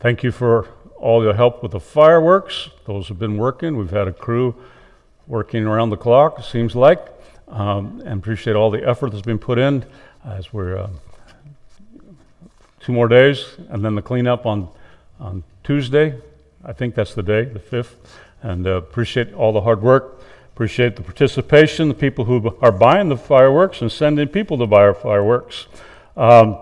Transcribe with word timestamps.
Thank 0.00 0.22
you 0.22 0.32
for 0.32 0.66
all 0.96 1.22
your 1.22 1.34
help 1.34 1.62
with 1.62 1.72
the 1.72 1.80
fireworks. 1.80 2.70
Those 2.86 3.08
have 3.08 3.18
been 3.18 3.36
working. 3.36 3.76
We've 3.76 3.90
had 3.90 4.08
a 4.08 4.14
crew 4.14 4.54
working 5.26 5.66
around 5.66 5.90
the 5.90 5.98
clock, 5.98 6.38
it 6.38 6.46
seems 6.46 6.74
like, 6.74 7.06
um, 7.48 8.00
and 8.06 8.18
appreciate 8.18 8.56
all 8.56 8.70
the 8.70 8.82
effort 8.82 9.10
that's 9.10 9.20
been 9.20 9.38
put 9.38 9.58
in 9.58 9.84
as 10.24 10.54
we're 10.54 10.78
uh, 10.78 10.88
two 12.80 12.92
more 12.92 13.08
days, 13.08 13.44
and 13.68 13.84
then 13.84 13.94
the 13.94 14.00
cleanup 14.00 14.46
on, 14.46 14.70
on 15.20 15.42
Tuesday. 15.64 16.14
I 16.64 16.72
think 16.72 16.94
that's 16.94 17.12
the 17.12 17.22
day, 17.22 17.44
the 17.44 17.60
5th. 17.60 17.96
And 18.40 18.66
uh, 18.66 18.70
appreciate 18.70 19.34
all 19.34 19.52
the 19.52 19.60
hard 19.60 19.82
work. 19.82 20.22
Appreciate 20.54 20.96
the 20.96 21.02
participation, 21.02 21.88
the 21.88 21.94
people 21.94 22.24
who 22.24 22.56
are 22.62 22.72
buying 22.72 23.10
the 23.10 23.18
fireworks 23.18 23.82
and 23.82 23.92
sending 23.92 24.28
people 24.28 24.56
to 24.56 24.66
buy 24.66 24.80
our 24.80 24.94
fireworks. 24.94 25.66
Um, 26.16 26.56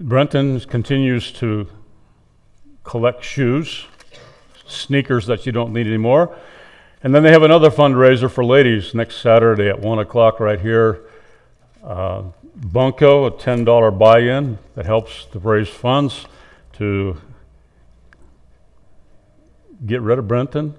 Brenton 0.00 0.58
continues 0.60 1.30
to 1.32 1.68
collect 2.84 3.22
shoes, 3.22 3.84
sneakers 4.66 5.26
that 5.26 5.44
you 5.44 5.52
don't 5.52 5.74
need 5.74 5.86
anymore. 5.86 6.34
And 7.02 7.14
then 7.14 7.22
they 7.22 7.30
have 7.32 7.42
another 7.42 7.68
fundraiser 7.68 8.30
for 8.30 8.42
ladies 8.42 8.94
next 8.94 9.20
Saturday 9.20 9.68
at 9.68 9.78
1 9.78 9.98
o'clock 9.98 10.40
right 10.40 10.58
here. 10.58 11.02
Uh, 11.84 12.22
Bunko, 12.56 13.26
a 13.26 13.30
$10 13.30 13.98
buy 13.98 14.20
in 14.20 14.58
that 14.74 14.86
helps 14.86 15.26
to 15.26 15.38
raise 15.38 15.68
funds 15.68 16.24
to 16.74 17.20
get 19.84 20.00
rid 20.00 20.18
of 20.18 20.26
Brenton, 20.26 20.74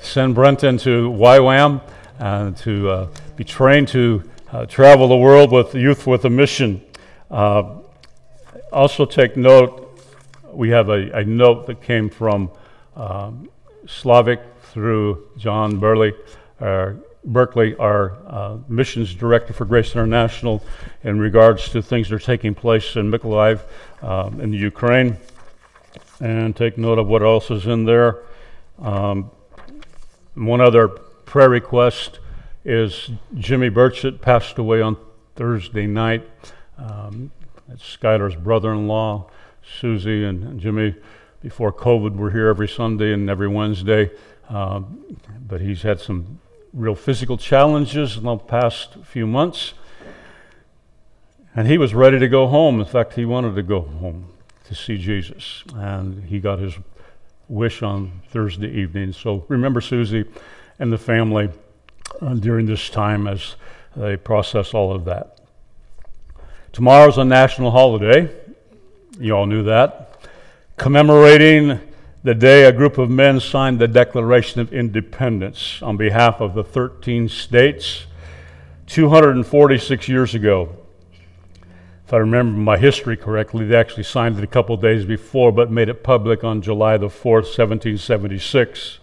send 0.00 0.34
Brenton 0.34 0.78
to 0.78 1.10
YWAM, 1.10 1.82
and 2.18 2.56
to 2.58 2.90
uh, 2.90 3.08
be 3.36 3.44
trained 3.44 3.88
to 3.88 4.30
uh, 4.50 4.64
travel 4.64 5.08
the 5.08 5.16
world 5.16 5.52
with 5.52 5.74
youth 5.74 6.06
with 6.06 6.24
a 6.24 6.30
mission. 6.30 6.82
Uh, 7.32 7.78
also, 8.72 9.04
take 9.06 9.36
note 9.36 9.88
we 10.52 10.68
have 10.68 10.90
a, 10.90 11.10
a 11.18 11.24
note 11.24 11.66
that 11.66 11.82
came 11.82 12.10
from 12.10 12.50
um, 12.94 13.48
Slavic 13.86 14.40
through 14.64 15.28
John 15.38 15.78
Burley, 15.78 16.12
Berkeley, 17.24 17.76
our 17.76 18.18
uh, 18.26 18.58
missions 18.68 19.14
director 19.14 19.52
for 19.52 19.64
Grace 19.64 19.92
International, 19.92 20.62
in 21.04 21.18
regards 21.18 21.68
to 21.70 21.82
things 21.82 22.08
that 22.08 22.16
are 22.16 22.18
taking 22.18 22.54
place 22.54 22.96
in 22.96 23.10
Mykolaiv 23.10 23.60
um, 24.02 24.40
in 24.40 24.50
the 24.50 24.58
Ukraine. 24.58 25.16
And 26.20 26.54
take 26.54 26.78
note 26.78 26.98
of 26.98 27.08
what 27.08 27.22
else 27.22 27.50
is 27.50 27.66
in 27.66 27.84
there. 27.84 28.22
Um, 28.78 29.30
one 30.34 30.60
other 30.60 30.88
prayer 30.88 31.48
request 31.48 32.18
is 32.64 33.10
Jimmy 33.34 33.70
Burchett 33.70 34.20
passed 34.20 34.58
away 34.58 34.80
on 34.82 34.96
Thursday 35.34 35.86
night. 35.86 36.28
Um, 36.78 37.30
that's 37.68 37.84
Skylar's 37.84 38.36
brother 38.36 38.72
in 38.72 38.88
law. 38.88 39.30
Susie 39.80 40.24
and, 40.24 40.42
and, 40.42 40.60
Jimmy, 40.60 40.94
before 41.40 41.72
COVID, 41.72 42.16
were 42.16 42.30
here 42.30 42.48
every 42.48 42.68
Sunday 42.68 43.12
and 43.12 43.30
every 43.30 43.48
Wednesday. 43.48 44.10
Um, 44.48 45.16
but 45.46 45.60
he's 45.60 45.82
had 45.82 46.00
some 46.00 46.40
real 46.72 46.94
physical 46.94 47.36
challenges 47.36 48.16
in 48.16 48.24
the 48.24 48.36
past 48.36 48.96
few 49.04 49.26
months. 49.26 49.74
And 51.54 51.68
he 51.68 51.78
was 51.78 51.94
ready 51.94 52.18
to 52.18 52.28
go 52.28 52.46
home. 52.46 52.80
In 52.80 52.86
fact, 52.86 53.14
he 53.14 53.24
wanted 53.24 53.54
to 53.54 53.62
go 53.62 53.82
home 53.82 54.28
to 54.64 54.74
see 54.74 54.96
Jesus. 54.96 55.62
And 55.74 56.24
he 56.24 56.40
got 56.40 56.58
his 56.58 56.74
wish 57.48 57.82
on 57.82 58.22
Thursday 58.28 58.70
evening. 58.70 59.12
So 59.12 59.44
remember 59.48 59.80
Susie 59.80 60.24
and 60.78 60.92
the 60.92 60.98
family 60.98 61.50
uh, 62.20 62.34
during 62.34 62.66
this 62.66 62.88
time 62.88 63.26
as 63.26 63.56
they 63.94 64.16
process 64.16 64.72
all 64.72 64.92
of 64.92 65.04
that. 65.04 65.38
Tomorrow's 66.72 67.18
a 67.18 67.24
national 67.24 67.70
holiday. 67.70 68.34
You 69.20 69.36
all 69.36 69.44
knew 69.44 69.62
that. 69.64 70.26
Commemorating 70.78 71.78
the 72.22 72.34
day 72.34 72.64
a 72.64 72.72
group 72.72 72.96
of 72.96 73.10
men 73.10 73.40
signed 73.40 73.78
the 73.78 73.86
Declaration 73.86 74.58
of 74.62 74.72
Independence 74.72 75.82
on 75.82 75.98
behalf 75.98 76.40
of 76.40 76.54
the 76.54 76.64
13 76.64 77.28
states 77.28 78.06
246 78.86 80.08
years 80.08 80.34
ago. 80.34 80.74
If 82.06 82.14
I 82.14 82.16
remember 82.16 82.58
my 82.58 82.78
history 82.78 83.18
correctly, 83.18 83.66
they 83.66 83.76
actually 83.76 84.04
signed 84.04 84.38
it 84.38 84.44
a 84.44 84.46
couple 84.46 84.74
days 84.78 85.04
before, 85.04 85.52
but 85.52 85.70
made 85.70 85.90
it 85.90 86.02
public 86.02 86.42
on 86.42 86.62
July 86.62 86.96
the 86.96 87.08
4th, 87.08 87.52
1776. 87.52 88.98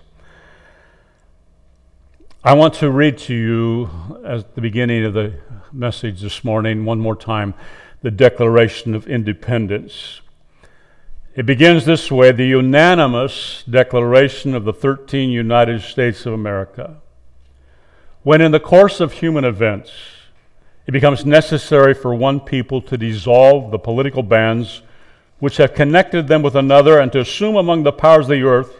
I 2.41 2.53
want 2.53 2.75
to 2.75 2.89
read 2.89 3.17
to 3.17 3.33
you 3.33 3.89
at 4.23 4.55
the 4.55 4.61
beginning 4.61 5.03
of 5.03 5.13
the 5.13 5.33
message 5.73 6.21
this 6.21 6.41
morning, 6.41 6.85
one 6.85 6.97
more 6.97 7.17
time, 7.17 7.53
the 8.01 8.11
Declaration 8.11 8.95
of 8.95 9.09
Independence. 9.09 10.21
It 11.35 11.45
begins 11.45 11.83
this 11.83 12.09
way 12.09 12.31
the 12.31 12.45
unanimous 12.45 13.65
declaration 13.69 14.55
of 14.55 14.63
the 14.63 14.71
13 14.71 15.29
United 15.31 15.81
States 15.81 16.25
of 16.25 16.31
America. 16.31 17.01
When, 18.23 18.39
in 18.39 18.53
the 18.53 18.59
course 18.61 19.01
of 19.01 19.11
human 19.11 19.43
events, 19.43 19.91
it 20.87 20.91
becomes 20.91 21.25
necessary 21.25 21.93
for 21.93 22.15
one 22.15 22.39
people 22.39 22.81
to 22.83 22.97
dissolve 22.97 23.69
the 23.69 23.79
political 23.79 24.23
bands 24.23 24.81
which 25.39 25.57
have 25.57 25.73
connected 25.73 26.29
them 26.29 26.41
with 26.41 26.55
another 26.55 27.01
and 27.01 27.11
to 27.11 27.19
assume 27.19 27.57
among 27.57 27.83
the 27.83 27.91
powers 27.91 28.27
of 28.27 28.29
the 28.29 28.43
earth 28.43 28.79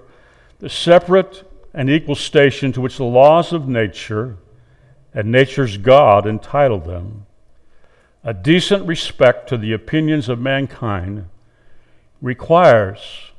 the 0.60 0.70
separate 0.70 1.44
and 1.74 1.90
equal 1.90 2.16
station 2.16 2.72
to 2.74 2.82
which 2.82 2.98
the 2.98 3.04
laws 3.04 3.54
of 3.54 3.68
nature 3.68 4.38
and 5.14 5.32
nature's 5.32 5.78
God 5.78 6.26
entitle 6.26 6.80
them, 6.80 7.26
a 8.24 8.34
decent 8.34 8.86
respect 8.86 9.48
to 9.50 9.58
the 9.58 9.74
opinions 9.74 10.30
of 10.30 10.40
mankind 10.40 11.30
requires 12.22 13.32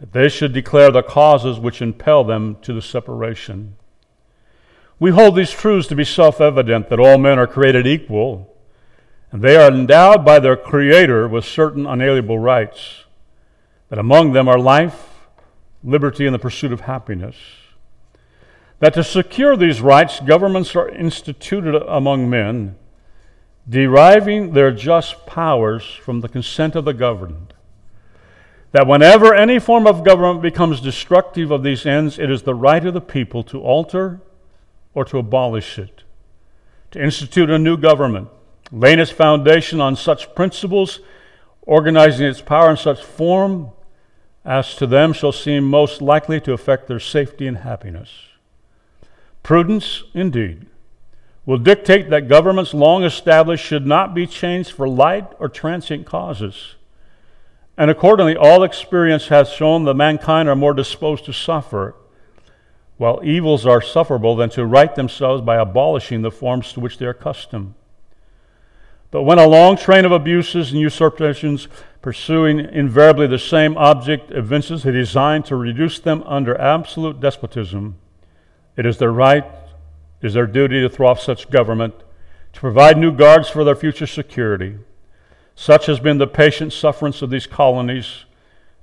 that 0.00 0.12
they 0.12 0.28
should 0.28 0.52
declare 0.52 0.90
the 0.90 1.02
causes 1.02 1.58
which 1.58 1.80
impel 1.80 2.24
them 2.24 2.56
to 2.62 2.72
the 2.72 2.82
separation. 2.82 3.76
We 4.98 5.10
hold 5.10 5.36
these 5.36 5.50
truths 5.50 5.88
to 5.88 5.94
be 5.94 6.04
self 6.04 6.40
evident 6.40 6.88
that 6.88 7.00
all 7.00 7.18
men 7.18 7.38
are 7.38 7.46
created 7.46 7.86
equal, 7.86 8.54
and 9.30 9.42
they 9.42 9.56
are 9.56 9.70
endowed 9.70 10.24
by 10.24 10.38
their 10.38 10.56
Creator 10.56 11.28
with 11.28 11.44
certain 11.44 11.86
unalienable 11.86 12.38
rights, 12.38 13.04
that 13.88 13.98
among 13.98 14.32
them 14.32 14.48
are 14.48 14.58
life, 14.58 15.05
liberty, 15.82 16.26
and 16.26 16.34
the 16.34 16.38
pursuit 16.38 16.72
of 16.72 16.82
happiness. 16.82 17.36
That 18.80 18.94
to 18.94 19.04
secure 19.04 19.56
these 19.56 19.80
rights, 19.80 20.20
governments 20.20 20.76
are 20.76 20.88
instituted 20.88 21.74
among 21.74 22.28
men, 22.28 22.76
deriving 23.68 24.52
their 24.52 24.70
just 24.70 25.26
powers 25.26 25.84
from 25.84 26.20
the 26.20 26.28
consent 26.28 26.76
of 26.76 26.84
the 26.84 26.92
governed 26.92 27.54
that 28.76 28.86
whenever 28.86 29.34
any 29.34 29.58
form 29.58 29.86
of 29.86 30.04
government 30.04 30.42
becomes 30.42 30.82
destructive 30.82 31.50
of 31.50 31.62
these 31.62 31.86
ends, 31.86 32.18
it 32.18 32.30
is 32.30 32.42
the 32.42 32.54
right 32.54 32.84
of 32.84 32.92
the 32.92 33.00
people 33.00 33.42
to 33.42 33.58
alter 33.62 34.20
or 34.92 35.02
to 35.02 35.16
abolish 35.16 35.78
it, 35.78 36.02
to 36.90 37.02
institute 37.02 37.48
a 37.48 37.58
new 37.58 37.78
government, 37.78 38.28
laying 38.70 38.98
its 38.98 39.10
foundation 39.10 39.80
on 39.80 39.96
such 39.96 40.34
principles, 40.34 41.00
organizing 41.62 42.26
its 42.26 42.42
power 42.42 42.70
in 42.70 42.76
such 42.76 43.02
form 43.02 43.70
as 44.46 44.74
to 44.76 44.86
them 44.86 45.12
shall 45.12 45.32
seem 45.32 45.64
most 45.64 46.00
likely 46.00 46.40
to 46.40 46.54
affect 46.54 46.86
their 46.86 47.00
safety 47.00 47.46
and 47.46 47.58
happiness. 47.58 48.10
Prudence, 49.42 50.04
indeed, 50.14 50.66
will 51.44 51.58
dictate 51.58 52.08
that 52.08 52.28
governments 52.28 52.72
long 52.72 53.04
established 53.04 53.64
should 53.64 53.86
not 53.86 54.14
be 54.14 54.26
changed 54.26 54.70
for 54.70 54.88
light 54.88 55.26
or 55.38 55.48
transient 55.48 56.06
causes 56.06 56.76
and 57.78 57.90
accordingly, 57.90 58.36
all 58.36 58.62
experience 58.62 59.28
has 59.28 59.50
shown 59.50 59.84
that 59.84 59.94
mankind 59.94 60.48
are 60.48 60.56
more 60.56 60.72
disposed 60.72 61.26
to 61.26 61.32
suffer, 61.32 61.94
while 62.96 63.20
evils 63.22 63.66
are 63.66 63.82
sufferable, 63.82 64.34
than 64.34 64.48
to 64.50 64.64
right 64.64 64.94
themselves 64.94 65.42
by 65.42 65.56
abolishing 65.56 66.22
the 66.22 66.30
forms 66.30 66.72
to 66.72 66.80
which 66.80 66.96
they 66.96 67.04
are 67.04 67.10
accustomed. 67.10 67.74
But 69.16 69.22
when 69.22 69.38
a 69.38 69.48
long 69.48 69.78
train 69.78 70.04
of 70.04 70.12
abuses 70.12 70.72
and 70.72 70.78
usurpations 70.78 71.68
pursuing 72.02 72.60
invariably 72.60 73.26
the 73.26 73.38
same 73.38 73.74
object 73.78 74.30
evinces 74.30 74.84
a 74.84 74.92
design 74.92 75.42
to 75.44 75.56
reduce 75.56 75.98
them 75.98 76.22
under 76.26 76.54
absolute 76.60 77.18
despotism, 77.18 77.96
it 78.76 78.84
is 78.84 78.98
their 78.98 79.10
right, 79.10 79.46
it 80.20 80.26
is 80.26 80.34
their 80.34 80.46
duty 80.46 80.82
to 80.82 80.90
throw 80.90 81.08
off 81.08 81.18
such 81.18 81.48
government, 81.48 81.94
to 82.52 82.60
provide 82.60 82.98
new 82.98 83.10
guards 83.10 83.48
for 83.48 83.64
their 83.64 83.74
future 83.74 84.06
security 84.06 84.76
such 85.54 85.86
has 85.86 85.98
been 85.98 86.18
the 86.18 86.26
patient 86.26 86.74
sufferance 86.74 87.22
of 87.22 87.30
these 87.30 87.46
colonies, 87.46 88.26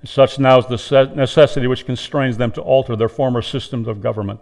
and 0.02 0.10
such 0.10 0.40
now 0.40 0.58
is 0.58 0.66
the 0.66 1.12
necessity 1.16 1.68
which 1.68 1.86
constrains 1.86 2.38
them 2.38 2.52
to 2.54 2.62
alter 2.64 2.96
their 2.96 3.08
former 3.08 3.44
systems 3.44 3.88
of 3.88 4.02
government. 4.02 4.40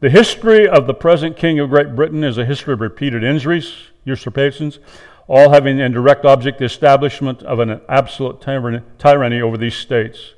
The 0.00 0.10
history 0.10 0.68
of 0.68 0.86
the 0.86 0.92
present 0.92 1.38
King 1.38 1.58
of 1.58 1.70
Great 1.70 1.96
Britain 1.96 2.22
is 2.22 2.36
a 2.36 2.44
history 2.44 2.74
of 2.74 2.82
repeated 2.82 3.24
injuries, 3.24 3.74
usurpations, 4.08 4.78
all 5.28 5.50
having 5.50 5.78
in 5.78 5.92
direct 5.92 6.24
object 6.24 6.58
the 6.58 6.64
establishment 6.64 7.42
of 7.42 7.60
an 7.60 7.80
absolute 7.88 8.40
tyranny 8.40 9.40
over 9.40 9.56
these 9.56 9.76
states. 9.76 10.34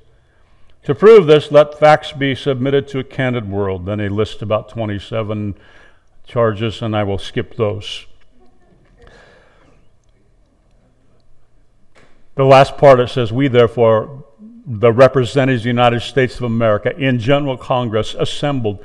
To 0.84 0.94
prove 0.94 1.26
this, 1.26 1.52
let 1.52 1.78
facts 1.78 2.12
be 2.12 2.34
submitted 2.34 2.88
to 2.88 2.98
a 2.98 3.04
candid 3.04 3.48
world. 3.48 3.86
Then 3.86 4.00
a 4.00 4.08
list 4.08 4.42
about 4.42 4.68
27 4.70 5.54
charges, 6.26 6.82
and 6.82 6.96
I 6.96 7.04
will 7.04 7.18
skip 7.18 7.56
those. 7.56 8.06
The 12.34 12.44
last 12.44 12.78
part 12.78 13.00
it 13.00 13.10
says, 13.10 13.32
We 13.32 13.48
therefore, 13.48 14.24
the 14.66 14.92
representatives 14.92 15.60
of 15.60 15.64
the 15.64 15.70
United 15.70 16.00
States 16.00 16.36
of 16.36 16.44
America 16.44 16.96
in 16.96 17.18
General 17.18 17.58
Congress 17.58 18.14
assembled, 18.14 18.84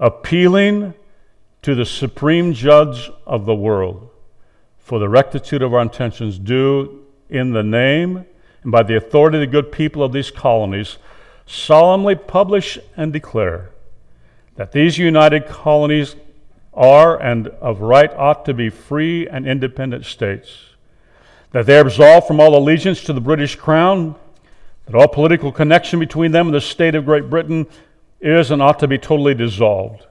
appealing 0.00 0.94
to 1.62 1.74
the 1.74 1.86
supreme 1.86 2.52
judge 2.52 3.10
of 3.26 3.46
the 3.46 3.54
world 3.54 4.10
for 4.86 5.00
the 5.00 5.08
rectitude 5.08 5.62
of 5.62 5.74
our 5.74 5.82
intentions, 5.82 6.38
do 6.38 7.02
in 7.28 7.50
the 7.50 7.62
name 7.64 8.24
and 8.62 8.70
by 8.70 8.84
the 8.84 8.96
authority 8.96 9.36
of 9.36 9.40
the 9.40 9.46
good 9.48 9.72
people 9.72 10.00
of 10.00 10.12
these 10.12 10.30
colonies 10.30 10.98
solemnly 11.44 12.14
publish 12.14 12.78
and 12.96 13.12
declare 13.12 13.70
that 14.54 14.70
these 14.70 14.96
united 14.96 15.44
colonies 15.48 16.14
are 16.72 17.20
and 17.20 17.48
of 17.60 17.80
right 17.80 18.14
ought 18.14 18.44
to 18.44 18.54
be 18.54 18.70
free 18.70 19.26
and 19.26 19.44
independent 19.44 20.04
states, 20.04 20.50
that 21.50 21.66
they 21.66 21.76
are 21.76 21.80
absolved 21.80 22.28
from 22.28 22.38
all 22.38 22.56
allegiance 22.56 23.02
to 23.02 23.12
the 23.12 23.20
British 23.20 23.56
Crown, 23.56 24.14
that 24.84 24.94
all 24.94 25.08
political 25.08 25.50
connection 25.50 25.98
between 25.98 26.30
them 26.30 26.46
and 26.46 26.54
the 26.54 26.60
state 26.60 26.94
of 26.94 27.04
Great 27.04 27.28
Britain 27.28 27.66
is 28.20 28.52
and 28.52 28.62
ought 28.62 28.78
to 28.78 28.86
be 28.86 28.98
totally 28.98 29.34
dissolved. 29.34 30.06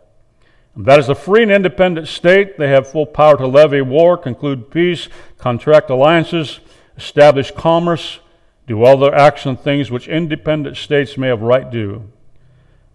That 0.78 1.00
is 1.00 1.08
a 1.08 1.16
free 1.16 1.44
and 1.44 1.52
independent 1.52 2.08
state. 2.08 2.58
They 2.58 2.70
have 2.70 2.90
full 2.90 3.06
power 3.06 3.38
to 3.38 3.48
levy 3.48 3.82
war, 3.82 4.18
conclude 4.18 4.72
peace, 4.72 5.08
contract 5.38 5.90
alliances, 5.90 6.60
establish 6.98 7.52
commerce, 7.52 8.20
do 8.68 8.84
all 8.84 8.98
the 8.98 9.12
acts 9.12 9.46
and 9.46 9.60
things 9.60 9.90
which 9.90 10.08
independent 10.08 10.76
states 10.76 11.18
may 11.18 11.28
have 11.28 11.42
right 11.42 11.70
do. 11.70 12.10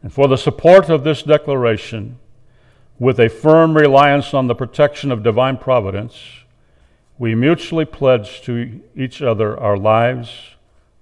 And 0.03 0.13
for 0.13 0.29
the 0.29 0.37
support 0.37 0.89
of 0.89 1.05
this 1.05 1.23
declaration, 1.23 2.19
with 2.99 3.19
a 3.19 3.29
firm 3.29 3.75
reliance 3.75 4.35
on 4.35 4.47
the 4.47 4.55
protection 4.55 5.11
of 5.11 5.23
divine 5.23 5.57
providence, 5.57 6.21
we 7.19 7.35
mutually 7.35 7.85
pledge 7.85 8.43
to 8.43 8.81
each 8.95 9.23
other 9.23 9.59
our 9.59 9.77
lives, 9.77 10.31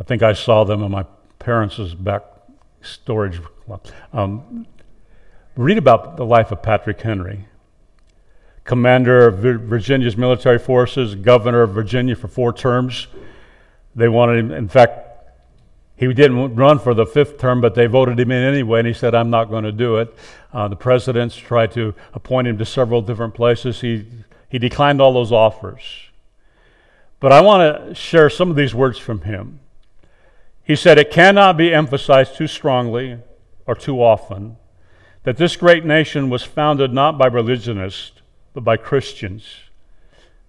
I 0.00 0.02
think 0.02 0.22
I 0.22 0.32
saw 0.32 0.64
them 0.64 0.82
in 0.82 0.90
my 0.90 1.04
parents' 1.38 1.94
back 1.94 2.22
storage. 2.80 3.38
Um, 4.14 4.66
read 5.56 5.76
about 5.76 6.16
the 6.16 6.24
life 6.24 6.50
of 6.50 6.62
Patrick 6.62 6.98
Henry, 7.02 7.46
commander 8.64 9.26
of 9.26 9.38
Virginia's 9.40 10.16
military 10.16 10.58
forces, 10.58 11.14
governor 11.14 11.60
of 11.60 11.72
Virginia 11.72 12.16
for 12.16 12.28
four 12.28 12.54
terms. 12.54 13.08
They 13.94 14.08
wanted 14.08 14.38
him, 14.38 14.52
in 14.52 14.68
fact, 14.68 15.06
he 15.96 16.06
didn't 16.14 16.54
run 16.54 16.78
for 16.78 16.94
the 16.94 17.04
fifth 17.04 17.36
term, 17.38 17.60
but 17.60 17.74
they 17.74 17.84
voted 17.84 18.18
him 18.18 18.30
in 18.30 18.42
anyway, 18.42 18.78
and 18.78 18.88
he 18.88 18.94
said, 18.94 19.14
I'm 19.14 19.28
not 19.28 19.50
going 19.50 19.64
to 19.64 19.72
do 19.72 19.96
it. 19.96 20.16
Uh, 20.50 20.66
the 20.66 20.76
presidents 20.76 21.36
tried 21.36 21.72
to 21.72 21.94
appoint 22.14 22.48
him 22.48 22.56
to 22.56 22.64
several 22.64 23.02
different 23.02 23.34
places. 23.34 23.82
He, 23.82 24.06
he 24.48 24.58
declined 24.58 25.02
all 25.02 25.12
those 25.12 25.30
offers. 25.30 25.82
But 27.18 27.32
I 27.32 27.42
want 27.42 27.88
to 27.88 27.94
share 27.94 28.30
some 28.30 28.48
of 28.48 28.56
these 28.56 28.74
words 28.74 28.96
from 28.96 29.20
him. 29.20 29.60
He 30.70 30.76
said, 30.76 30.98
It 30.98 31.10
cannot 31.10 31.56
be 31.56 31.74
emphasized 31.74 32.36
too 32.36 32.46
strongly 32.46 33.18
or 33.66 33.74
too 33.74 34.00
often 34.00 34.56
that 35.24 35.36
this 35.36 35.56
great 35.56 35.84
nation 35.84 36.30
was 36.30 36.44
founded 36.44 36.92
not 36.92 37.18
by 37.18 37.26
religionists, 37.26 38.22
but 38.54 38.62
by 38.62 38.76
Christians, 38.76 39.44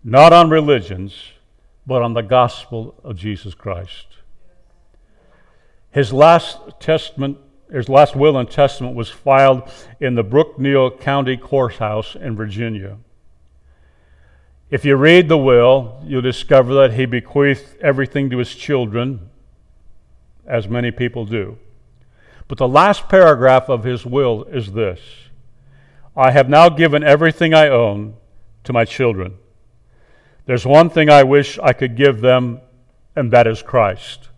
not 0.04 0.32
on 0.32 0.52
religions, 0.52 1.16
but 1.88 2.04
on 2.04 2.14
the 2.14 2.22
gospel 2.22 2.94
of 3.04 3.16
Jesus 3.16 3.56
Christ. 3.56 4.06
His 5.90 6.14
last 6.14 6.60
testament, 6.80 7.40
his 7.72 7.90
last 7.90 8.16
will 8.16 8.38
and 8.38 8.48
testament 8.48 8.96
was 8.96 9.10
filed 9.10 9.72
in 10.00 10.14
the 10.14 10.24
Brookneal 10.24 11.00
County 11.00 11.36
Courthouse 11.36 12.14
in 12.16 12.36
Virginia. 12.36 13.00
If 14.70 14.86
you 14.86 14.98
read 14.98 15.30
the 15.30 15.38
will, 15.40 16.00
you'll 16.06 16.22
discover 16.22 16.76
that 16.76 16.94
he 16.94 17.08
bequeathed 17.08 17.76
everything 17.82 18.30
to 18.30 18.38
his 18.38 18.54
children 18.54 19.32
as 20.46 20.68
many 20.68 20.92
people 20.92 21.26
do. 21.26 21.58
But 22.48 22.58
the 22.58 22.68
last 22.68 23.08
paragraph 23.08 23.70
of 23.70 23.84
his 23.84 24.06
will 24.06 24.44
is 24.46 24.74
this 24.74 25.00
I 26.16 26.32
have 26.32 26.50
now 26.50 26.70
given 26.70 27.04
everything 27.04 27.54
I 27.54 27.70
own 27.70 28.16
to 28.64 28.74
my 28.74 28.86
children. 28.86 29.38
There's 30.46 30.66
one 30.66 30.90
thing 30.90 31.10
I 31.10 31.24
wish 31.24 31.58
I 31.60 31.74
could 31.74 31.96
give 31.96 32.22
them, 32.22 32.60
and 33.16 33.32
that 33.32 33.48
is 33.48 33.62
Christ. 33.62 34.30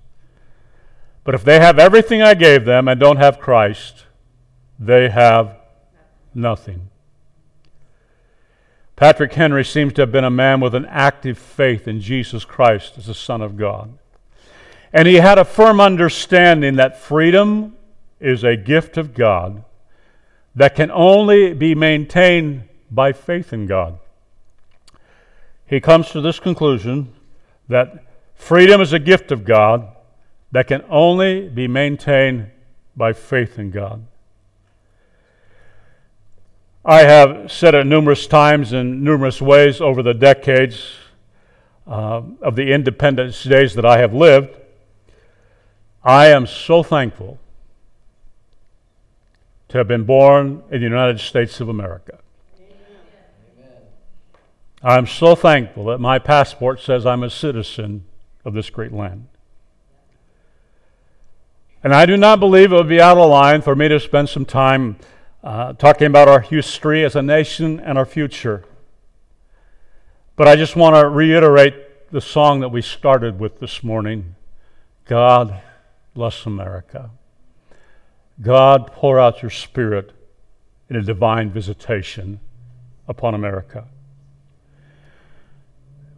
But 1.24 1.36
if 1.36 1.43
they 1.43 1.60
have 1.60 1.79
everything 1.79 2.22
I 2.22 2.33
gave 2.33 2.65
them 2.65 2.88
and 2.88 3.00
don't 3.00 3.17
have 3.17 3.39
Christ, 3.39 4.05
they 4.77 5.10
have 5.10 5.57
nothing. 6.33 6.89
Patrick 8.95 9.33
Henry 9.33 9.65
seems 9.65 9.93
to 9.93 10.01
have 10.01 10.12
been 10.12 10.24
a 10.24 10.29
man 10.29 10.60
with 10.60 10.75
an 10.75 10.86
active 10.86 11.38
faith 11.38 11.88
in 11.88 12.00
Jesus 12.00 12.45
Christ 12.45 12.98
as 12.98 13.07
the 13.07 13.13
Son 13.13 13.41
of 13.41 13.57
God. 13.57 13.98
And 14.93 15.07
he 15.07 15.15
had 15.15 15.39
a 15.39 15.43
firm 15.43 15.81
understanding 15.81 16.75
that 16.75 17.00
freedom 17.00 17.75
is 18.19 18.43
a 18.43 18.55
gift 18.55 18.95
of 18.95 19.15
God 19.15 19.65
that 20.55 20.75
can 20.75 20.91
only 20.91 21.53
be 21.53 21.73
maintained 21.73 22.69
by 22.91 23.12
faith 23.12 23.51
in 23.51 23.65
God. 23.65 23.97
He 25.65 25.79
comes 25.79 26.12
to 26.12 26.21
this 26.21 26.39
conclusion 26.39 27.12
that 27.67 28.05
freedom 28.35 28.81
is 28.81 28.93
a 28.93 29.00
gift 29.00 29.31
of 29.31 29.43
God 29.43 29.88
that 30.51 30.67
can 30.67 30.83
only 30.88 31.50
be 31.50 31.67
maintained 31.67 32.51
by 32.95 33.13
faith 33.13 33.57
in 33.57 33.71
God. 33.71 34.05
I 36.85 37.00
have 37.00 37.51
said 37.51 37.73
it 37.73 37.88
numerous 37.88 38.27
times 38.27 38.73
in 38.73 39.03
numerous 39.03 39.41
ways 39.41 39.81
over 39.81 40.03
the 40.03 40.13
decades 40.13 40.97
uh, 41.88 42.21
of 42.41 42.55
the 42.55 42.71
independence 42.71 43.43
days 43.43 43.73
that 43.73 43.85
I 43.85 43.97
have 43.97 44.13
lived 44.13 44.59
I 46.03 46.27
am 46.27 46.45
so 46.45 46.83
thankful 46.83 47.39
to 49.69 49.77
have 49.77 49.88
been 49.88 50.03
born 50.03 50.63
in 50.69 50.79
the 50.79 50.83
United 50.86 51.19
States 51.19 51.62
of 51.62 51.69
America. 51.69 52.19
I'm 54.83 55.07
so 55.07 55.33
thankful 55.33 55.86
that 55.86 56.00
my 56.00 56.19
passport 56.19 56.81
says 56.81 57.05
I'm 57.05 57.24
a 57.24 57.29
citizen 57.29 58.03
of 58.43 58.53
this 58.53 58.69
great 58.69 58.91
land. 58.91 59.27
And 61.81 61.93
I 61.93 62.05
do 62.05 62.17
not 62.17 62.41
believe 62.41 62.74
it 62.74 62.75
would 62.75 62.89
be 62.89 63.00
out 63.00 63.17
of 63.17 63.29
line 63.29 63.62
for 63.62 63.75
me 63.75 63.88
to 63.88 64.00
spend 64.00 64.27
some 64.27 64.45
time 64.45 64.98
uh, 65.41 65.74
talking 65.74 66.07
about 66.07 66.27
our 66.27 66.41
history 66.41 67.05
as 67.05 67.15
a 67.15 67.22
nation 67.22 67.79
and 67.79 67.98
our 67.98 68.05
future. 68.05 68.65
But 70.36 70.50
I 70.50 70.57
just 70.57 70.75
want 70.75 70.98
to 70.98 71.07
reiterate 71.07 72.12
the 72.12 72.22
song 72.22 72.60
that 72.60 72.69
we 72.69 72.81
started 72.81 73.39
with 73.39 73.60
this 73.60 73.83
morning 73.83 74.36
God 75.05 75.62
bless 76.13 76.46
America. 76.46 77.10
God, 78.41 78.91
pour 78.91 79.20
out 79.20 79.41
your 79.41 79.51
Spirit 79.51 80.12
in 80.89 80.96
a 80.96 81.01
divine 81.01 81.50
visitation 81.50 82.39
upon 83.08 83.34
America. 83.34 83.86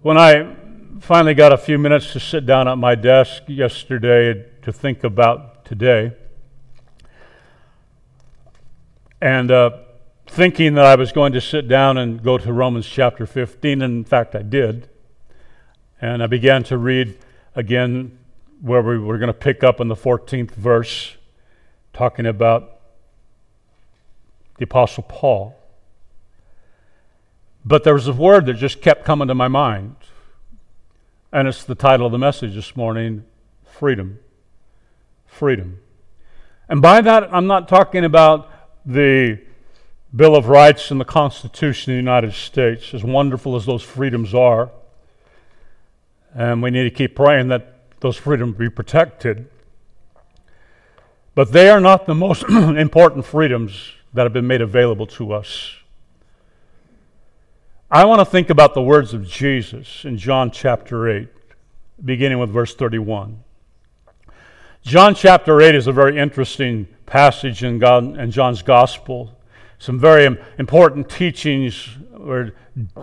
When 0.01 0.17
I 0.17 0.55
finally 0.99 1.33
got 1.33 1.51
a 1.53 1.57
few 1.57 1.77
minutes 1.77 2.13
to 2.13 2.19
sit 2.19 2.45
down 2.45 2.67
at 2.67 2.77
my 2.77 2.95
desk 2.95 3.43
yesterday 3.47 4.45
to 4.61 4.71
think 4.71 5.03
about 5.03 5.65
today, 5.65 6.13
and 9.21 9.49
uh, 9.49 9.71
thinking 10.27 10.75
that 10.75 10.85
I 10.85 10.95
was 10.95 11.11
going 11.11 11.33
to 11.33 11.41
sit 11.41 11.67
down 11.67 11.97
and 11.97 12.21
go 12.21 12.37
to 12.37 12.53
Romans 12.53 12.85
chapter 12.85 13.25
15, 13.25 13.81
and 13.81 13.93
in 13.97 14.03
fact 14.03 14.35
I 14.35 14.41
did, 14.41 14.89
and 16.01 16.21
I 16.21 16.27
began 16.27 16.63
to 16.65 16.77
read 16.77 17.17
again 17.55 18.17
where 18.65 18.81
we 18.81 18.97
were 18.97 19.19
going 19.19 19.27
to 19.27 19.33
pick 19.33 19.63
up 19.63 19.79
in 19.79 19.89
the 19.89 19.95
14th 19.95 20.49
verse 20.49 21.17
talking 21.93 22.25
about 22.25 22.79
the 24.57 24.63
Apostle 24.63 25.03
Paul. 25.03 25.55
But 27.63 27.83
there 27.83 27.93
was 27.93 28.07
a 28.07 28.13
word 28.13 28.47
that 28.47 28.55
just 28.55 28.81
kept 28.81 29.05
coming 29.05 29.27
to 29.27 29.35
my 29.35 29.47
mind, 29.47 29.97
and 31.31 31.47
it's 31.47 31.63
the 31.63 31.75
title 31.75 32.07
of 32.07 32.11
the 32.11 32.17
message 32.17 32.55
this 32.55 32.75
morning 32.75 33.25
freedom. 33.63 34.17
Freedom. 35.27 35.79
And 36.67 36.81
by 36.81 37.01
that, 37.01 37.31
I'm 37.31 37.45
not 37.45 37.67
talking 37.67 38.03
about 38.03 38.51
the 38.83 39.41
Bill 40.15 40.35
of 40.35 40.47
Rights 40.47 40.89
and 40.89 40.99
the 40.99 41.05
Constitution 41.05 41.91
of 41.91 41.97
the 41.97 41.99
United 41.99 42.33
States, 42.33 42.95
as 42.95 43.03
wonderful 43.03 43.55
as 43.55 43.67
those 43.67 43.83
freedoms 43.83 44.33
are. 44.33 44.71
And 46.33 46.63
we 46.63 46.71
need 46.71 46.85
to 46.85 46.89
keep 46.89 47.15
praying 47.15 47.49
that 47.49 47.74
those 47.99 48.17
freedoms 48.17 48.57
be 48.57 48.69
protected. 48.69 49.47
But 51.33 51.51
they 51.51 51.69
are 51.69 51.81
not 51.81 52.05
the 52.05 52.15
most 52.15 52.43
important 52.49 53.25
freedoms 53.25 53.91
that 54.13 54.23
have 54.23 54.33
been 54.33 54.47
made 54.47 54.61
available 54.61 55.05
to 55.07 55.33
us. 55.33 55.75
I 57.91 58.05
want 58.05 58.19
to 58.19 58.25
think 58.25 58.49
about 58.49 58.73
the 58.73 58.81
words 58.81 59.13
of 59.13 59.27
Jesus 59.27 60.05
in 60.05 60.17
John 60.17 60.49
chapter 60.49 61.09
8, 61.09 61.27
beginning 62.03 62.39
with 62.39 62.49
verse 62.49 62.73
31. 62.73 63.43
John 64.81 65.13
chapter 65.15 65.61
8 65.61 65.75
is 65.75 65.87
a 65.87 65.91
very 65.91 66.17
interesting 66.17 66.87
passage 67.05 67.63
in, 67.63 67.79
God, 67.79 68.17
in 68.17 68.31
John's 68.31 68.61
gospel. 68.61 69.37
Some 69.77 69.99
very 69.99 70.37
important 70.57 71.09
teachings 71.09 71.89
where 72.11 72.53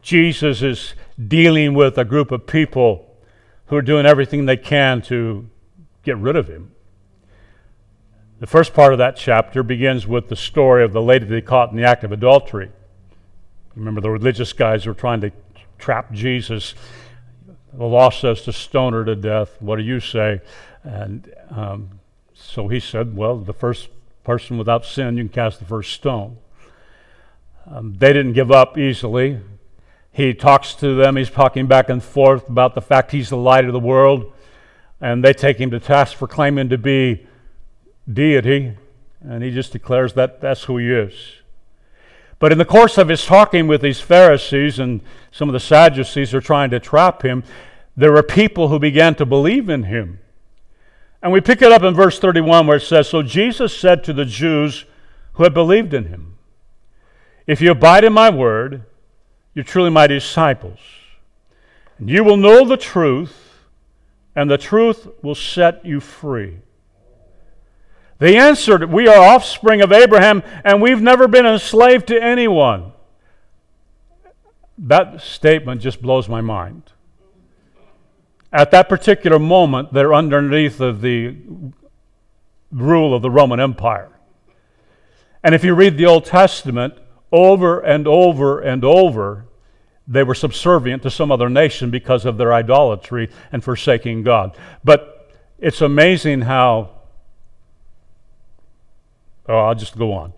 Jesus 0.00 0.62
is 0.62 0.94
dealing 1.28 1.74
with 1.74 1.98
a 1.98 2.04
group 2.04 2.30
of 2.30 2.46
people 2.46 3.11
who 3.72 3.78
are 3.78 3.80
doing 3.80 4.04
everything 4.04 4.44
they 4.44 4.58
can 4.58 5.00
to 5.00 5.48
get 6.02 6.18
rid 6.18 6.36
of 6.36 6.46
him. 6.46 6.70
The 8.38 8.46
first 8.46 8.74
part 8.74 8.92
of 8.92 8.98
that 8.98 9.16
chapter 9.16 9.62
begins 9.62 10.06
with 10.06 10.28
the 10.28 10.36
story 10.36 10.84
of 10.84 10.92
the 10.92 11.00
lady 11.00 11.24
they 11.24 11.40
caught 11.40 11.70
in 11.70 11.78
the 11.78 11.84
act 11.84 12.04
of 12.04 12.12
adultery. 12.12 12.70
Remember, 13.74 14.02
the 14.02 14.10
religious 14.10 14.52
guys 14.52 14.84
were 14.84 14.92
trying 14.92 15.22
to 15.22 15.32
trap 15.78 16.12
Jesus. 16.12 16.74
The 17.72 17.86
law 17.86 18.10
says 18.10 18.42
to 18.42 18.52
stone 18.52 18.92
her 18.92 19.06
to 19.06 19.16
death. 19.16 19.56
What 19.62 19.76
do 19.76 19.84
you 19.84 20.00
say? 20.00 20.42
And 20.82 21.32
um, 21.48 21.98
so 22.34 22.68
he 22.68 22.78
said, 22.78 23.16
Well, 23.16 23.38
the 23.38 23.54
first 23.54 23.88
person 24.22 24.58
without 24.58 24.84
sin, 24.84 25.16
you 25.16 25.24
can 25.24 25.32
cast 25.32 25.60
the 25.60 25.64
first 25.64 25.94
stone. 25.94 26.36
Um, 27.66 27.94
they 27.96 28.12
didn't 28.12 28.34
give 28.34 28.52
up 28.52 28.76
easily. 28.76 29.40
He 30.12 30.34
talks 30.34 30.74
to 30.74 30.94
them, 30.94 31.16
he's 31.16 31.30
talking 31.30 31.66
back 31.66 31.88
and 31.88 32.02
forth 32.02 32.48
about 32.48 32.74
the 32.74 32.82
fact 32.82 33.12
he's 33.12 33.30
the 33.30 33.36
light 33.36 33.64
of 33.64 33.72
the 33.72 33.80
world, 33.80 34.30
and 35.00 35.24
they 35.24 35.32
take 35.32 35.58
him 35.58 35.70
to 35.70 35.80
task 35.80 36.16
for 36.16 36.28
claiming 36.28 36.68
to 36.68 36.78
be 36.78 37.26
deity, 38.12 38.76
and 39.22 39.42
he 39.42 39.50
just 39.50 39.72
declares 39.72 40.12
that 40.12 40.40
that's 40.40 40.64
who 40.64 40.76
he 40.76 40.92
is. 40.92 41.14
But 42.38 42.52
in 42.52 42.58
the 42.58 42.64
course 42.64 42.98
of 42.98 43.08
his 43.08 43.24
talking 43.24 43.68
with 43.68 43.80
these 43.80 44.00
Pharisees 44.00 44.78
and 44.78 45.00
some 45.30 45.48
of 45.48 45.52
the 45.52 45.60
Sadducees 45.60 46.32
who 46.32 46.38
are 46.38 46.42
trying 46.42 46.70
to 46.70 46.80
trap 46.80 47.22
him, 47.22 47.44
there 47.96 48.12
were 48.12 48.22
people 48.22 48.68
who 48.68 48.78
began 48.78 49.14
to 49.14 49.24
believe 49.24 49.68
in 49.68 49.84
him. 49.84 50.18
And 51.22 51.32
we 51.32 51.40
pick 51.40 51.62
it 51.62 51.70
up 51.70 51.84
in 51.84 51.94
verse 51.94 52.18
31 52.18 52.66
where 52.66 52.78
it 52.78 52.80
says 52.80 53.08
So 53.08 53.22
Jesus 53.22 53.76
said 53.78 54.02
to 54.04 54.12
the 54.12 54.24
Jews 54.24 54.86
who 55.34 55.44
had 55.44 55.54
believed 55.54 55.94
in 55.94 56.06
him, 56.06 56.36
If 57.46 57.60
you 57.60 57.70
abide 57.70 58.02
in 58.02 58.12
my 58.12 58.28
word, 58.28 58.84
you're 59.54 59.64
truly 59.64 59.90
my 59.90 60.06
disciples. 60.06 60.78
And 61.98 62.08
you 62.08 62.24
will 62.24 62.36
know 62.36 62.66
the 62.66 62.76
truth, 62.76 63.60
and 64.34 64.50
the 64.50 64.58
truth 64.58 65.06
will 65.22 65.34
set 65.34 65.84
you 65.84 66.00
free. 66.00 66.58
They 68.18 68.36
answered, 68.36 68.90
We 68.90 69.08
are 69.08 69.18
offspring 69.18 69.82
of 69.82 69.92
Abraham, 69.92 70.42
and 70.64 70.80
we've 70.80 71.02
never 71.02 71.26
been 71.26 71.46
enslaved 71.46 72.06
to 72.08 72.22
anyone. 72.22 72.92
That 74.78 75.20
statement 75.20 75.80
just 75.80 76.00
blows 76.00 76.28
my 76.28 76.40
mind. 76.40 76.92
At 78.52 78.70
that 78.70 78.88
particular 78.88 79.38
moment, 79.38 79.92
they're 79.92 80.14
underneath 80.14 80.80
of 80.80 81.00
the 81.00 81.36
rule 82.70 83.14
of 83.14 83.22
the 83.22 83.30
Roman 83.30 83.60
Empire. 83.60 84.10
And 85.42 85.54
if 85.54 85.64
you 85.64 85.74
read 85.74 85.96
the 85.96 86.06
Old 86.06 86.24
Testament, 86.24 86.94
over 87.32 87.80
and 87.80 88.06
over 88.06 88.60
and 88.60 88.84
over, 88.84 89.46
they 90.06 90.22
were 90.22 90.34
subservient 90.34 91.02
to 91.02 91.10
some 91.10 91.32
other 91.32 91.48
nation 91.48 91.90
because 91.90 92.24
of 92.24 92.36
their 92.36 92.52
idolatry 92.52 93.30
and 93.50 93.64
forsaking 93.64 94.22
God. 94.22 94.56
But 94.84 95.30
it's 95.58 95.80
amazing 95.80 96.42
how 96.42 96.90
Oh, 99.48 99.58
I'll 99.58 99.74
just 99.74 99.98
go 99.98 100.12
on. 100.12 100.32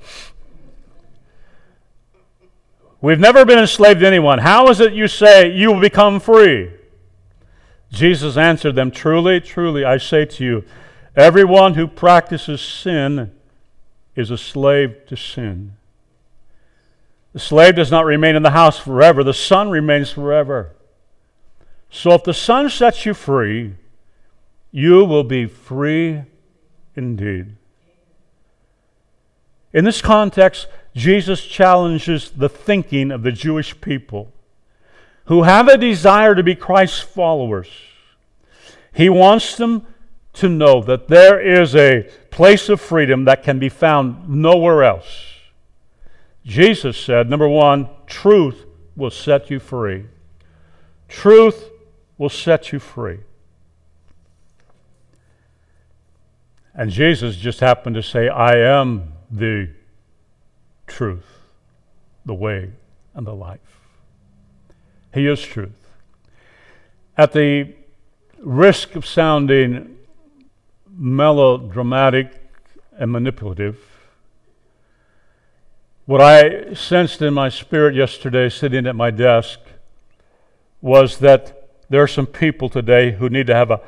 We've 3.00 3.20
never 3.20 3.44
been 3.44 3.58
enslaved 3.58 4.00
to 4.00 4.06
anyone. 4.06 4.38
How 4.38 4.68
is 4.68 4.80
it 4.80 4.94
you 4.94 5.08
say 5.08 5.52
you 5.52 5.72
will 5.72 5.80
become 5.80 6.20
free? 6.20 6.70
Jesus 7.90 8.36
answered 8.36 8.74
them, 8.74 8.90
Truly, 8.90 9.40
truly, 9.40 9.84
I 9.84 9.98
say 9.98 10.24
to 10.24 10.44
you, 10.44 10.64
everyone 11.14 11.74
who 11.74 11.86
practices 11.86 12.62
sin 12.62 13.30
is 14.16 14.30
a 14.30 14.38
slave 14.38 15.06
to 15.06 15.16
sin. 15.16 15.76
The 17.34 17.40
slave 17.40 17.74
does 17.74 17.90
not 17.90 18.06
remain 18.06 18.36
in 18.36 18.44
the 18.44 18.52
house 18.52 18.78
forever, 18.78 19.22
the 19.22 19.34
son 19.34 19.68
remains 19.68 20.10
forever. 20.10 20.70
So 21.90 22.12
if 22.12 22.24
the 22.24 22.32
son 22.32 22.70
sets 22.70 23.04
you 23.04 23.12
free, 23.12 23.74
you 24.70 25.04
will 25.04 25.24
be 25.24 25.46
free 25.46 26.22
indeed. 26.96 27.56
In 29.72 29.84
this 29.84 30.00
context, 30.00 30.68
Jesus 30.94 31.44
challenges 31.44 32.30
the 32.30 32.48
thinking 32.48 33.10
of 33.10 33.22
the 33.24 33.32
Jewish 33.32 33.80
people 33.80 34.32
who 35.24 35.42
have 35.42 35.66
a 35.66 35.76
desire 35.76 36.36
to 36.36 36.42
be 36.44 36.54
Christ's 36.54 37.00
followers. 37.00 37.68
He 38.92 39.08
wants 39.08 39.56
them 39.56 39.86
to 40.34 40.48
know 40.48 40.80
that 40.82 41.08
there 41.08 41.40
is 41.40 41.74
a 41.74 42.08
place 42.30 42.68
of 42.68 42.80
freedom 42.80 43.24
that 43.24 43.42
can 43.42 43.58
be 43.58 43.68
found 43.68 44.28
nowhere 44.28 44.84
else. 44.84 45.33
Jesus 46.44 46.96
said, 46.98 47.30
number 47.30 47.48
one, 47.48 47.88
truth 48.06 48.66
will 48.96 49.10
set 49.10 49.50
you 49.50 49.58
free. 49.58 50.04
Truth 51.08 51.70
will 52.18 52.28
set 52.28 52.72
you 52.72 52.78
free. 52.78 53.20
And 56.74 56.90
Jesus 56.90 57.36
just 57.36 57.60
happened 57.60 57.94
to 57.94 58.02
say, 58.02 58.28
I 58.28 58.56
am 58.56 59.12
the 59.30 59.70
truth, 60.86 61.24
the 62.26 62.34
way, 62.34 62.72
and 63.14 63.26
the 63.26 63.34
life. 63.34 63.80
He 65.14 65.26
is 65.26 65.40
truth. 65.40 65.92
At 67.16 67.32
the 67.32 67.74
risk 68.40 68.96
of 68.96 69.06
sounding 69.06 69.96
melodramatic 70.90 72.32
and 72.98 73.10
manipulative, 73.10 73.93
what 76.06 76.20
I 76.20 76.75
sensed 76.75 77.23
in 77.23 77.32
my 77.32 77.49
spirit 77.49 77.94
yesterday, 77.94 78.49
sitting 78.49 78.87
at 78.87 78.94
my 78.94 79.11
desk, 79.11 79.58
was 80.80 81.18
that 81.18 81.70
there 81.88 82.02
are 82.02 82.08
some 82.08 82.26
people 82.26 82.68
today 82.68 83.12
who 83.12 83.28
need 83.28 83.46
to 83.46 83.54
have 83.54 83.70
a 83.70 83.80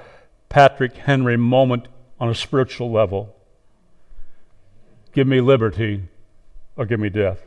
Patrick 0.48 0.96
Henry 0.96 1.36
moment 1.36 1.88
on 2.18 2.28
a 2.28 2.34
spiritual 2.34 2.90
level. 2.90 3.34
Give 5.12 5.26
me 5.26 5.40
liberty 5.40 6.04
or 6.76 6.86
give 6.86 7.00
me 7.00 7.10
death. 7.10 7.42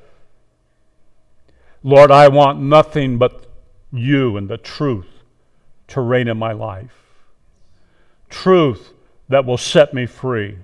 Lord, 1.81 2.11
I 2.11 2.27
want 2.27 2.59
nothing 2.59 3.17
but 3.17 3.47
you 3.91 4.37
and 4.37 4.49
the 4.49 4.57
truth 4.57 5.07
to 5.87 6.01
reign 6.01 6.27
in 6.27 6.37
my 6.37 6.51
life. 6.51 6.93
Truth 8.29 8.93
that 9.29 9.45
will 9.45 9.57
set 9.57 9.93
me 9.93 10.05
free. 10.05 10.57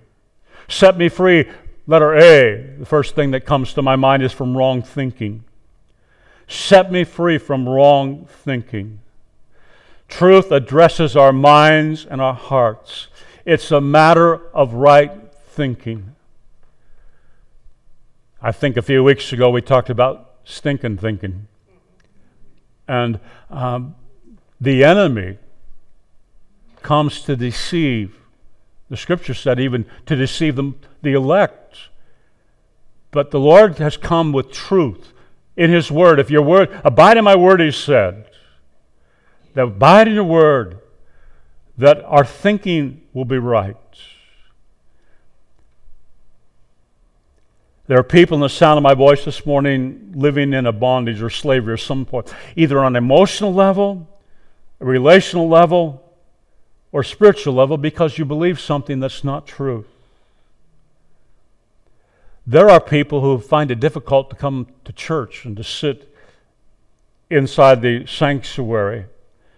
Set 0.67 0.97
me 0.97 1.09
free, 1.09 1.49
letter 1.87 2.15
A. 2.15 2.75
The 2.79 2.85
first 2.85 3.15
thing 3.15 3.31
that 3.31 3.45
comes 3.45 3.73
to 3.73 3.81
my 3.81 3.95
mind 3.95 4.23
is 4.23 4.31
from 4.31 4.57
wrong 4.57 4.81
thinking. 4.81 5.43
Set 6.47 6.91
me 6.91 7.03
free 7.03 7.37
from 7.37 7.67
wrong 7.67 8.27
thinking. 8.29 8.99
Truth 10.07 10.51
addresses 10.51 11.15
our 11.15 11.33
minds 11.33 12.05
and 12.05 12.21
our 12.21 12.33
hearts. 12.33 13.07
It's 13.45 13.71
a 13.71 13.81
matter 13.81 14.47
of 14.53 14.73
right 14.73 15.11
thinking. 15.33 16.15
I 18.41 18.51
think 18.51 18.77
a 18.77 18.81
few 18.81 19.03
weeks 19.03 19.33
ago 19.33 19.49
we 19.49 19.61
talked 19.61 19.89
about 19.89 20.33
stinking 20.43 20.97
thinking. 20.97 21.47
And 22.87 23.19
um, 23.49 23.95
the 24.61 24.83
enemy 24.83 25.39
comes 26.83 27.21
to 27.21 27.35
deceive. 27.35 28.19
The 28.89 28.97
scripture 28.97 29.33
said 29.33 29.59
even 29.59 29.85
to 30.05 30.15
deceive 30.15 30.55
them, 30.55 30.79
the 31.05 31.13
elect. 31.13 31.77
But 33.11 33.31
the 33.31 33.39
Lord 33.39 33.77
has 33.77 33.95
come 33.95 34.33
with 34.33 34.51
truth 34.51 35.13
in 35.55 35.71
His 35.71 35.89
Word. 35.89 36.19
If 36.19 36.29
your 36.29 36.41
word, 36.41 36.69
abide 36.83 37.15
in 37.15 37.23
my 37.23 37.35
word, 37.35 37.61
He 37.61 37.71
said, 37.71 38.29
that 39.53 39.63
abide 39.63 40.09
in 40.09 40.15
your 40.15 40.25
word, 40.25 40.79
that 41.77 42.03
our 42.03 42.25
thinking 42.25 43.01
will 43.13 43.23
be 43.23 43.37
right. 43.37 43.77
There 47.87 47.99
are 47.99 48.03
people 48.03 48.35
in 48.35 48.41
the 48.41 48.49
sound 48.49 48.77
of 48.77 48.83
my 48.83 48.95
voice 48.95 49.23
this 49.23 49.45
morning 49.45 50.11
living 50.15 50.53
in 50.53 50.65
a 50.65 50.71
bondage 50.71 51.21
or 51.21 51.29
slavery 51.29 51.73
or 51.73 51.77
some 51.77 52.03
point, 52.03 52.33
either 52.55 52.79
on 52.79 52.95
an 52.95 53.03
emotional 53.03 53.53
level, 53.53 54.09
a 54.81 54.85
relational 54.85 55.47
level, 55.47 56.01
or 56.91 57.03
spiritual 57.03 57.53
level 57.53 57.77
because 57.77 58.17
you 58.17 58.25
believe 58.25 58.59
something 58.59 58.99
that's 58.99 59.23
not 59.23 59.45
true. 59.45 59.85
There 62.47 62.69
are 62.69 62.79
people 62.79 63.21
who 63.21 63.39
find 63.39 63.71
it 63.71 63.79
difficult 63.79 64.29
to 64.29 64.35
come 64.35 64.67
to 64.83 64.93
church 64.93 65.45
and 65.45 65.57
to 65.57 65.63
sit 65.63 66.13
inside 67.29 67.81
the 67.81 68.05
sanctuary 68.05 69.05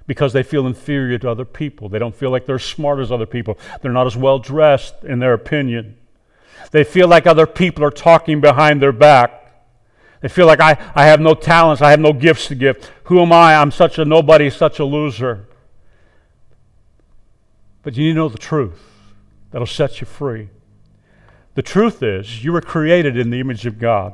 because 0.05 0.31
they 0.31 0.43
feel 0.43 0.65
inferior 0.65 1.17
to 1.17 1.29
other 1.29 1.43
people. 1.43 1.89
They 1.89 1.99
don't 1.99 2.15
feel 2.15 2.31
like 2.31 2.45
they're 2.45 2.55
as 2.55 2.63
smart 2.63 2.99
as 2.99 3.11
other 3.11 3.25
people. 3.25 3.57
They're 3.81 3.91
not 3.91 4.07
as 4.07 4.15
well 4.15 4.39
dressed 4.39 5.03
in 5.03 5.19
their 5.19 5.33
opinion. 5.33 5.97
They 6.71 6.85
feel 6.85 7.09
like 7.09 7.27
other 7.27 7.45
people 7.45 7.83
are 7.83 7.91
talking 7.91 8.39
behind 8.39 8.81
their 8.81 8.93
back. 8.93 9.43
They 10.21 10.29
feel 10.29 10.47
like 10.47 10.61
I, 10.61 10.77
I 10.95 11.05
have 11.05 11.19
no 11.19 11.35
talents, 11.35 11.81
I 11.81 11.91
have 11.91 11.99
no 11.99 12.13
gifts 12.13 12.47
to 12.47 12.55
give. 12.55 12.89
Who 13.05 13.21
am 13.21 13.31
I? 13.31 13.55
I'm 13.55 13.71
such 13.71 13.99
a 13.99 14.05
nobody, 14.05 14.49
such 14.49 14.79
a 14.79 14.85
loser. 14.85 15.47
But 17.83 17.95
you 17.95 18.05
need 18.05 18.13
to 18.13 18.15
know 18.15 18.29
the 18.29 18.37
truth 18.37 18.81
that'll 19.51 19.67
set 19.67 20.01
you 20.01 20.07
free. 20.07 20.49
The 21.57 21.63
truth 21.63 22.03
is, 22.03 22.43
you 22.43 22.53
were 22.53 22.61
created 22.61 23.17
in 23.17 23.31
the 23.31 23.39
image 23.39 23.65
of 23.65 23.79
God. 23.79 24.13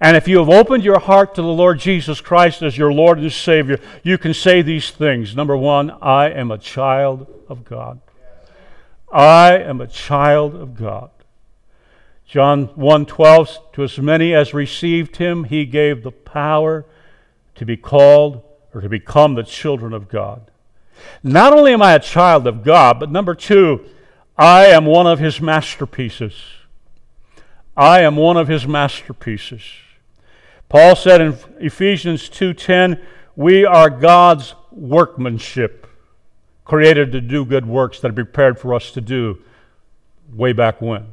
And 0.00 0.16
if 0.16 0.26
you 0.26 0.38
have 0.38 0.48
opened 0.48 0.82
your 0.82 0.98
heart 0.98 1.34
to 1.34 1.42
the 1.42 1.48
Lord 1.48 1.78
Jesus 1.78 2.22
Christ 2.22 2.62
as 2.62 2.78
your 2.78 2.90
Lord 2.90 3.18
and 3.18 3.30
Savior, 3.30 3.78
you 4.02 4.16
can 4.16 4.32
say 4.32 4.62
these 4.62 4.90
things. 4.90 5.36
Number 5.36 5.58
one, 5.58 5.90
I 6.00 6.30
am 6.30 6.50
a 6.50 6.56
child 6.56 7.26
of 7.50 7.66
God. 7.66 8.00
I 9.12 9.58
am 9.58 9.82
a 9.82 9.86
child 9.86 10.54
of 10.54 10.74
God. 10.74 11.10
John 12.24 12.68
1:12 12.68 13.58
to 13.74 13.82
as 13.82 13.98
many 13.98 14.32
as 14.32 14.54
received 14.54 15.18
him 15.18 15.44
he 15.44 15.66
gave 15.66 16.02
the 16.02 16.12
power 16.12 16.86
to 17.56 17.66
be 17.66 17.76
called 17.76 18.42
or 18.72 18.80
to 18.80 18.88
become 18.88 19.34
the 19.34 19.42
children 19.42 19.92
of 19.92 20.08
God. 20.08 20.50
Not 21.22 21.52
only 21.52 21.74
am 21.74 21.82
I 21.82 21.92
a 21.92 22.00
child 22.00 22.46
of 22.46 22.64
God, 22.64 22.98
but 22.98 23.10
number 23.10 23.34
2, 23.34 23.84
I 24.36 24.66
am 24.66 24.86
one 24.86 25.06
of 25.06 25.18
his 25.18 25.40
masterpieces. 25.40 26.34
I 27.76 28.00
am 28.00 28.16
one 28.16 28.36
of 28.36 28.48
his 28.48 28.66
masterpieces. 28.66 29.62
Paul 30.68 30.96
said 30.96 31.20
in 31.20 31.36
Ephesians 31.58 32.28
2:10, 32.28 32.98
"We 33.36 33.64
are 33.64 33.90
God's 33.90 34.54
workmanship, 34.70 35.86
created 36.64 37.12
to 37.12 37.20
do 37.20 37.44
good 37.44 37.66
works 37.66 38.00
that 38.00 38.10
are 38.10 38.14
prepared 38.14 38.58
for 38.58 38.74
us 38.74 38.90
to 38.92 39.00
do 39.00 39.38
way 40.34 40.52
back 40.52 40.80
when." 40.80 41.06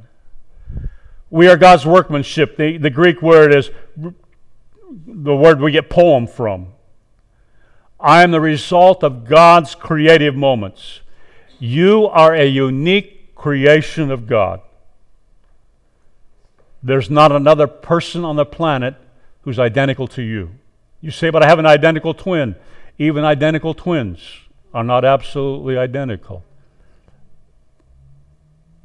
We 1.29 1.47
are 1.47 1.57
God's 1.57 1.85
workmanship. 1.85 2.57
The, 2.57 2.77
the 2.77 2.89
Greek 2.89 3.21
word 3.21 3.53
is 3.53 3.69
the 3.95 5.35
word 5.35 5.59
we 5.59 5.71
get 5.71 5.89
poem 5.89 6.25
from. 6.25 6.67
I 7.99 8.23
am 8.23 8.31
the 8.31 8.41
result 8.41 9.03
of 9.03 9.25
God's 9.25 9.75
creative 9.75 10.35
moments. 10.35 11.01
You 11.59 12.07
are 12.07 12.33
a 12.33 12.45
unique 12.45 13.35
creation 13.35 14.11
of 14.11 14.27
God. 14.27 14.61
There's 16.81 17.09
not 17.09 17.31
another 17.31 17.67
person 17.67 18.23
on 18.23 18.37
the 18.37 18.45
planet 18.45 18.95
who's 19.41 19.59
identical 19.59 20.07
to 20.09 20.21
you. 20.21 20.51
You 21.01 21.11
say, 21.11 21.29
but 21.29 21.43
I 21.43 21.47
have 21.47 21.59
an 21.59 21.65
identical 21.65 22.13
twin. 22.13 22.55
Even 22.97 23.25
identical 23.25 23.73
twins 23.73 24.21
are 24.73 24.83
not 24.83 25.03
absolutely 25.03 25.77
identical. 25.77 26.43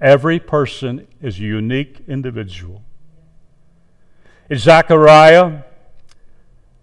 Every 0.00 0.40
person 0.40 1.06
is 1.22 1.38
a 1.38 1.42
unique 1.42 2.02
individual. 2.08 2.82
In 4.50 4.58
Zechariah, 4.58 5.62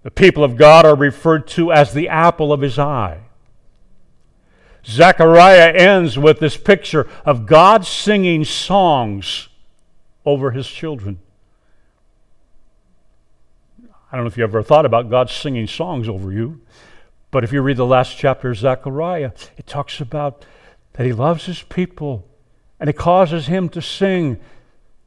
the 0.04 0.12
people 0.12 0.43
of 0.43 0.58
God 0.58 0.86
are 0.86 0.95
referred 0.95 1.47
to 1.49 1.71
as 1.71 1.93
the 1.93 2.10
apple 2.10 2.51
of 2.51 2.62
his 2.62 2.80
eye. 2.80 3.19
Zechariah 4.86 5.74
ends 5.74 6.17
with 6.17 6.39
this 6.39 6.58
picture 6.58 7.08
of 7.26 7.46
God 7.46 7.86
singing 7.86 8.44
songs 8.46 9.50
over 10.26 10.52
his 10.52 10.67
children. 10.67 11.20
I 14.12 14.17
don't 14.17 14.26
know 14.26 14.28
if 14.28 14.38
you 14.38 14.44
ever 14.44 14.62
thought 14.62 14.86
about 14.86 15.10
God 15.10 15.30
singing 15.30 15.67
songs 15.67 16.10
over 16.10 16.32
you, 16.32 16.62
but 17.30 17.44
if 17.44 17.54
you 17.54 17.62
read 17.62 17.78
the 17.78 17.86
last 17.86 18.17
chapter 18.17 18.50
of 18.50 18.58
Zechariah, 18.58 19.32
it 19.58 19.67
talks 19.67 20.02
about 20.02 20.46
that 20.94 21.06
he 21.06 21.13
loves 21.13 21.46
his 21.46 21.62
people 21.63 22.28
and 22.80 22.89
it 22.89 22.98
causes 22.98 23.48
him 23.48 23.70
to 23.70 23.82
sing 23.82 24.39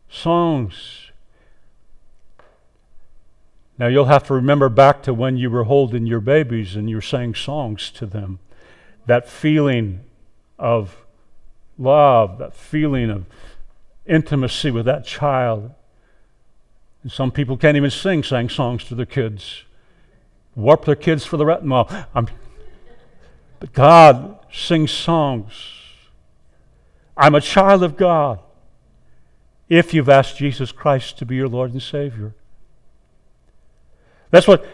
songs. 0.09 1.11
Now 3.77 3.89
you'll 3.89 4.07
have 4.07 4.25
to 4.29 4.35
remember 4.35 4.69
back 4.69 5.03
to 5.03 5.13
when 5.13 5.37
you 5.37 5.51
were 5.51 5.65
holding 5.65 6.07
your 6.07 6.21
babies 6.21 6.77
and 6.77 6.89
you 6.89 6.97
were 6.97 7.03
saying 7.03 7.35
songs 7.35 7.91
to 7.93 8.07
them. 8.07 8.39
That 9.07 9.29
feeling 9.29 10.01
of 10.59 10.97
love, 11.79 12.39
that 12.39 12.55
feeling 12.55 13.11
of 13.11 13.27
intimacy 14.07 14.71
with 14.71 14.87
that 14.87 15.05
child. 15.05 15.73
And 17.03 17.13
some 17.13 17.31
people 17.31 17.57
can't 17.57 17.77
even 17.77 17.91
sing, 17.91 18.23
sang 18.23 18.49
songs 18.49 18.85
to 18.85 18.95
their 18.95 19.07
kids. 19.07 19.65
Warp 20.55 20.85
their 20.85 20.95
kids 20.95 21.27
for 21.27 21.37
the 21.37 21.47
rest. 21.47 21.65
Well, 21.65 21.89
I'm, 22.15 22.29
but 23.61 23.73
God 23.73 24.39
sings 24.51 24.91
songs 24.91 25.53
I'm 27.17 27.35
a 27.35 27.41
child 27.41 27.83
of 27.83 27.97
God 27.97 28.41
if 29.69 29.95
you've 29.95 30.09
asked 30.09 30.37
Jesus 30.37 30.73
Christ 30.73 31.19
to 31.19 31.27
be 31.27 31.37
your 31.37 31.49
Lord 31.49 31.73
and 31.73 31.83
Savior. 31.83 32.35
That's 34.31 34.49
what 34.49 34.67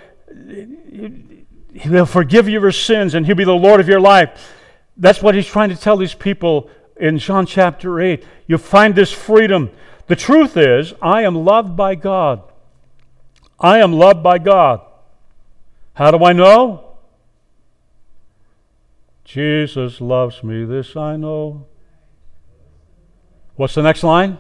He'll 1.75 2.07
forgive 2.07 2.49
you 2.49 2.61
your 2.61 2.73
sins 2.73 3.15
and 3.15 3.27
He'll 3.27 3.37
be 3.37 3.45
the 3.45 3.53
Lord 3.53 3.81
of 3.81 3.89
your 3.89 4.01
life. 4.01 4.55
That's 4.97 5.23
what 5.23 5.35
He's 5.35 5.47
trying 5.47 5.71
to 5.71 5.77
tell 5.77 5.97
these 5.97 6.15
people 6.15 6.71
in 6.97 7.19
John 7.19 7.47
chapter 7.47 8.01
8. 8.01 8.25
You'll 8.47 8.59
find 8.59 8.95
this 8.95 9.13
freedom. 9.13 9.71
The 10.07 10.17
truth 10.17 10.57
is, 10.57 10.93
I 11.01 11.23
am 11.23 11.35
loved 11.35 11.77
by 11.77 11.95
God. 11.95 12.43
I 13.59 13.79
am 13.79 13.93
loved 13.93 14.23
by 14.23 14.39
God. 14.39 14.81
How 15.95 16.11
do 16.11 16.25
I 16.25 16.33
know? 16.33 16.97
Jesus 19.25 20.01
loves 20.01 20.43
me, 20.43 20.65
this 20.65 20.97
I 20.97 21.17
know. 21.17 21.67
What's 23.55 23.75
the 23.75 23.83
next 23.83 24.03
line? 24.03 24.39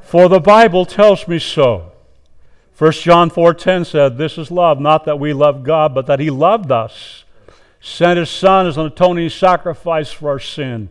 For 0.00 0.28
the 0.28 0.40
Bible 0.40 0.84
tells 0.84 1.28
me 1.28 1.38
so. 1.38 1.91
1 2.82 2.90
John 2.94 3.30
4:10 3.30 3.84
said, 3.84 4.18
"This 4.18 4.36
is 4.36 4.50
love, 4.50 4.80
not 4.80 5.04
that 5.04 5.20
we 5.20 5.32
love 5.32 5.62
God, 5.62 5.94
but 5.94 6.06
that 6.06 6.18
he 6.18 6.30
loved 6.30 6.72
us, 6.72 7.22
sent 7.80 8.18
his 8.18 8.28
son 8.28 8.66
as 8.66 8.76
an 8.76 8.86
atoning 8.86 9.28
sacrifice 9.28 10.10
for 10.10 10.30
our 10.30 10.40
sin." 10.40 10.88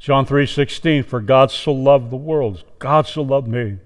John 0.00 0.26
3:16, 0.26 1.04
"For 1.04 1.20
God 1.20 1.52
so 1.52 1.70
loved 1.70 2.10
the 2.10 2.16
world, 2.16 2.64
God 2.80 3.06
so 3.06 3.22
loved 3.22 3.46
me." 3.46 3.76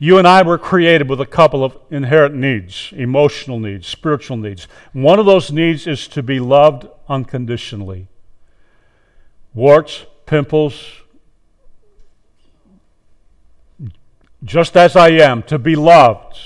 You 0.00 0.18
and 0.18 0.26
I 0.26 0.42
were 0.42 0.58
created 0.58 1.08
with 1.08 1.20
a 1.20 1.24
couple 1.24 1.62
of 1.62 1.76
inherent 1.88 2.34
needs, 2.34 2.92
emotional 2.96 3.60
needs, 3.60 3.86
spiritual 3.86 4.36
needs. 4.36 4.66
One 4.92 5.20
of 5.20 5.26
those 5.26 5.52
needs 5.52 5.86
is 5.86 6.08
to 6.08 6.20
be 6.20 6.40
loved 6.40 6.88
unconditionally. 7.08 8.08
Warts, 9.54 10.04
pimples, 10.26 10.82
just 14.44 14.76
as 14.76 14.96
I 14.96 15.10
am, 15.10 15.42
to 15.44 15.58
be 15.58 15.76
loved. 15.76 16.38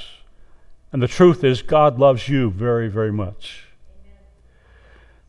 And 0.92 1.02
the 1.02 1.08
truth 1.08 1.44
is, 1.44 1.62
God 1.62 1.98
loves 1.98 2.28
you 2.28 2.50
very, 2.50 2.88
very 2.88 3.12
much. 3.12 3.64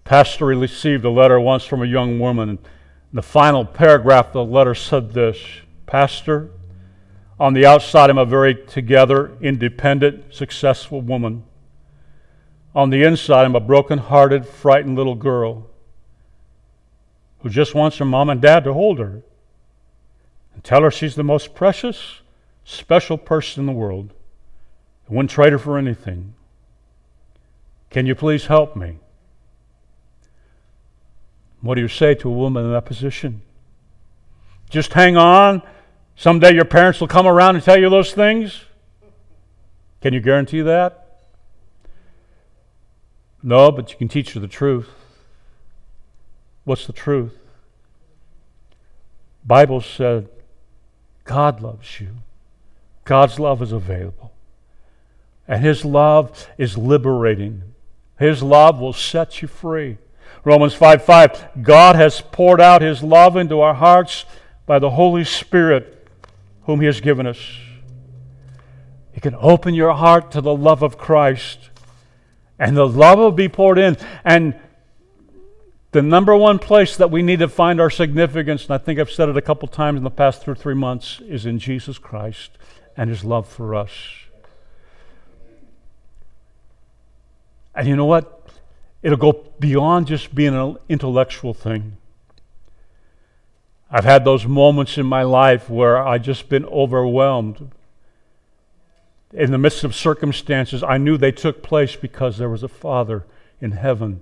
Pastor 0.04 0.46
received 0.46 1.04
a 1.04 1.10
letter 1.10 1.40
once 1.40 1.64
from 1.66 1.82
a 1.82 1.88
young 1.88 2.20
woman. 2.20 2.60
The 3.12 3.24
final 3.24 3.66
paragraph 3.66 4.28
of 4.28 4.34
the 4.34 4.46
letter 4.46 4.76
said 4.76 5.14
this 5.14 5.38
Pastor, 5.86 6.52
on 7.40 7.54
the 7.54 7.66
outside, 7.66 8.10
I'm 8.10 8.18
a 8.18 8.26
very 8.26 8.56
together, 8.56 9.36
independent, 9.42 10.34
successful 10.34 11.02
woman. 11.02 11.44
On 12.74 12.90
the 12.90 13.04
inside, 13.04 13.46
I'm 13.46 13.56
a 13.56 13.60
broken 13.60 14.00
hearted, 14.00 14.46
frightened 14.46 14.96
little 14.96 15.16
girl 15.16 15.68
who 17.40 17.50
just 17.50 17.76
wants 17.76 17.98
her 17.98 18.06
mom 18.06 18.30
and 18.30 18.42
dad 18.42 18.64
to 18.64 18.74
hold 18.74 19.00
her 19.00 19.22
and 20.54 20.64
tell 20.64 20.82
her 20.82 20.92
she's 20.92 21.16
the 21.16 21.24
most 21.24 21.54
precious, 21.54 22.22
special 22.66 23.18
person 23.18 23.62
in 23.62 23.68
the 23.68 23.72
world. 23.72 24.12
I 25.10 25.14
wouldn't 25.14 25.30
trade 25.30 25.54
her 25.54 25.60
for 25.60 25.78
anything. 25.78 26.34
Can 27.90 28.06
you 28.06 28.16
please 28.16 28.48
help 28.48 28.76
me? 28.76 28.98
What 31.62 31.76
do 31.76 31.82
you 31.82 31.88
say 31.88 32.16
to 32.16 32.30
a 32.30 32.34
woman 32.34 32.66
in 32.66 32.72
that 32.74 32.86
position? 32.86 33.42
Just 34.70 34.94
hang 34.94 35.16
on. 35.16 35.62
Someday 36.16 36.54
your 36.54 36.66
parents 36.66 37.00
will 37.00 37.08
come 37.08 37.28
around 37.28 37.56
and 37.56 37.64
tell 37.64 37.80
you 37.80 37.90
those 37.90 38.14
things? 38.14 38.66
Can 40.02 40.14
you 40.14 40.20
guarantee 40.20 40.62
that? 40.62 41.02
No, 43.42 43.72
but 43.72 43.92
you 43.92 43.98
can 43.98 44.08
teach 44.08 44.34
her 44.34 44.40
the 44.40 44.48
truth. 44.48 44.90
What's 46.64 46.88
the 46.88 46.94
truth? 46.94 47.38
Bible 49.46 49.82
said 49.82 50.30
God 51.24 51.62
loves 51.62 52.00
you. 52.00 52.10
God's 53.06 53.40
love 53.40 53.62
is 53.62 53.72
available. 53.72 54.34
And 55.48 55.64
his 55.64 55.86
love 55.86 56.48
is 56.58 56.78
liberating. 56.78 57.62
His 58.18 58.42
love 58.42 58.80
will 58.80 58.94
set 58.94 59.42
you 59.42 59.48
free. 59.48 60.00
Romans 60.44 60.74
5 60.74 61.06
5. 61.06 61.50
God 61.62 61.96
has 61.96 62.22
poured 62.22 62.60
out 62.60 62.82
his 62.82 63.04
love 63.04 63.38
into 63.38 63.62
our 63.62 63.76
hearts 63.76 64.26
by 64.66 64.80
the 64.80 64.90
Holy 64.90 65.24
Spirit, 65.24 66.08
whom 66.64 66.82
he 66.82 66.88
has 66.88 67.00
given 67.00 67.28
us. 67.28 67.40
You 69.14 69.22
can 69.22 69.36
open 69.40 69.76
your 69.76 69.94
heart 69.94 70.32
to 70.32 70.42
the 70.42 70.56
love 70.56 70.82
of 70.82 70.98
Christ, 70.98 71.70
and 72.58 72.76
the 72.76 72.88
love 72.88 73.20
will 73.20 73.32
be 73.32 73.48
poured 73.48 73.78
in. 73.78 73.98
And 74.24 74.60
the 75.92 76.02
number 76.02 76.36
one 76.36 76.60
place 76.60 76.98
that 76.98 77.12
we 77.12 77.22
need 77.22 77.40
to 77.40 77.48
find 77.48 77.80
our 77.80 77.90
significance, 77.90 78.64
and 78.66 78.72
I 78.72 78.78
think 78.80 79.00
I've 79.00 79.12
said 79.12 79.30
it 79.30 79.38
a 79.38 79.42
couple 79.42 79.68
times 79.68 79.98
in 79.98 80.04
the 80.04 80.10
past 80.10 80.48
or 80.48 80.56
three 80.56 80.74
months, 80.74 81.22
is 81.28 81.46
in 81.46 81.60
Jesus 81.60 81.98
Christ 81.98 82.58
and 82.98 83.10
his 83.10 83.24
love 83.24 83.48
for 83.48 83.76
us. 83.76 83.92
And 87.76 87.88
you 87.88 87.96
know 87.96 88.06
what? 88.06 88.50
It'll 89.04 89.18
go 89.18 89.46
beyond 89.60 90.08
just 90.08 90.34
being 90.34 90.56
an 90.56 90.78
intellectual 90.88 91.54
thing. 91.54 91.98
I've 93.92 94.06
had 94.06 94.26
those 94.26 94.46
moments 94.46 94.98
in 94.98 95.06
my 95.06 95.24
life 95.24 95.70
where 95.70 95.98
I've 95.98 96.24
just 96.24 96.50
been 96.50 96.66
overwhelmed. 96.66 97.72
In 99.34 99.52
the 99.52 99.58
midst 99.58 99.84
of 99.84 99.94
circumstances, 99.94 100.82
I 100.82 100.98
knew 100.98 101.18
they 101.18 101.32
took 101.32 101.62
place 101.62 101.96
because 101.96 102.38
there 102.38 102.50
was 102.50 102.64
a 102.64 102.68
Father 102.68 103.26
in 103.62 103.72
heaven 103.72 104.22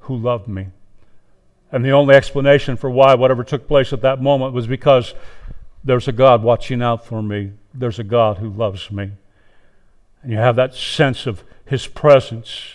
who 0.00 0.16
loved 0.16 0.48
me. 0.48 0.68
And 1.70 1.84
the 1.84 1.90
only 1.90 2.14
explanation 2.14 2.76
for 2.76 2.90
why 2.90 3.14
whatever 3.14 3.44
took 3.44 3.68
place 3.68 3.92
at 3.92 4.02
that 4.02 4.22
moment 4.22 4.54
was 4.54 4.66
because 4.66 5.14
there's 5.84 6.08
a 6.08 6.12
God 6.12 6.42
watching 6.42 6.82
out 6.82 7.06
for 7.06 7.22
me. 7.22 7.52
There's 7.78 7.98
a 7.98 8.04
God 8.04 8.38
who 8.38 8.48
loves 8.48 8.90
me. 8.90 9.12
And 10.22 10.32
you 10.32 10.38
have 10.38 10.56
that 10.56 10.74
sense 10.74 11.26
of 11.26 11.44
His 11.64 11.86
presence. 11.86 12.72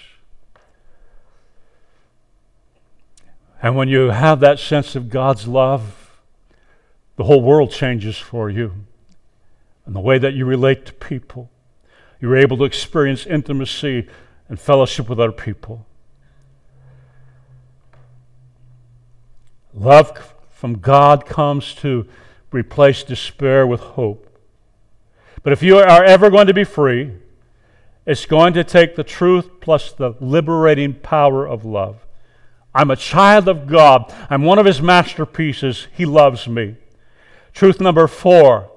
And 3.61 3.75
when 3.75 3.87
you 3.87 4.09
have 4.09 4.39
that 4.39 4.59
sense 4.59 4.95
of 4.95 5.09
God's 5.09 5.47
love, 5.47 6.11
the 7.15 7.23
whole 7.23 7.41
world 7.41 7.71
changes 7.71 8.17
for 8.17 8.49
you. 8.49 8.73
And 9.85 9.95
the 9.95 9.99
way 9.99 10.17
that 10.17 10.33
you 10.33 10.45
relate 10.45 10.85
to 10.85 10.93
people, 10.93 11.49
you're 12.19 12.37
able 12.37 12.57
to 12.57 12.63
experience 12.63 13.25
intimacy 13.25 14.07
and 14.47 14.59
fellowship 14.59 15.09
with 15.09 15.19
other 15.19 15.31
people. 15.31 15.85
Love 19.73 20.35
from 20.51 20.79
God 20.79 21.25
comes 21.25 21.73
to 21.75 22.07
replace 22.51 23.03
despair 23.03 23.65
with 23.65 23.79
hope. 23.79 24.20
But 25.43 25.53
if 25.53 25.63
you 25.63 25.77
are 25.77 26.03
ever 26.03 26.29
going 26.29 26.47
to 26.47 26.53
be 26.53 26.63
free, 26.63 27.13
it's 28.05 28.25
going 28.25 28.53
to 28.53 28.63
take 28.63 28.95
the 28.95 29.03
truth 29.03 29.59
plus 29.59 29.91
the 29.91 30.15
liberating 30.19 30.93
power 30.93 31.47
of 31.47 31.65
love. 31.65 32.05
I'm 32.73 32.91
a 32.91 32.95
child 32.95 33.47
of 33.47 33.67
God. 33.67 34.13
I'm 34.29 34.43
one 34.43 34.59
of 34.59 34.65
His 34.65 34.81
masterpieces. 34.81 35.87
He 35.93 36.05
loves 36.05 36.47
me. 36.47 36.75
Truth 37.53 37.81
number 37.81 38.07
four 38.07 38.71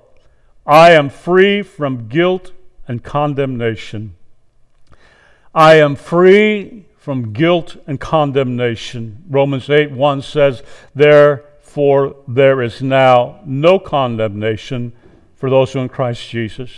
I 0.67 0.93
am 0.93 1.11
free 1.11 1.63
from 1.63 2.09
guilt 2.09 2.53
and 2.89 3.03
condemnation. 3.03 4.17
I 5.55 5.75
am 5.75 5.95
free 5.95 6.87
from 6.97 7.33
guilt 7.33 7.77
and 7.87 8.01
condemnation. 8.01 9.23
Romans 9.29 9.69
8 9.69 9.93
1 9.93 10.23
says, 10.23 10.63
Therefore, 10.95 12.17
there 12.27 12.63
is 12.63 12.83
now 12.83 13.41
no 13.45 13.79
condemnation 13.79 14.93
for 15.45 15.51
those 15.51 15.75
who 15.75 15.79
are 15.79 15.83
in 15.83 15.91
Christ 15.91 16.31
Jesus. 16.31 16.71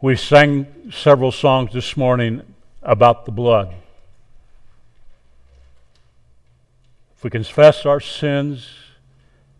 We 0.00 0.16
sang 0.16 0.66
several 0.90 1.30
songs 1.30 1.74
this 1.74 1.94
morning 1.94 2.40
about 2.82 3.26
the 3.26 3.30
blood. 3.30 3.74
If 7.14 7.22
we 7.22 7.28
confess 7.28 7.84
our 7.84 8.00
sins, 8.00 8.66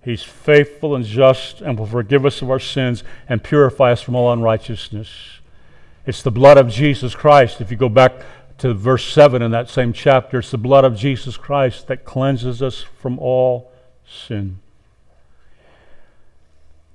He's 0.03 0.23
faithful 0.23 0.95
and 0.95 1.05
just 1.05 1.61
and 1.61 1.79
will 1.79 1.85
forgive 1.85 2.25
us 2.25 2.41
of 2.41 2.51
our 2.51 2.59
sins 2.59 3.05
and 3.29 3.45
purify 3.45 3.93
us 3.93 4.01
from 4.01 4.15
all 4.15 4.33
unrighteousness. 4.33 5.11
It's 6.07 6.23
the 6.23 6.31
blood 6.31 6.57
of 6.57 6.71
Jesus 6.71 7.15
Christ. 7.15 7.61
If 7.61 7.71
you 7.71 7.77
go 7.77 7.91
back 7.91 8.15
to 8.57 8.73
verse 8.73 9.05
7 9.13 9.43
in 9.43 9.51
that 9.51 9.69
same 9.69 9.93
chapter, 9.93 10.39
it's 10.39 10.51
the 10.51 10.57
blood 10.57 10.87
of 10.87 10.97
Jesus 10.97 11.37
Christ 11.37 11.87
that 11.89 12.07
cleanses 12.07 12.63
us 12.63 12.81
from 12.81 13.19
all 13.19 13.71
sin. 14.07 14.62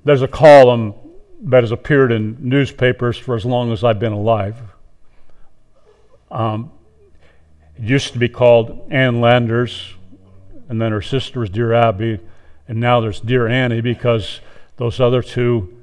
There's 0.08 0.22
a 0.22 0.28
column 0.30 0.94
that 1.42 1.64
has 1.64 1.72
appeared 1.74 2.14
in 2.14 2.38
newspapers 2.40 3.18
for 3.18 3.36
as 3.36 3.44
long 3.44 3.74
as 3.74 3.84
I've 3.84 4.00
been 4.00 4.14
alive. 4.14 4.56
Um, 6.32 6.72
it 7.76 7.84
used 7.84 8.14
to 8.14 8.18
be 8.18 8.30
called 8.30 8.88
Ann 8.90 9.20
Landers, 9.20 9.96
and 10.70 10.82
then 10.82 10.94
her 10.94 11.02
sister 11.02 11.42
was 11.42 11.50
Dear 11.50 11.74
Abby, 11.74 12.22
and 12.70 12.80
now 12.80 13.02
there's 13.02 13.20
Dear 13.20 13.50
Annie 13.50 13.82
because 13.82 14.40
those 14.78 15.02
other 15.02 15.22
two 15.22 15.78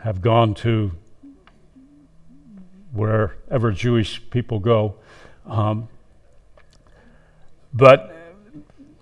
have 0.00 0.22
gone 0.22 0.54
to 0.54 0.92
wherever 2.94 3.70
Jewish 3.70 4.30
people 4.30 4.60
go. 4.60 4.94
Um, 5.44 5.88
but 7.74 8.16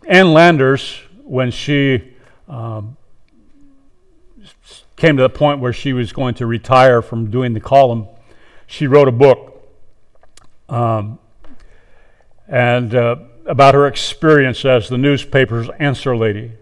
Ann 0.09 0.33
Landers, 0.33 0.99
when 1.23 1.53
she 1.53 2.14
um, 2.49 2.97
came 4.97 5.17
to 5.17 5.23
the 5.23 5.29
point 5.29 5.61
where 5.61 5.73
she 5.73 5.93
was 5.93 6.13
going 6.13 6.35
to 6.35 6.47
retire 6.47 7.03
from 7.03 7.31
doing 7.31 7.53
the 7.53 7.61
column, 7.61 8.09
she 8.67 8.87
wrote 8.87 9.09
a 9.09 9.13
book. 9.13 9.51
Um, 10.69 11.19
and 12.49 12.95
uh, 12.95 13.17
about 13.47 13.75
her 13.75 13.87
experience 13.87 14.65
as 14.65 14.89
the 14.89 14.99
newspaper's 14.99 15.69
answer 15.79 16.17
lady. 16.17 16.53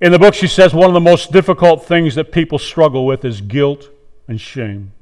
In 0.00 0.12
the 0.12 0.18
book, 0.18 0.34
she 0.34 0.46
says 0.46 0.72
one 0.72 0.88
of 0.88 0.94
the 0.94 1.00
most 1.00 1.32
difficult 1.32 1.84
things 1.84 2.14
that 2.14 2.32
people 2.32 2.58
struggle 2.58 3.04
with 3.04 3.24
is 3.24 3.40
guilt 3.40 3.88
and 4.28 4.40
shame. 4.40 4.92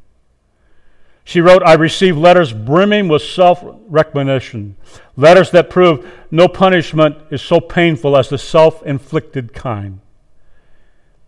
She 1.25 1.41
wrote, 1.41 1.63
I 1.63 1.75
received 1.75 2.17
letters 2.17 2.53
brimming 2.53 3.07
with 3.09 3.23
self 3.23 3.63
recognition, 3.63 4.77
letters 5.15 5.51
that 5.51 5.69
prove 5.69 6.11
no 6.31 6.49
punishment 6.49 7.19
is 7.31 7.43
so 7.43 7.61
painful 7.61 8.17
as 8.17 8.31
the 8.31 8.39
self 8.39 8.83
inflicted 8.85 9.53
kind. 9.53 10.01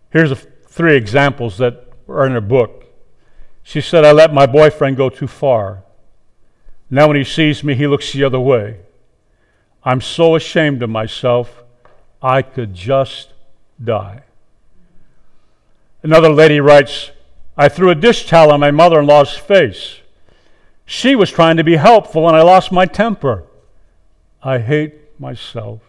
Here's 0.09 0.31
three 0.71 0.95
examples 0.95 1.57
that 1.57 1.85
are 2.07 2.25
in 2.25 2.31
her 2.31 2.41
book. 2.41 2.85
She 3.61 3.81
said, 3.81 4.05
I 4.05 4.13
let 4.13 4.33
my 4.33 4.45
boyfriend 4.45 4.95
go 4.95 5.09
too 5.09 5.27
far. 5.27 5.83
Now, 6.89 7.07
when 7.07 7.17
he 7.17 7.25
sees 7.25 7.63
me, 7.63 7.75
he 7.75 7.87
looks 7.87 8.13
the 8.13 8.23
other 8.23 8.39
way. 8.39 8.79
I'm 9.83 9.99
so 9.99 10.35
ashamed 10.35 10.81
of 10.81 10.89
myself, 10.89 11.63
I 12.21 12.41
could 12.41 12.73
just 12.73 13.33
die. 13.83 14.23
Another 16.03 16.29
lady 16.29 16.59
writes, 16.59 17.11
I 17.57 17.67
threw 17.67 17.89
a 17.89 17.95
dish 17.95 18.25
towel 18.25 18.51
on 18.51 18.61
my 18.61 18.71
mother 18.71 18.99
in 18.99 19.07
law's 19.07 19.35
face. 19.35 19.97
She 20.85 21.15
was 21.15 21.31
trying 21.31 21.57
to 21.57 21.63
be 21.63 21.75
helpful, 21.75 22.27
and 22.27 22.35
I 22.35 22.41
lost 22.41 22.71
my 22.71 22.85
temper. 22.85 23.43
I 24.41 24.59
hate 24.59 25.19
myself. 25.19 25.81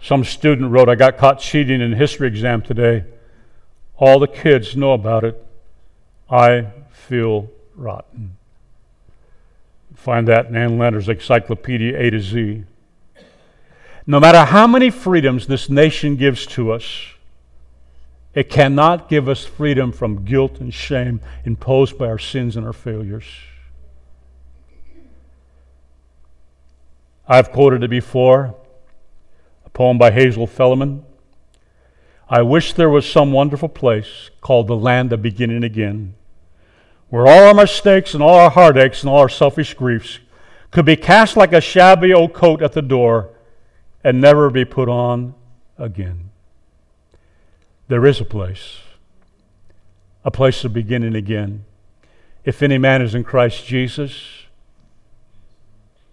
Some 0.00 0.24
student 0.24 0.70
wrote, 0.70 0.88
I 0.88 0.94
got 0.94 1.18
caught 1.18 1.40
cheating 1.40 1.80
in 1.80 1.92
history 1.92 2.28
exam 2.28 2.62
today. 2.62 3.04
All 3.96 4.18
the 4.18 4.28
kids 4.28 4.76
know 4.76 4.92
about 4.92 5.24
it. 5.24 5.44
I 6.30 6.68
feel 6.90 7.50
rotten. 7.74 8.36
Find 9.94 10.28
that 10.28 10.46
in 10.46 10.56
Ann 10.56 10.78
Landers' 10.78 11.08
Encyclopedia 11.08 11.98
A 11.98 12.10
to 12.10 12.20
Z. 12.20 12.64
No 14.06 14.20
matter 14.20 14.44
how 14.44 14.66
many 14.66 14.90
freedoms 14.90 15.46
this 15.46 15.68
nation 15.68 16.16
gives 16.16 16.46
to 16.46 16.72
us, 16.72 17.14
it 18.34 18.48
cannot 18.48 19.08
give 19.08 19.28
us 19.28 19.44
freedom 19.44 19.90
from 19.90 20.24
guilt 20.24 20.60
and 20.60 20.72
shame 20.72 21.20
imposed 21.44 21.98
by 21.98 22.06
our 22.06 22.18
sins 22.18 22.56
and 22.56 22.64
our 22.64 22.72
failures. 22.72 23.26
I've 27.26 27.50
quoted 27.50 27.82
it 27.82 27.90
before 27.90 28.54
a 29.68 29.70
poem 29.70 29.98
by 29.98 30.10
Hazel 30.10 30.46
Felleman. 30.46 31.02
I 32.30 32.40
wish 32.40 32.72
there 32.72 32.88
was 32.88 33.10
some 33.10 33.32
wonderful 33.32 33.68
place 33.68 34.30
called 34.40 34.66
the 34.66 34.76
land 34.76 35.12
of 35.12 35.20
beginning 35.20 35.62
again, 35.62 36.14
where 37.10 37.26
all 37.26 37.44
our 37.44 37.54
mistakes 37.54 38.14
and 38.14 38.22
all 38.22 38.36
our 38.36 38.50
heartaches 38.50 39.02
and 39.02 39.10
all 39.10 39.18
our 39.18 39.28
selfish 39.28 39.74
griefs 39.74 40.20
could 40.70 40.86
be 40.86 40.96
cast 40.96 41.36
like 41.36 41.52
a 41.52 41.60
shabby 41.60 42.14
old 42.14 42.32
coat 42.32 42.62
at 42.62 42.72
the 42.72 42.80
door 42.80 43.28
and 44.02 44.22
never 44.22 44.48
be 44.48 44.64
put 44.64 44.88
on 44.88 45.34
again. 45.76 46.30
There 47.88 48.06
is 48.06 48.22
a 48.22 48.24
place, 48.24 48.78
a 50.24 50.30
place 50.30 50.64
of 50.64 50.72
beginning 50.72 51.14
again. 51.14 51.66
If 52.42 52.62
any 52.62 52.78
man 52.78 53.02
is 53.02 53.14
in 53.14 53.22
Christ 53.22 53.66
Jesus, 53.66 54.44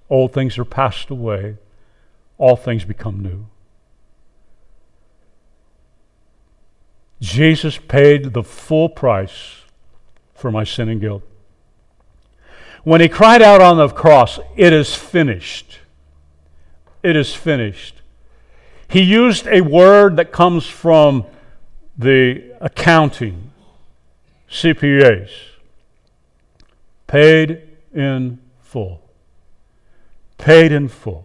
old 0.10 0.34
things 0.34 0.58
are 0.58 0.65
passed 0.65 1.10
away, 1.10 1.58
all 2.38 2.56
things 2.56 2.86
become 2.86 3.21
new. 3.21 3.48
Jesus 7.21 7.78
paid 7.78 8.34
the 8.34 8.43
full 8.43 8.89
price 8.89 9.62
for 10.34 10.52
my 10.52 10.63
sin 10.63 10.89
and 10.89 11.00
guilt. 11.00 11.24
When 12.84 13.02
he 13.02 13.10
cried 13.10 13.41
out 13.41 13.62
on 13.62 13.78
the 13.78 13.89
cross, 13.89 14.39
It 14.56 14.74
is 14.74 14.93
finished. 14.93 15.80
It 17.02 17.15
is 17.15 17.34
finished. 17.34 18.02
He 18.88 19.02
used 19.02 19.48
a 19.48 19.62
word 19.62 20.17
that 20.17 20.32
comes 20.32 20.67
from 20.67 21.26
the 21.98 22.54
accounting, 22.62 23.52
CPAs, 24.50 25.30
paid 27.08 27.62
in 27.93 28.39
full. 28.62 29.02
Paid 30.38 30.71
in 30.71 30.88
full. 30.88 31.24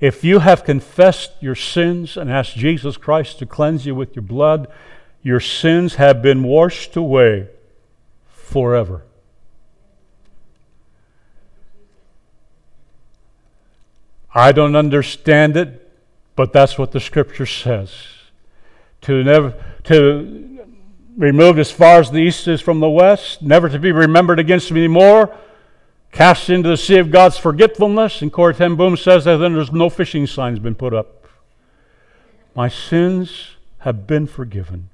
If 0.00 0.24
you 0.24 0.40
have 0.40 0.64
confessed 0.64 1.32
your 1.40 1.54
sins 1.54 2.16
and 2.16 2.30
asked 2.30 2.56
Jesus 2.56 2.96
Christ 2.96 3.38
to 3.38 3.46
cleanse 3.46 3.86
you 3.86 3.94
with 3.94 4.16
your 4.16 4.22
blood, 4.22 4.68
your 5.22 5.40
sins 5.40 5.94
have 5.94 6.20
been 6.20 6.42
washed 6.42 6.96
away 6.96 7.48
forever. 8.26 9.02
I 14.34 14.52
don't 14.52 14.74
understand 14.74 15.56
it, 15.56 15.92
but 16.34 16.52
that's 16.52 16.76
what 16.76 16.90
the 16.90 17.00
scripture 17.00 17.46
says. 17.46 17.94
To 19.02 19.22
never 19.22 19.54
to 19.84 20.60
removed 21.16 21.58
as 21.58 21.70
far 21.70 22.00
as 22.00 22.10
the 22.10 22.18
east 22.18 22.48
is 22.48 22.60
from 22.60 22.80
the 22.80 22.88
west, 22.88 23.42
never 23.42 23.68
to 23.68 23.78
be 23.78 23.92
remembered 23.92 24.40
against 24.40 24.72
me 24.72 24.88
more, 24.88 25.34
cast 26.14 26.48
into 26.48 26.68
the 26.68 26.76
sea 26.76 26.98
of 26.98 27.10
God's 27.10 27.36
forgetfulness. 27.36 28.22
And 28.22 28.32
Corrie 28.32 28.54
ten 28.54 28.76
Boom 28.76 28.96
says 28.96 29.24
that 29.24 29.36
then 29.38 29.54
there's 29.54 29.72
no 29.72 29.90
fishing 29.90 30.26
signs 30.26 30.60
been 30.60 30.76
put 30.76 30.94
up. 30.94 31.26
My 32.54 32.68
sins 32.68 33.56
have 33.78 34.06
been 34.06 34.28
forgiven. 34.28 34.90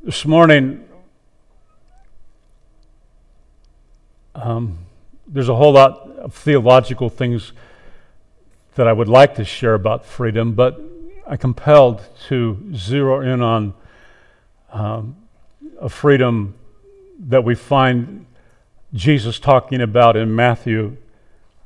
This 0.00 0.24
morning, 0.24 0.86
um, 4.36 4.78
there's 5.26 5.48
a 5.48 5.56
whole 5.56 5.72
lot 5.72 6.08
of 6.18 6.32
theological 6.32 7.08
things 7.08 7.52
that 8.76 8.86
I 8.86 8.92
would 8.92 9.08
like 9.08 9.34
to 9.34 9.44
share 9.44 9.74
about 9.74 10.04
freedom, 10.04 10.52
but 10.52 10.80
I'm 11.28 11.38
compelled 11.38 12.08
to 12.28 12.72
zero 12.72 13.20
in 13.20 13.42
on 13.42 13.74
um, 14.72 15.16
a 15.80 15.88
freedom 15.88 16.54
that 17.18 17.42
we 17.42 17.56
find 17.56 18.26
Jesus 18.94 19.40
talking 19.40 19.80
about 19.80 20.16
in 20.16 20.36
Matthew 20.36 20.96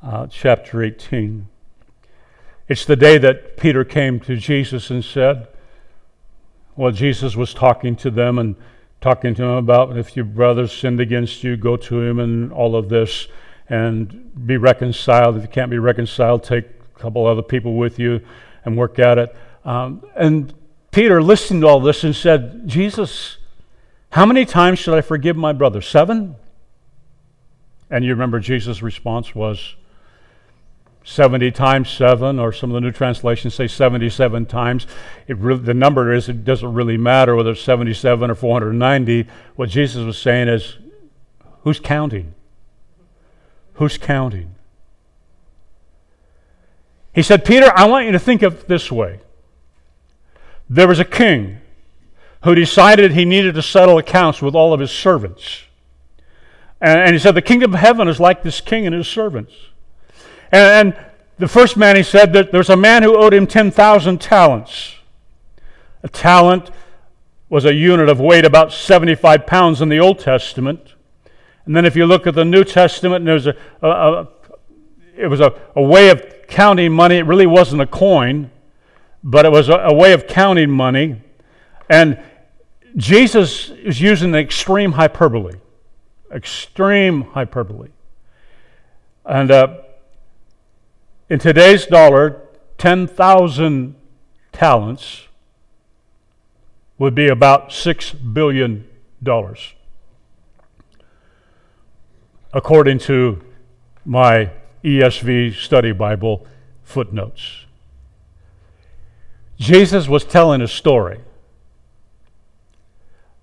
uh, 0.02 0.28
chapter 0.28 0.82
18. 0.82 1.46
It's 2.68 2.86
the 2.86 2.96
day 2.96 3.18
that 3.18 3.58
Peter 3.58 3.84
came 3.84 4.18
to 4.20 4.36
Jesus 4.36 4.88
and 4.88 5.04
said, 5.04 5.48
well, 6.74 6.90
Jesus 6.90 7.36
was 7.36 7.52
talking 7.52 7.96
to 7.96 8.10
them 8.10 8.38
and 8.38 8.56
talking 9.02 9.34
to 9.34 9.42
them 9.42 9.50
about 9.50 9.94
if 9.98 10.16
your 10.16 10.24
brother 10.24 10.68
sinned 10.68 11.00
against 11.00 11.44
you, 11.44 11.58
go 11.58 11.76
to 11.76 12.00
him 12.00 12.18
and 12.18 12.50
all 12.50 12.74
of 12.74 12.88
this 12.88 13.28
and 13.68 14.46
be 14.46 14.56
reconciled. 14.56 15.36
If 15.36 15.42
you 15.42 15.48
can't 15.48 15.70
be 15.70 15.78
reconciled, 15.78 16.44
take 16.44 16.64
a 16.96 16.98
couple 16.98 17.26
other 17.26 17.42
people 17.42 17.74
with 17.74 17.98
you 17.98 18.22
and 18.64 18.78
work 18.78 18.98
at 18.98 19.18
it. 19.18 19.36
Um, 19.70 20.04
and 20.16 20.52
Peter 20.90 21.22
listened 21.22 21.60
to 21.62 21.68
all 21.68 21.78
this 21.78 22.02
and 22.02 22.16
said, 22.16 22.66
Jesus, 22.66 23.36
how 24.10 24.26
many 24.26 24.44
times 24.44 24.80
should 24.80 24.94
I 24.94 25.00
forgive 25.00 25.36
my 25.36 25.52
brother? 25.52 25.80
Seven? 25.80 26.34
And 27.88 28.04
you 28.04 28.10
remember 28.10 28.40
Jesus' 28.40 28.82
response 28.82 29.32
was, 29.32 29.76
70 31.04 31.52
times 31.52 31.88
7, 31.88 32.40
or 32.40 32.52
some 32.52 32.70
of 32.70 32.74
the 32.74 32.80
new 32.80 32.90
translations 32.90 33.54
say 33.54 33.68
77 33.68 34.46
times. 34.46 34.88
Really, 35.28 35.62
the 35.62 35.72
number 35.72 36.12
is, 36.12 36.28
it 36.28 36.44
doesn't 36.44 36.74
really 36.74 36.96
matter 36.96 37.36
whether 37.36 37.52
it's 37.52 37.62
77 37.62 38.28
or 38.28 38.34
490. 38.34 39.28
What 39.54 39.68
Jesus 39.68 40.04
was 40.04 40.18
saying 40.18 40.48
is, 40.48 40.78
who's 41.62 41.78
counting? 41.78 42.34
Who's 43.74 43.98
counting? 43.98 44.56
He 47.14 47.22
said, 47.22 47.44
Peter, 47.44 47.72
I 47.72 47.84
want 47.84 48.06
you 48.06 48.12
to 48.12 48.18
think 48.18 48.42
of 48.42 48.66
this 48.66 48.90
way. 48.90 49.20
There 50.70 50.88
was 50.88 51.00
a 51.00 51.04
king 51.04 51.58
who 52.44 52.54
decided 52.54 53.12
he 53.12 53.24
needed 53.24 53.54
to 53.56 53.62
settle 53.62 53.98
accounts 53.98 54.40
with 54.40 54.54
all 54.54 54.72
of 54.72 54.80
his 54.80 54.92
servants. 54.92 55.64
And, 56.80 57.12
he 57.12 57.18
said, 57.18 57.34
The 57.34 57.42
kingdom 57.42 57.74
of 57.74 57.80
heaven 57.80 58.08
is 58.08 58.18
like 58.18 58.42
this 58.42 58.60
king 58.60 58.86
and 58.86 58.94
his 58.94 59.08
servants. 59.08 59.52
And, 60.50 60.94
and 60.94 61.06
the 61.38 61.48
first 61.48 61.76
man, 61.76 61.96
he 61.96 62.02
said 62.02 62.32
that 62.32 62.52
there's 62.52 62.70
a 62.70 62.76
man 62.76 63.02
who 63.02 63.16
owed 63.16 63.34
him 63.34 63.46
10,000 63.46 64.20
talents. 64.20 64.94
A 66.02 66.08
talent 66.08 66.70
was 67.50 67.64
a 67.64 67.74
unit 67.74 68.08
of 68.08 68.20
weight 68.20 68.44
about 68.44 68.72
75 68.72 69.46
pounds 69.46 69.82
in 69.82 69.88
the 69.88 69.98
Old 69.98 70.20
Testament. 70.20 70.94
And 71.66 71.76
then 71.76 71.84
if 71.84 71.96
you 71.96 72.06
look 72.06 72.26
at 72.26 72.34
the 72.34 72.44
New 72.44 72.64
Testament, 72.64 73.24
there's 73.24 73.46
a, 73.46 73.56
a, 73.82 73.88
a 73.88 74.28
it 75.16 75.26
was 75.26 75.40
a, 75.40 75.52
a, 75.76 75.82
way 75.82 76.08
of 76.10 76.46
counting 76.46 76.92
money. 76.92 77.16
It 77.16 77.26
really 77.26 77.46
wasn't 77.46 77.82
a 77.82 77.86
coin, 77.86 78.50
but 79.22 79.44
it 79.44 79.52
was 79.52 79.68
a, 79.68 79.74
a 79.74 79.94
way 79.94 80.12
of 80.12 80.26
counting 80.26 80.70
money. 80.70 81.20
And 81.88 82.22
Jesus 82.96 83.70
is 83.70 84.00
using 84.00 84.34
extreme 84.34 84.92
hyperbole. 84.92 85.54
Extreme 86.32 87.22
hyperbole. 87.22 87.88
And 89.24 89.50
uh, 89.50 89.78
in 91.28 91.38
today's 91.38 91.86
dollar, 91.86 92.40
10,000 92.78 93.94
talents 94.52 95.28
would 96.98 97.14
be 97.14 97.28
about 97.28 97.70
$6 97.70 98.34
billion, 98.34 98.88
according 102.52 102.98
to 102.98 103.42
my 104.04 104.50
ESV 104.84 105.54
study 105.54 105.92
Bible 105.92 106.46
footnotes. 106.82 107.66
Jesus 109.60 110.08
was 110.08 110.24
telling 110.24 110.62
a 110.62 110.66
story 110.66 111.20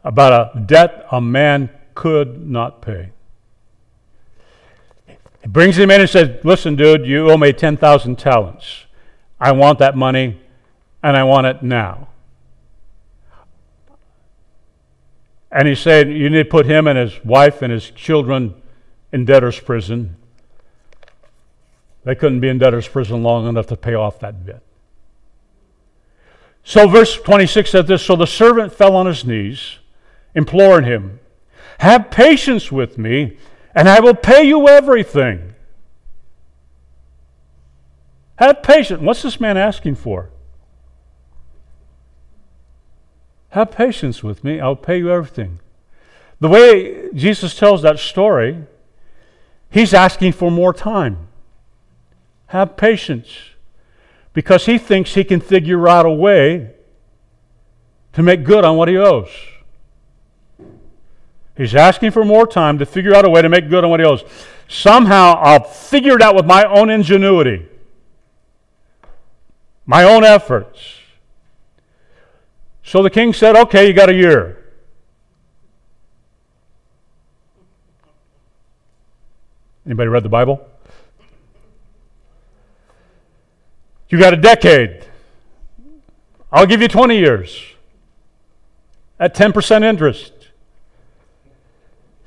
about 0.03 0.33
a 0.33 0.59
debt 0.59 1.05
a 1.11 1.21
man 1.21 1.69
could 1.93 2.49
not 2.49 2.81
pay. 2.81 3.11
He 5.41 5.47
brings 5.47 5.77
him 5.77 5.91
in 5.91 6.01
and 6.01 6.09
says, 6.09 6.43
Listen, 6.43 6.75
dude, 6.75 7.05
you 7.05 7.29
owe 7.29 7.37
me 7.37 7.53
10,000 7.53 8.17
talents. 8.17 8.85
I 9.39 9.51
want 9.51 9.77
that 9.77 9.95
money, 9.95 10.41
and 11.03 11.15
I 11.15 11.23
want 11.23 11.45
it 11.45 11.61
now. 11.61 12.07
And 15.51 15.67
he 15.67 15.75
said, 15.75 16.09
You 16.09 16.31
need 16.31 16.43
to 16.43 16.49
put 16.49 16.65
him 16.65 16.87
and 16.87 16.97
his 16.97 17.23
wife 17.23 17.61
and 17.61 17.71
his 17.71 17.91
children 17.91 18.55
in 19.13 19.23
debtor's 19.23 19.59
prison. 19.59 20.15
They 22.05 22.15
couldn't 22.15 22.39
be 22.39 22.49
in 22.49 22.57
debtor's 22.57 22.87
prison 22.87 23.21
long 23.21 23.47
enough 23.47 23.67
to 23.67 23.77
pay 23.77 23.93
off 23.93 24.19
that 24.21 24.43
debt. 24.47 24.63
So, 26.67 26.85
verse 26.85 27.15
26 27.15 27.69
says 27.71 27.85
this 27.85 28.03
So 28.03 28.17
the 28.17 28.27
servant 28.27 28.73
fell 28.73 28.93
on 28.97 29.05
his 29.05 29.23
knees, 29.23 29.77
imploring 30.35 30.83
him, 30.83 31.21
Have 31.79 32.11
patience 32.11 32.73
with 32.73 32.97
me, 32.97 33.37
and 33.73 33.87
I 33.87 34.01
will 34.01 34.13
pay 34.13 34.43
you 34.43 34.67
everything. 34.67 35.55
Have 38.35 38.61
patience. 38.63 39.01
What's 39.01 39.21
this 39.21 39.39
man 39.39 39.55
asking 39.55 39.95
for? 39.95 40.29
Have 43.51 43.71
patience 43.71 44.21
with 44.21 44.43
me, 44.43 44.59
I'll 44.59 44.75
pay 44.75 44.97
you 44.97 45.09
everything. 45.09 45.61
The 46.41 46.49
way 46.49 47.09
Jesus 47.13 47.55
tells 47.55 47.81
that 47.83 47.97
story, 47.97 48.65
he's 49.69 49.93
asking 49.93 50.33
for 50.33 50.51
more 50.51 50.73
time. 50.73 51.29
Have 52.47 52.75
patience. 52.75 53.29
Because 54.37 54.67
he 54.67 54.77
thinks 54.77 55.15
he 55.15 55.23
can 55.23 55.39
figure 55.39 55.87
out 55.87 56.05
a 56.05 56.11
way 56.11 56.69
to 58.13 58.21
make 58.21 58.43
good 58.43 58.63
on 58.63 58.77
what 58.77 58.87
he 58.87 58.95
owes. 58.95 59.31
He's 61.57 61.73
asking 61.73 62.11
for 62.11 62.23
more 62.23 62.45
time 62.45 62.77
to 62.77 62.85
figure 62.85 63.15
out 63.15 63.25
a 63.25 63.31
way 63.31 63.41
to 63.41 63.49
make 63.49 63.67
good 63.67 63.83
on 63.83 63.89
what 63.89 63.99
he 63.99 64.05
owes. 64.05 64.23
Somehow 64.67 65.39
I'll 65.41 65.63
figure 65.63 66.13
it 66.13 66.21
out 66.21 66.35
with 66.35 66.45
my 66.45 66.65
own 66.65 66.91
ingenuity, 66.91 67.65
my 69.87 70.03
own 70.03 70.23
efforts. 70.23 70.99
So 72.83 73.01
the 73.01 73.09
king 73.09 73.33
said, 73.33 73.55
Okay, 73.55 73.87
you 73.87 73.93
got 73.93 74.09
a 74.09 74.13
year. 74.13 74.63
Anybody 79.83 80.09
read 80.09 80.21
the 80.21 80.29
Bible? 80.29 80.63
You 84.09 84.19
got 84.19 84.33
a 84.33 84.37
decade. 84.37 85.05
I'll 86.51 86.65
give 86.65 86.81
you 86.81 86.87
20 86.87 87.17
years 87.17 87.61
at 89.19 89.35
10% 89.35 89.83
interest. 89.83 90.33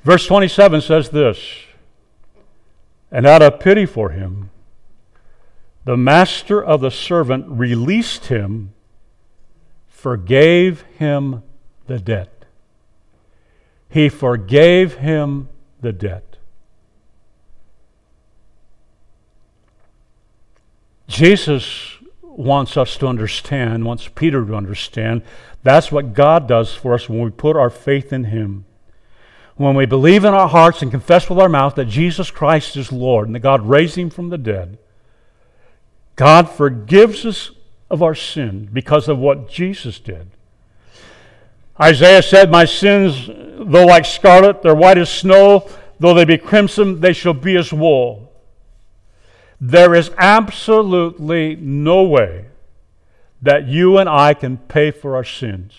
Verse 0.03 0.25
27 0.27 0.81
says 0.81 1.09
this 1.09 1.39
And 3.11 3.25
out 3.25 3.41
of 3.41 3.59
pity 3.59 3.85
for 3.85 4.09
him, 4.11 4.51
the 5.83 5.97
master 5.97 6.63
of 6.63 6.81
the 6.81 6.91
servant 6.91 7.45
released 7.47 8.27
him, 8.27 8.73
forgave 9.87 10.81
him 10.97 11.41
the 11.87 11.99
debt. 11.99 12.45
He 13.89 14.07
forgave 14.07 14.95
him 14.95 15.49
the 15.81 15.91
debt. 15.91 16.30
Jesus 21.11 21.97
wants 22.21 22.77
us 22.77 22.95
to 22.97 23.07
understand, 23.07 23.85
wants 23.85 24.07
Peter 24.07 24.45
to 24.45 24.55
understand, 24.55 25.21
that's 25.61 25.91
what 25.91 26.13
God 26.13 26.47
does 26.47 26.73
for 26.73 26.93
us 26.93 27.09
when 27.09 27.21
we 27.21 27.29
put 27.29 27.57
our 27.57 27.69
faith 27.69 28.13
in 28.13 28.25
Him. 28.25 28.65
When 29.57 29.75
we 29.75 29.85
believe 29.85 30.23
in 30.23 30.33
our 30.33 30.47
hearts 30.47 30.81
and 30.81 30.89
confess 30.89 31.29
with 31.29 31.37
our 31.37 31.49
mouth 31.49 31.75
that 31.75 31.85
Jesus 31.85 32.31
Christ 32.31 32.77
is 32.77 32.91
Lord 32.91 33.27
and 33.27 33.35
that 33.35 33.41
God 33.41 33.67
raised 33.67 33.97
Him 33.97 34.09
from 34.09 34.29
the 34.29 34.37
dead, 34.37 34.77
God 36.15 36.49
forgives 36.49 37.25
us 37.25 37.51
of 37.89 38.01
our 38.01 38.15
sin 38.15 38.69
because 38.71 39.09
of 39.09 39.19
what 39.19 39.49
Jesus 39.49 39.99
did. 39.99 40.31
Isaiah 41.79 42.23
said, 42.23 42.49
My 42.49 42.63
sins, 42.63 43.27
though 43.27 43.85
like 43.85 44.05
scarlet, 44.05 44.61
they're 44.61 44.73
white 44.73 44.97
as 44.97 45.11
snow, 45.11 45.67
though 45.99 46.13
they 46.13 46.25
be 46.25 46.37
crimson, 46.37 47.01
they 47.01 47.13
shall 47.13 47.33
be 47.33 47.57
as 47.57 47.73
wool. 47.73 48.30
There 49.63 49.93
is 49.93 50.09
absolutely 50.17 51.55
no 51.55 52.01
way 52.01 52.47
that 53.43 53.67
you 53.67 53.99
and 53.99 54.09
I 54.09 54.33
can 54.33 54.57
pay 54.57 54.89
for 54.89 55.15
our 55.15 55.23
sins. 55.23 55.73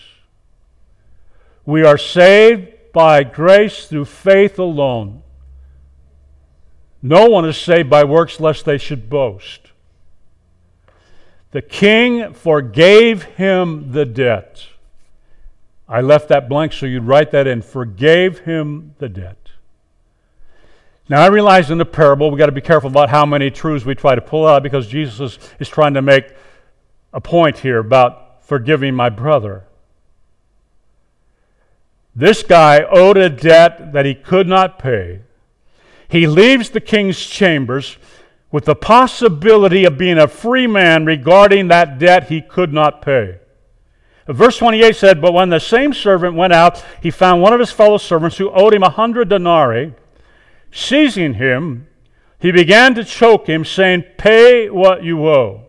We 1.65 1.83
are 1.83 1.97
saved 1.97 2.69
by 2.93 3.23
grace 3.23 3.85
through 3.87 4.05
faith 4.05 4.57
alone. 4.57 5.21
No 7.01 7.27
one 7.27 7.43
is 7.43 7.57
saved 7.57 7.89
by 7.89 8.05
works 8.05 8.39
lest 8.39 8.63
they 8.63 8.77
should 8.77 9.09
boast. 9.09 9.73
The 11.51 11.61
king 11.61 12.33
forgave 12.33 13.23
him 13.23 13.91
the 13.91 14.05
debt. 14.05 14.67
I 15.89 15.99
left 15.99 16.29
that 16.29 16.47
blank 16.47 16.71
so 16.71 16.85
you'd 16.85 17.03
write 17.03 17.31
that 17.31 17.47
in. 17.47 17.61
Forgave 17.61 18.39
him 18.39 18.95
the 18.99 19.09
debt. 19.09 19.42
Now, 21.09 21.21
I 21.21 21.27
realize 21.27 21.69
in 21.69 21.77
the 21.77 21.85
parable 21.85 22.29
we've 22.29 22.37
got 22.37 22.45
to 22.45 22.53
be 22.53 22.61
careful 22.61 22.89
about 22.89 23.09
how 23.09 23.25
many 23.25 23.51
truths 23.51 23.85
we 23.85 23.93
try 23.93 24.15
to 24.15 24.21
pull 24.21 24.47
out 24.47 24.63
because 24.63 24.87
Jesus 24.87 25.19
is, 25.19 25.49
is 25.59 25.69
trying 25.69 25.95
to 25.95 26.01
make 26.01 26.33
a 27.11 27.19
point 27.19 27.59
here 27.59 27.79
about 27.79 28.43
forgiving 28.45 28.95
my 28.95 29.09
brother. 29.09 29.65
This 32.15 32.43
guy 32.43 32.83
owed 32.83 33.17
a 33.17 33.29
debt 33.29 33.91
that 33.93 34.05
he 34.05 34.15
could 34.15 34.47
not 34.47 34.79
pay. 34.79 35.21
He 36.07 36.27
leaves 36.27 36.69
the 36.69 36.79
king's 36.79 37.19
chambers 37.19 37.97
with 38.51 38.65
the 38.65 38.75
possibility 38.75 39.83
of 39.83 39.97
being 39.97 40.19
a 40.19 40.27
free 40.27 40.67
man 40.67 41.05
regarding 41.05 41.67
that 41.67 41.97
debt 41.97 42.29
he 42.29 42.39
could 42.39 42.71
not 42.71 43.01
pay. 43.01 43.39
Verse 44.27 44.57
28 44.57 44.95
said, 44.95 45.21
But 45.21 45.33
when 45.33 45.49
the 45.49 45.59
same 45.59 45.91
servant 45.91 46.35
went 46.35 46.53
out, 46.53 46.83
he 47.01 47.11
found 47.11 47.41
one 47.41 47.51
of 47.51 47.59
his 47.59 47.71
fellow 47.71 47.97
servants 47.97 48.37
who 48.37 48.51
owed 48.51 48.73
him 48.73 48.83
a 48.83 48.89
hundred 48.89 49.29
denarii. 49.29 49.95
Seizing 50.73 51.35
him, 51.35 51.87
he 52.39 52.51
began 52.51 52.95
to 52.95 53.05
choke 53.05 53.47
him, 53.47 53.63
saying, 53.63 54.05
Pay 54.17 54.71
what 54.71 55.03
you 55.03 55.27
owe. 55.27 55.67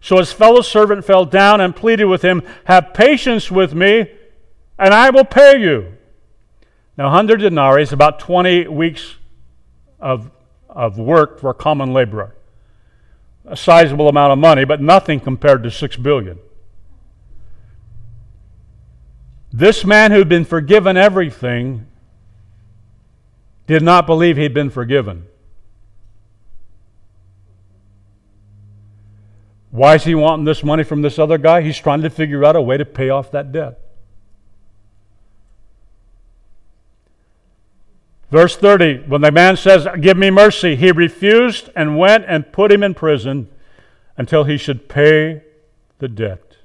So 0.00 0.16
his 0.16 0.32
fellow 0.32 0.62
servant 0.62 1.04
fell 1.04 1.26
down 1.26 1.60
and 1.60 1.76
pleaded 1.76 2.06
with 2.06 2.22
him, 2.22 2.42
Have 2.64 2.94
patience 2.94 3.50
with 3.50 3.74
me, 3.74 4.10
and 4.78 4.94
I 4.94 5.10
will 5.10 5.26
pay 5.26 5.60
you. 5.60 5.98
Now, 6.96 7.04
100 7.04 7.40
denarii 7.40 7.82
is 7.82 7.92
about 7.92 8.18
20 8.18 8.68
weeks 8.68 9.16
of, 10.00 10.30
of 10.70 10.98
work 10.98 11.38
for 11.38 11.50
a 11.50 11.54
common 11.54 11.92
laborer. 11.92 12.34
A 13.44 13.56
sizable 13.56 14.08
amount 14.08 14.32
of 14.32 14.38
money, 14.38 14.64
but 14.64 14.80
nothing 14.80 15.20
compared 15.20 15.62
to 15.64 15.70
6 15.70 15.96
billion. 15.96 16.38
This 19.52 19.84
man 19.84 20.10
who'd 20.10 20.28
been 20.28 20.46
forgiven 20.46 20.96
everything 20.96 21.86
did 23.70 23.84
not 23.84 24.04
believe 24.04 24.36
he'd 24.36 24.52
been 24.52 24.68
forgiven. 24.68 25.24
Why 29.70 29.94
is 29.94 30.02
he 30.02 30.12
wanting 30.12 30.44
this 30.44 30.64
money 30.64 30.82
from 30.82 31.02
this 31.02 31.20
other 31.20 31.38
guy? 31.38 31.62
He's 31.62 31.78
trying 31.78 32.02
to 32.02 32.10
figure 32.10 32.44
out 32.44 32.56
a 32.56 32.60
way 32.60 32.76
to 32.76 32.84
pay 32.84 33.10
off 33.10 33.30
that 33.30 33.52
debt. 33.52 33.78
Verse 38.32 38.56
30 38.56 39.04
When 39.06 39.20
the 39.20 39.30
man 39.30 39.56
says, 39.56 39.86
Give 40.00 40.16
me 40.16 40.30
mercy, 40.30 40.74
he 40.74 40.90
refused 40.90 41.70
and 41.76 41.96
went 41.96 42.24
and 42.26 42.52
put 42.52 42.72
him 42.72 42.82
in 42.82 42.94
prison 42.94 43.48
until 44.16 44.42
he 44.42 44.56
should 44.56 44.88
pay 44.88 45.42
the 46.00 46.08
debt. 46.08 46.56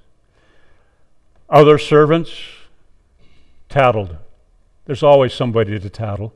Other 1.52 1.78
servants 1.78 2.32
tattled. 3.70 4.18
There's 4.86 5.04
always 5.04 5.36
somebody 5.36 5.80
to 5.80 5.90
tattle. 5.92 6.34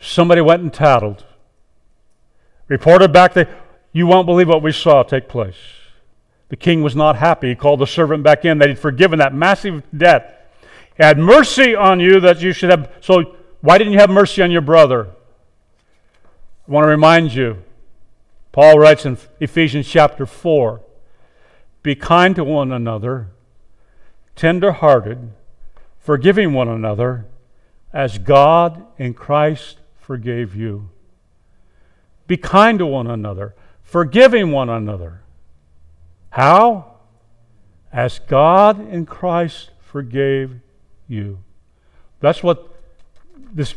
Somebody 0.00 0.40
went 0.40 0.62
and 0.62 0.72
tattled. 0.72 1.24
Reported 2.68 3.12
back 3.12 3.34
that 3.34 3.50
you 3.92 4.06
won't 4.06 4.26
believe 4.26 4.48
what 4.48 4.62
we 4.62 4.72
saw 4.72 5.02
take 5.02 5.28
place. 5.28 5.56
The 6.48 6.56
king 6.56 6.82
was 6.82 6.96
not 6.96 7.16
happy. 7.16 7.50
He 7.50 7.54
called 7.54 7.80
the 7.80 7.86
servant 7.86 8.22
back 8.22 8.44
in 8.44 8.58
that 8.58 8.68
he'd 8.68 8.78
forgiven 8.78 9.18
that 9.18 9.34
massive 9.34 9.82
debt. 9.96 10.52
He 10.96 11.02
had 11.02 11.18
mercy 11.18 11.74
on 11.74 12.00
you 12.00 12.18
that 12.20 12.40
you 12.40 12.52
should 12.52 12.70
have. 12.70 12.90
So, 13.00 13.36
why 13.60 13.78
didn't 13.78 13.92
you 13.92 13.98
have 13.98 14.10
mercy 14.10 14.42
on 14.42 14.50
your 14.50 14.62
brother? 14.62 15.08
I 16.66 16.72
want 16.72 16.84
to 16.84 16.88
remind 16.88 17.34
you, 17.34 17.62
Paul 18.52 18.78
writes 18.78 19.04
in 19.04 19.18
Ephesians 19.38 19.86
chapter 19.86 20.24
4 20.24 20.80
Be 21.82 21.94
kind 21.94 22.34
to 22.36 22.44
one 22.44 22.72
another, 22.72 23.28
tender 24.34 24.72
hearted, 24.72 25.32
forgiving 25.98 26.52
one 26.52 26.68
another, 26.68 27.26
as 27.92 28.18
God 28.18 28.86
in 28.98 29.14
Christ 29.14 29.79
forgave 30.10 30.56
you. 30.56 30.88
Be 32.26 32.36
kind 32.36 32.80
to 32.80 32.86
one 32.86 33.06
another, 33.06 33.54
forgiving 33.80 34.50
one 34.50 34.68
another. 34.68 35.20
How? 36.30 36.96
As 37.92 38.18
God 38.18 38.80
in 38.90 39.06
Christ 39.06 39.70
forgave 39.78 40.56
you. 41.06 41.38
That's 42.18 42.42
what 42.42 42.74
this 43.52 43.76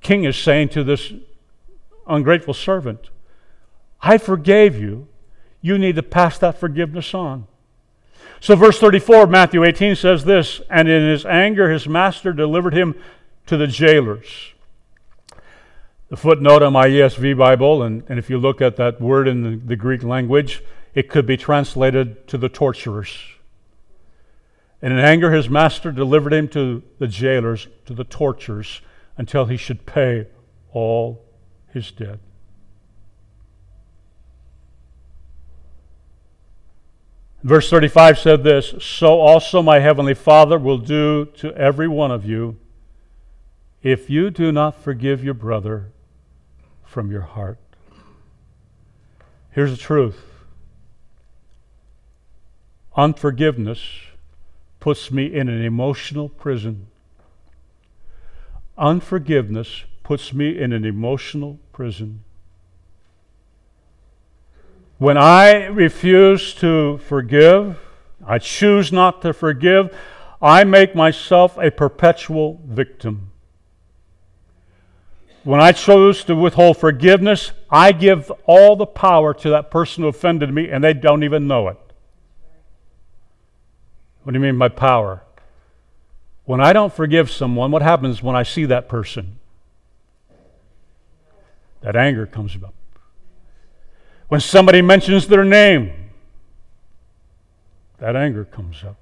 king 0.00 0.24
is 0.24 0.38
saying 0.38 0.70
to 0.70 0.82
this 0.82 1.12
ungrateful 2.08 2.54
servant. 2.54 3.10
I 4.00 4.16
forgave 4.16 4.80
you. 4.80 5.06
You 5.60 5.76
need 5.76 5.96
to 5.96 6.02
pass 6.02 6.38
that 6.38 6.58
forgiveness 6.58 7.12
on. 7.12 7.46
So, 8.40 8.56
verse 8.56 8.78
34 8.78 9.24
of 9.24 9.30
Matthew 9.30 9.64
18 9.64 9.96
says 9.96 10.24
this 10.24 10.62
And 10.70 10.88
in 10.88 11.06
his 11.06 11.26
anger, 11.26 11.70
his 11.70 11.86
master 11.86 12.32
delivered 12.32 12.72
him 12.72 12.94
to 13.44 13.58
the 13.58 13.66
jailers 13.66 14.54
the 16.08 16.16
footnote 16.16 16.62
on 16.62 16.72
my 16.72 16.86
ESV 16.86 17.36
Bible, 17.36 17.82
and, 17.82 18.04
and 18.08 18.18
if 18.18 18.30
you 18.30 18.38
look 18.38 18.60
at 18.60 18.76
that 18.76 19.00
word 19.00 19.26
in 19.26 19.42
the, 19.42 19.56
the 19.56 19.76
Greek 19.76 20.04
language, 20.04 20.62
it 20.94 21.08
could 21.10 21.26
be 21.26 21.36
translated 21.36 22.28
to 22.28 22.38
the 22.38 22.48
torturers. 22.48 23.18
And 24.80 24.92
in 24.92 24.98
anger, 25.00 25.32
his 25.32 25.48
master 25.48 25.90
delivered 25.90 26.32
him 26.32 26.48
to 26.48 26.82
the 26.98 27.08
jailers, 27.08 27.66
to 27.86 27.94
the 27.94 28.04
torturers, 28.04 28.82
until 29.16 29.46
he 29.46 29.56
should 29.56 29.84
pay 29.84 30.28
all 30.72 31.24
his 31.72 31.90
debt. 31.90 32.20
Verse 37.42 37.68
35 37.68 38.18
said 38.18 38.44
this 38.44 38.74
So 38.80 39.20
also 39.20 39.62
my 39.62 39.80
heavenly 39.80 40.14
Father 40.14 40.58
will 40.58 40.78
do 40.78 41.26
to 41.36 41.54
every 41.54 41.88
one 41.88 42.10
of 42.10 42.24
you 42.24 42.58
if 43.82 44.10
you 44.10 44.30
do 44.30 44.50
not 44.52 44.82
forgive 44.82 45.22
your 45.22 45.34
brother 45.34 45.92
from 46.96 47.10
your 47.10 47.20
heart. 47.20 47.58
Here's 49.50 49.70
the 49.70 49.76
truth 49.76 50.18
unforgiveness 52.96 53.82
puts 54.80 55.10
me 55.10 55.26
in 55.26 55.50
an 55.50 55.62
emotional 55.62 56.30
prison. 56.30 56.86
Unforgiveness 58.78 59.84
puts 60.04 60.32
me 60.32 60.58
in 60.58 60.72
an 60.72 60.86
emotional 60.86 61.58
prison. 61.70 62.24
When 64.96 65.18
I 65.18 65.66
refuse 65.66 66.54
to 66.54 66.96
forgive, 66.96 67.78
I 68.26 68.38
choose 68.38 68.90
not 68.90 69.20
to 69.20 69.34
forgive, 69.34 69.94
I 70.40 70.64
make 70.64 70.94
myself 70.94 71.58
a 71.58 71.70
perpetual 71.70 72.62
victim. 72.64 73.32
When 75.46 75.60
I 75.60 75.70
choose 75.70 76.24
to 76.24 76.34
withhold 76.34 76.76
forgiveness, 76.76 77.52
I 77.70 77.92
give 77.92 78.32
all 78.46 78.74
the 78.74 78.84
power 78.84 79.32
to 79.32 79.50
that 79.50 79.70
person 79.70 80.02
who 80.02 80.08
offended 80.08 80.52
me 80.52 80.68
and 80.68 80.82
they 80.82 80.92
don't 80.92 81.22
even 81.22 81.46
know 81.46 81.68
it. 81.68 81.78
What 84.24 84.32
do 84.32 84.40
you 84.40 84.42
mean 84.42 84.58
by 84.58 84.70
power? 84.70 85.22
When 86.46 86.60
I 86.60 86.72
don't 86.72 86.92
forgive 86.92 87.30
someone, 87.30 87.70
what 87.70 87.82
happens 87.82 88.24
when 88.24 88.34
I 88.34 88.42
see 88.42 88.64
that 88.64 88.88
person? 88.88 89.38
That 91.80 91.94
anger 91.94 92.26
comes 92.26 92.56
up. 92.56 92.74
When 94.26 94.40
somebody 94.40 94.82
mentions 94.82 95.28
their 95.28 95.44
name, 95.44 96.10
that 97.98 98.16
anger 98.16 98.44
comes 98.44 98.82
up. 98.82 98.96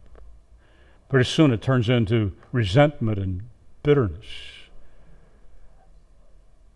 Pretty 1.09 1.27
soon 1.27 1.53
it 1.53 1.63
turns 1.63 1.89
into 1.89 2.33
resentment 2.53 3.17
and 3.17 3.45
bitterness. 3.83 4.54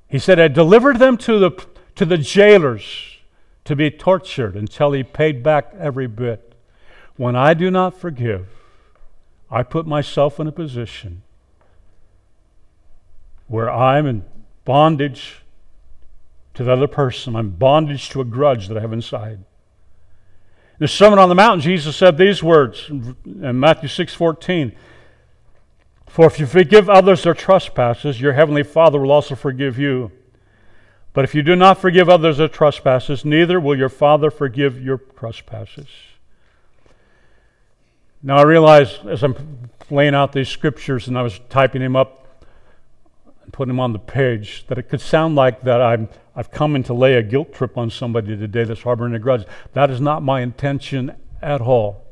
He 0.08 0.18
said, 0.18 0.40
I 0.40 0.48
delivered 0.48 0.98
them 0.98 1.16
to 1.18 1.38
the, 1.38 1.66
to 1.94 2.04
the 2.04 2.18
jailers 2.18 3.18
to 3.64 3.76
be 3.76 3.90
tortured 3.90 4.56
until 4.56 4.92
he 4.92 5.02
paid 5.02 5.42
back 5.42 5.72
every 5.78 6.06
bit. 6.06 6.54
When 7.16 7.36
I 7.36 7.52
do 7.52 7.70
not 7.70 7.94
forgive, 7.94 8.46
I 9.50 9.62
put 9.62 9.86
myself 9.86 10.40
in 10.40 10.46
a 10.46 10.52
position 10.52 11.22
where 13.46 13.70
I'm 13.70 14.06
in 14.06 14.24
bondage 14.64 15.42
to 16.54 16.64
the 16.64 16.72
other 16.72 16.86
person. 16.86 17.36
I'm 17.36 17.50
bondage 17.50 18.08
to 18.10 18.20
a 18.20 18.24
grudge 18.24 18.68
that 18.68 18.76
I 18.76 18.80
have 18.80 18.92
inside. 18.92 19.38
In 19.38 20.84
the 20.84 20.88
Sermon 20.88 21.18
on 21.18 21.28
the 21.28 21.34
Mount, 21.34 21.62
Jesus 21.62 21.96
said 21.96 22.16
these 22.16 22.42
words 22.42 22.88
in 22.88 23.60
Matthew 23.60 23.88
6 23.88 24.14
14. 24.14 24.72
For 26.08 26.26
if 26.26 26.40
you 26.40 26.46
forgive 26.46 26.90
others 26.90 27.22
their 27.22 27.34
trespasses, 27.34 28.20
your 28.20 28.32
heavenly 28.32 28.62
Father 28.62 28.98
will 28.98 29.12
also 29.12 29.34
forgive 29.34 29.78
you. 29.78 30.10
But 31.12 31.24
if 31.24 31.34
you 31.34 31.42
do 31.42 31.54
not 31.54 31.78
forgive 31.78 32.08
others 32.08 32.38
their 32.38 32.48
trespasses, 32.48 33.24
neither 33.24 33.60
will 33.60 33.76
your 33.76 33.88
Father 33.88 34.30
forgive 34.30 34.82
your 34.82 34.98
trespasses. 34.98 35.88
Now 38.22 38.38
I 38.38 38.42
realize 38.42 38.98
as 39.06 39.22
I'm 39.22 39.70
laying 39.90 40.14
out 40.14 40.32
these 40.32 40.48
scriptures 40.48 41.06
and 41.06 41.16
I 41.16 41.22
was 41.22 41.40
typing 41.48 41.82
them 41.82 41.94
up 41.94 42.44
and 43.44 43.52
putting 43.52 43.68
them 43.68 43.80
on 43.80 43.92
the 43.92 43.98
page 43.98 44.66
that 44.66 44.78
it 44.78 44.88
could 44.88 45.00
sound 45.00 45.36
like 45.36 45.62
that 45.62 45.80
I'm 45.80 46.08
I've 46.34 46.52
come 46.52 46.76
in 46.76 46.84
to 46.84 46.94
lay 46.94 47.14
a 47.14 47.22
guilt 47.22 47.52
trip 47.52 47.76
on 47.76 47.90
somebody 47.90 48.36
today 48.36 48.62
that's 48.62 48.82
harboring 48.82 49.12
a 49.14 49.18
grudge. 49.18 49.44
That 49.72 49.90
is 49.90 50.00
not 50.00 50.22
my 50.22 50.40
intention 50.40 51.16
at 51.42 51.60
all. 51.60 52.07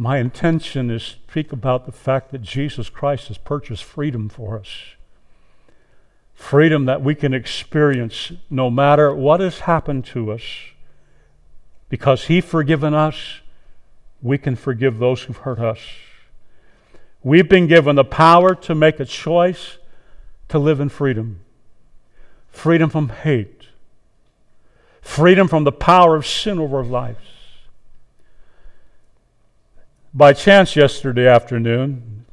My 0.00 0.18
intention 0.18 0.90
is 0.90 1.02
to 1.02 1.08
speak 1.28 1.52
about 1.52 1.84
the 1.84 1.92
fact 1.92 2.30
that 2.30 2.40
Jesus 2.40 2.88
Christ 2.88 3.26
has 3.28 3.36
purchased 3.36 3.82
freedom 3.82 4.28
for 4.28 4.56
us. 4.56 4.68
Freedom 6.34 6.84
that 6.84 7.02
we 7.02 7.16
can 7.16 7.34
experience 7.34 8.30
no 8.48 8.70
matter 8.70 9.12
what 9.12 9.40
has 9.40 9.60
happened 9.60 10.04
to 10.06 10.30
us. 10.30 10.42
Because 11.88 12.26
He 12.26 12.40
forgiven 12.40 12.94
us, 12.94 13.40
we 14.22 14.38
can 14.38 14.54
forgive 14.54 14.98
those 14.98 15.22
who've 15.22 15.36
hurt 15.38 15.58
us. 15.58 15.80
We've 17.24 17.48
been 17.48 17.66
given 17.66 17.96
the 17.96 18.04
power 18.04 18.54
to 18.54 18.76
make 18.76 19.00
a 19.00 19.04
choice 19.04 19.78
to 20.48 20.60
live 20.60 20.80
in 20.80 20.88
freedom 20.88 21.40
freedom 22.50 22.90
from 22.90 23.08
hate, 23.08 23.66
freedom 25.00 25.46
from 25.46 25.62
the 25.62 25.70
power 25.70 26.16
of 26.16 26.26
sin 26.26 26.58
over 26.58 26.78
our 26.78 26.84
lives. 26.84 27.37
By 30.18 30.32
chance 30.32 30.74
yesterday 30.74 31.28
afternoon, 31.28 32.24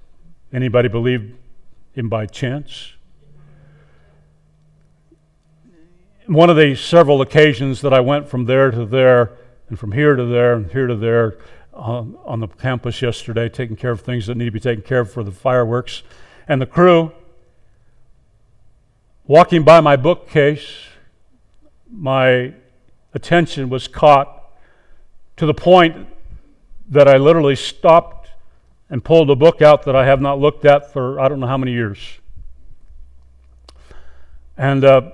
anybody 0.52 0.90
believe 0.90 1.36
in 1.94 2.10
by 2.10 2.26
chance? 2.26 2.94
One 6.26 6.50
of 6.50 6.56
the 6.56 6.74
several 6.74 7.22
occasions 7.22 7.82
that 7.82 7.94
I 7.94 8.00
went 8.00 8.28
from 8.28 8.46
there 8.46 8.72
to 8.72 8.88
there, 8.88 9.34
and 9.70 9.78
from 9.78 9.92
here 9.92 10.16
to 10.16 10.26
there, 10.26 10.56
and 10.56 10.72
here 10.72 10.88
to 10.88 10.96
there, 10.96 11.38
um, 11.76 12.18
on 12.26 12.40
the 12.40 12.48
campus 12.48 13.04
yesterday, 13.04 13.50
taking 13.50 13.76
care 13.76 13.92
of 13.92 14.02
things 14.02 14.26
that 14.26 14.36
need 14.36 14.46
to 14.46 14.52
be 14.52 14.60
taken 14.60 14.84
care 14.84 15.02
of 15.02 15.12
for 15.12 15.24
the 15.24 15.32
fireworks 15.32 16.02
and 16.48 16.60
the 16.60 16.66
crew. 16.66 17.12
Walking 19.28 19.62
by 19.64 19.80
my 19.80 19.96
bookcase, 19.96 20.88
my 21.88 22.56
attention 23.14 23.70
was 23.70 23.88
caught 23.88 24.44
to 25.38 25.46
the 25.46 25.54
point 25.54 26.08
that 26.90 27.08
I 27.08 27.18
literally 27.18 27.56
stopped 27.56 28.30
and 28.90 29.04
pulled 29.04 29.30
a 29.30 29.36
book 29.36 29.62
out 29.62 29.84
that 29.84 29.96
I 29.96 30.06
have 30.06 30.22
not 30.22 30.40
looked 30.40 30.66
at 30.66 30.94
for 30.94 31.20
I 31.20 31.28
don't 31.28 31.40
know 31.40 31.48
how 31.48 31.58
many 31.58 31.72
years. 31.72 32.00
And 34.58 34.86
uh, 34.86 35.12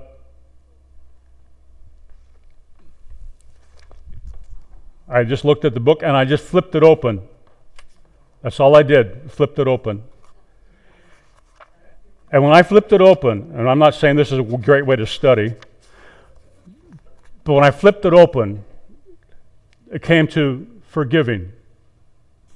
I 5.07 5.23
just 5.23 5.43
looked 5.43 5.65
at 5.65 5.73
the 5.73 5.79
book 5.79 6.03
and 6.03 6.15
I 6.15 6.25
just 6.25 6.43
flipped 6.43 6.75
it 6.75 6.83
open. 6.83 7.21
That's 8.41 8.59
all 8.59 8.75
I 8.75 8.83
did, 8.83 9.31
flipped 9.31 9.59
it 9.59 9.67
open. 9.67 10.03
And 12.31 12.43
when 12.43 12.53
I 12.53 12.63
flipped 12.63 12.93
it 12.93 13.01
open, 13.01 13.51
and 13.55 13.69
I'm 13.69 13.77
not 13.77 13.93
saying 13.93 14.15
this 14.15 14.31
is 14.31 14.39
a 14.39 14.43
great 14.43 14.85
way 14.85 14.95
to 14.95 15.05
study, 15.05 15.53
but 17.43 17.53
when 17.53 17.63
I 17.63 17.71
flipped 17.71 18.05
it 18.05 18.13
open, 18.13 18.63
it 19.91 20.01
came 20.01 20.27
to 20.29 20.65
forgiving, 20.87 21.51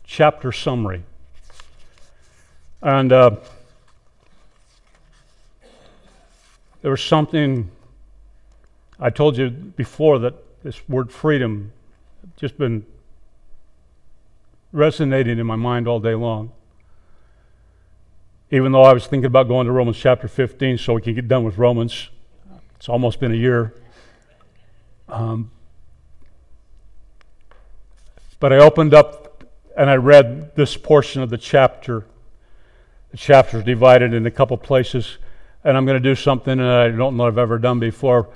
chapter 0.06 0.52
summary. 0.52 1.04
And 2.82 3.12
uh, 3.12 3.38
there 6.82 6.92
was 6.92 7.04
something 7.04 7.72
I 9.00 9.10
told 9.10 9.38
you 9.38 9.50
before 9.50 10.20
that 10.20 10.36
this 10.64 10.88
word 10.88 11.12
freedom 11.12 11.72
just 12.38 12.58
been 12.58 12.86
resonating 14.72 15.40
in 15.40 15.46
my 15.46 15.56
mind 15.56 15.88
all 15.88 16.00
day 16.00 16.16
long 16.16 16.52
even 18.52 18.72
though 18.72 18.84
I 18.84 18.94
was 18.94 19.08
thinking 19.08 19.26
about 19.26 19.48
going 19.48 19.66
to 19.66 19.72
Romans 19.72 19.98
chapter 19.98 20.28
15 20.28 20.78
so 20.78 20.94
we 20.94 21.02
can 21.02 21.14
get 21.14 21.28
done 21.28 21.44
with 21.44 21.58
Romans. 21.58 22.10
It's 22.78 22.88
almost 22.88 23.20
been 23.20 23.32
a 23.32 23.36
year. 23.36 23.74
Um, 25.10 25.52
but 28.40 28.54
I 28.54 28.58
opened 28.58 28.94
up 28.94 29.25
and 29.76 29.90
I 29.90 29.96
read 29.96 30.56
this 30.56 30.78
portion 30.78 31.22
of 31.22 31.30
the 31.30 31.38
chapter. 31.38 32.06
The 33.12 33.18
chapter 33.18 33.58
is 33.58 33.64
divided 33.64 34.14
in 34.14 34.26
a 34.26 34.32
couple 34.32 34.58
places, 34.58 35.18
and 35.64 35.76
I'm 35.76 35.86
going 35.86 36.02
to 36.02 36.10
do 36.10 36.16
something 36.16 36.58
that 36.58 36.68
I 36.68 36.90
don't 36.90 37.18
know 37.18 37.28
I've 37.28 37.38
ever 37.38 37.60
done 37.60 37.80
before, 37.80 38.30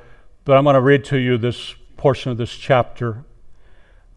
but 0.43 0.57
I'm 0.57 0.65
going 0.65 0.73
to 0.73 0.81
read 0.81 1.05
to 1.05 1.17
you 1.17 1.37
this 1.37 1.75
portion 1.95 2.31
of 2.31 2.37
this 2.37 2.51
chapter. 2.51 3.23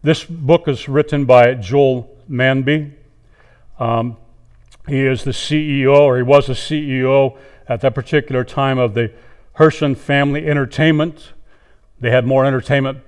This 0.01 0.25
book 0.25 0.67
is 0.67 0.89
written 0.89 1.23
by 1.23 1.53
Joel 1.53 2.13
Manby. 2.29 2.93
Um, 3.79 4.17
he 4.87 4.99
is 4.99 5.23
the 5.23 5.31
CEO, 5.31 5.97
or 5.97 6.17
he 6.17 6.23
was 6.23 6.47
the 6.47 6.53
CEO 6.53 7.37
at 7.69 7.79
that 7.81 7.95
particular 7.95 8.43
time 8.43 8.77
of 8.77 8.93
the 8.93 9.13
Herschend 9.53 9.97
Family 9.97 10.45
Entertainment. 10.45 11.31
They 12.01 12.11
had 12.11 12.25
more 12.25 12.45
entertainment 12.45 12.99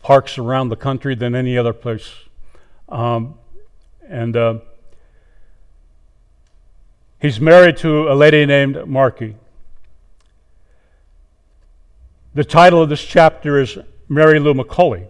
parks 0.00 0.38
around 0.38 0.68
the 0.68 0.76
country 0.76 1.16
than 1.16 1.34
any 1.34 1.58
other 1.58 1.72
place. 1.72 2.12
Um, 2.88 3.34
and 4.08 4.36
uh, 4.36 4.54
he's 7.20 7.40
married 7.40 7.76
to 7.78 8.10
a 8.10 8.14
lady 8.14 8.46
named 8.46 8.86
Marky. 8.86 9.36
The 12.34 12.44
title 12.44 12.82
of 12.82 12.88
this 12.88 13.04
chapter 13.04 13.60
is 13.60 13.78
Mary 14.08 14.38
Lou 14.38 14.54
McCully. 14.54 15.06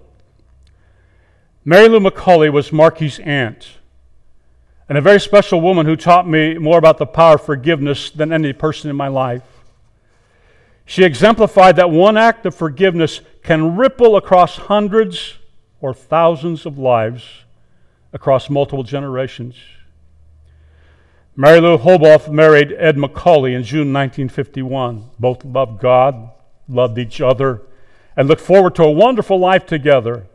Mary 1.65 1.89
Lou 1.89 2.01
McCully 2.01 2.53
was 2.53 2.73
Marky's 2.73 3.19
aunt. 3.21 3.69
and 4.89 4.97
a 4.97 5.03
very 5.03 5.21
special 5.21 5.61
woman 5.61 5.85
who 5.85 5.97
taught 5.97 6.27
me 6.27 6.57
more 6.57 6.79
about 6.79 6.97
the 6.97 7.07
power 7.07 7.35
of 7.35 7.45
forgiveness 7.45 8.11
than 8.11 8.33
any 8.33 8.53
person 8.55 8.89
in 8.89 8.97
my 8.97 9.09
life. 9.09 9.43
She 10.87 11.05
exemplified 11.05 11.77
that 11.77 11.91
one 11.91 12.17
act 12.17 12.47
of 12.47 12.55
forgiveness 12.55 13.21
can 13.43 13.77
ripple 13.77 14.17
across 14.17 14.57
hundreds 14.57 15.35
or 15.83 15.93
thousands 15.93 16.65
of 16.65 16.79
lives 16.79 17.45
across 18.13 18.49
multiple 18.49 18.83
generations. 18.83 19.57
Mary 21.37 21.61
Lou 21.61 21.79
Hobolth 21.79 22.29
married 22.29 22.75
Ed 22.77 22.97
McCully 22.97 23.55
in 23.55 23.63
June 23.63 23.93
1951. 23.93 25.11
Both 25.19 25.45
loved 25.45 25.81
God, 25.81 26.31
loved 26.69 26.99
each 26.99 27.21
other, 27.21 27.63
and 28.17 28.27
looked 28.27 28.41
forward 28.41 28.75
to 28.75 28.83
a 28.83 28.91
wonderful 28.91 29.39
life 29.39 29.65
together. 29.65 30.27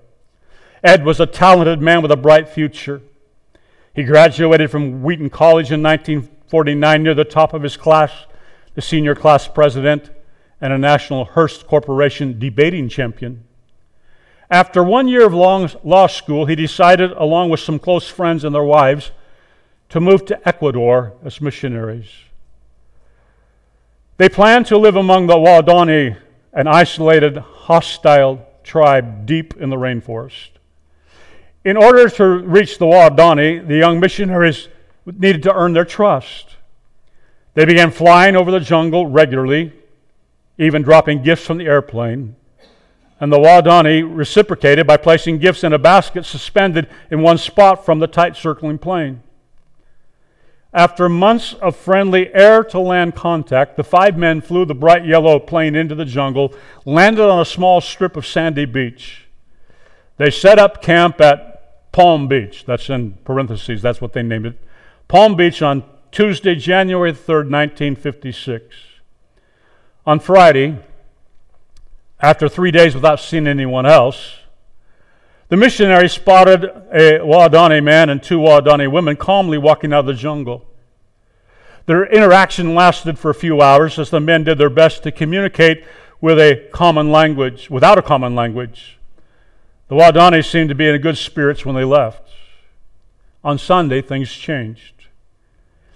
Ed 0.83 1.03
was 1.03 1.19
a 1.19 1.25
talented 1.25 1.81
man 1.81 2.01
with 2.01 2.11
a 2.11 2.17
bright 2.17 2.47
future. 2.47 3.01
He 3.93 4.03
graduated 4.03 4.71
from 4.71 5.03
Wheaton 5.03 5.29
College 5.29 5.71
in 5.71 5.83
1949 5.83 7.03
near 7.03 7.13
the 7.13 7.25
top 7.25 7.53
of 7.53 7.63
his 7.63 7.77
class, 7.77 8.11
the 8.73 8.81
senior 8.81 9.15
class 9.15 9.47
president 9.47 10.09
and 10.61 10.71
a 10.71 10.77
National 10.77 11.25
Hearst 11.25 11.67
Corporation 11.67 12.39
debating 12.39 12.87
champion. 12.87 13.43
After 14.53 14.83
one 14.83 15.07
year 15.07 15.25
of 15.25 15.33
long 15.33 15.67
law 15.83 16.05
school, 16.05 16.45
he 16.45 16.53
decided, 16.53 17.09
along 17.13 17.49
with 17.49 17.59
some 17.59 17.79
close 17.79 18.07
friends 18.07 18.43
and 18.43 18.53
their 18.53 18.63
wives, 18.63 19.09
to 19.89 19.99
move 19.99 20.27
to 20.27 20.47
Ecuador 20.47 21.13
as 21.25 21.41
missionaries. 21.41 22.11
They 24.17 24.29
planned 24.29 24.67
to 24.67 24.77
live 24.77 24.95
among 24.95 25.25
the 25.25 25.37
Waodani, 25.37 26.17
an 26.53 26.67
isolated, 26.67 27.35
hostile 27.37 28.45
tribe 28.63 29.25
deep 29.25 29.55
in 29.57 29.71
the 29.71 29.75
rainforest. 29.75 30.49
In 31.65 31.75
order 31.75 32.07
to 32.07 32.23
reach 32.23 32.77
the 32.77 32.85
Waodani, 32.85 33.67
the 33.67 33.77
young 33.77 33.99
missionaries 33.99 34.67
needed 35.03 35.41
to 35.43 35.55
earn 35.55 35.73
their 35.73 35.83
trust. 35.83 36.57
They 37.55 37.65
began 37.65 37.89
flying 37.89 38.35
over 38.35 38.51
the 38.51 38.59
jungle 38.59 39.07
regularly, 39.07 39.73
even 40.59 40.83
dropping 40.83 41.23
gifts 41.23 41.43
from 41.43 41.57
the 41.57 41.65
airplane. 41.65 42.35
And 43.23 43.31
the 43.31 43.37
Waodani 43.37 44.03
reciprocated 44.03 44.85
by 44.85 44.97
placing 44.97 45.37
gifts 45.37 45.63
in 45.63 45.71
a 45.71 45.79
basket 45.79 46.25
suspended 46.25 46.89
in 47.09 47.21
one 47.21 47.37
spot 47.37 47.85
from 47.85 47.99
the 47.99 48.05
tight 48.05 48.35
circling 48.35 48.77
plane. 48.77 49.23
After 50.73 51.07
months 51.07 51.53
of 51.53 51.77
friendly 51.77 52.35
air 52.35 52.65
to 52.65 52.79
land 52.79 53.15
contact, 53.15 53.77
the 53.77 53.83
five 53.85 54.17
men 54.17 54.41
flew 54.41 54.65
the 54.65 54.75
bright 54.75 55.05
yellow 55.05 55.39
plane 55.39 55.73
into 55.73 55.95
the 55.95 56.03
jungle, 56.03 56.53
landed 56.83 57.23
on 57.23 57.39
a 57.39 57.45
small 57.45 57.79
strip 57.79 58.17
of 58.17 58.27
sandy 58.27 58.65
beach. 58.65 59.29
They 60.17 60.29
set 60.29 60.59
up 60.59 60.81
camp 60.81 61.21
at 61.21 61.93
Palm 61.93 62.27
Beach. 62.27 62.65
That's 62.65 62.89
in 62.89 63.13
parentheses, 63.23 63.81
that's 63.81 64.01
what 64.01 64.11
they 64.11 64.21
named 64.21 64.47
it. 64.47 64.59
Palm 65.07 65.37
Beach 65.37 65.61
on 65.61 65.85
Tuesday, 66.11 66.55
January 66.55 67.13
3rd, 67.13 67.49
1956. 67.49 68.75
On 70.05 70.19
Friday, 70.19 70.77
after 72.23 72.47
three 72.47 72.71
days 72.71 72.95
without 72.95 73.19
seeing 73.19 73.47
anyone 73.47 73.85
else, 73.85 74.37
the 75.49 75.57
missionary 75.57 76.07
spotted 76.07 76.63
a 76.63 77.19
Waodani 77.19 77.83
man 77.83 78.09
and 78.09 78.23
two 78.23 78.39
Waodani 78.39 78.89
women 78.89 79.17
calmly 79.17 79.57
walking 79.57 79.91
out 79.91 79.99
of 79.99 80.05
the 80.05 80.13
jungle. 80.13 80.65
Their 81.85 82.05
interaction 82.05 82.73
lasted 82.73 83.19
for 83.19 83.29
a 83.29 83.35
few 83.35 83.61
hours 83.61 83.99
as 83.99 84.09
the 84.09 84.21
men 84.21 84.45
did 84.45 84.57
their 84.57 84.69
best 84.69 85.03
to 85.03 85.11
communicate 85.11 85.83
with 86.21 86.39
a 86.39 86.65
common 86.71 87.11
language, 87.11 87.69
without 87.69 87.97
a 87.97 88.01
common 88.01 88.35
language. 88.35 88.97
The 89.89 89.95
Waodani 89.95 90.49
seemed 90.49 90.69
to 90.69 90.75
be 90.75 90.87
in 90.87 91.01
good 91.01 91.17
spirits 91.17 91.65
when 91.65 91.75
they 91.75 91.83
left. 91.83 92.29
On 93.43 93.57
Sunday, 93.57 94.01
things 94.01 94.31
changed. 94.31 95.07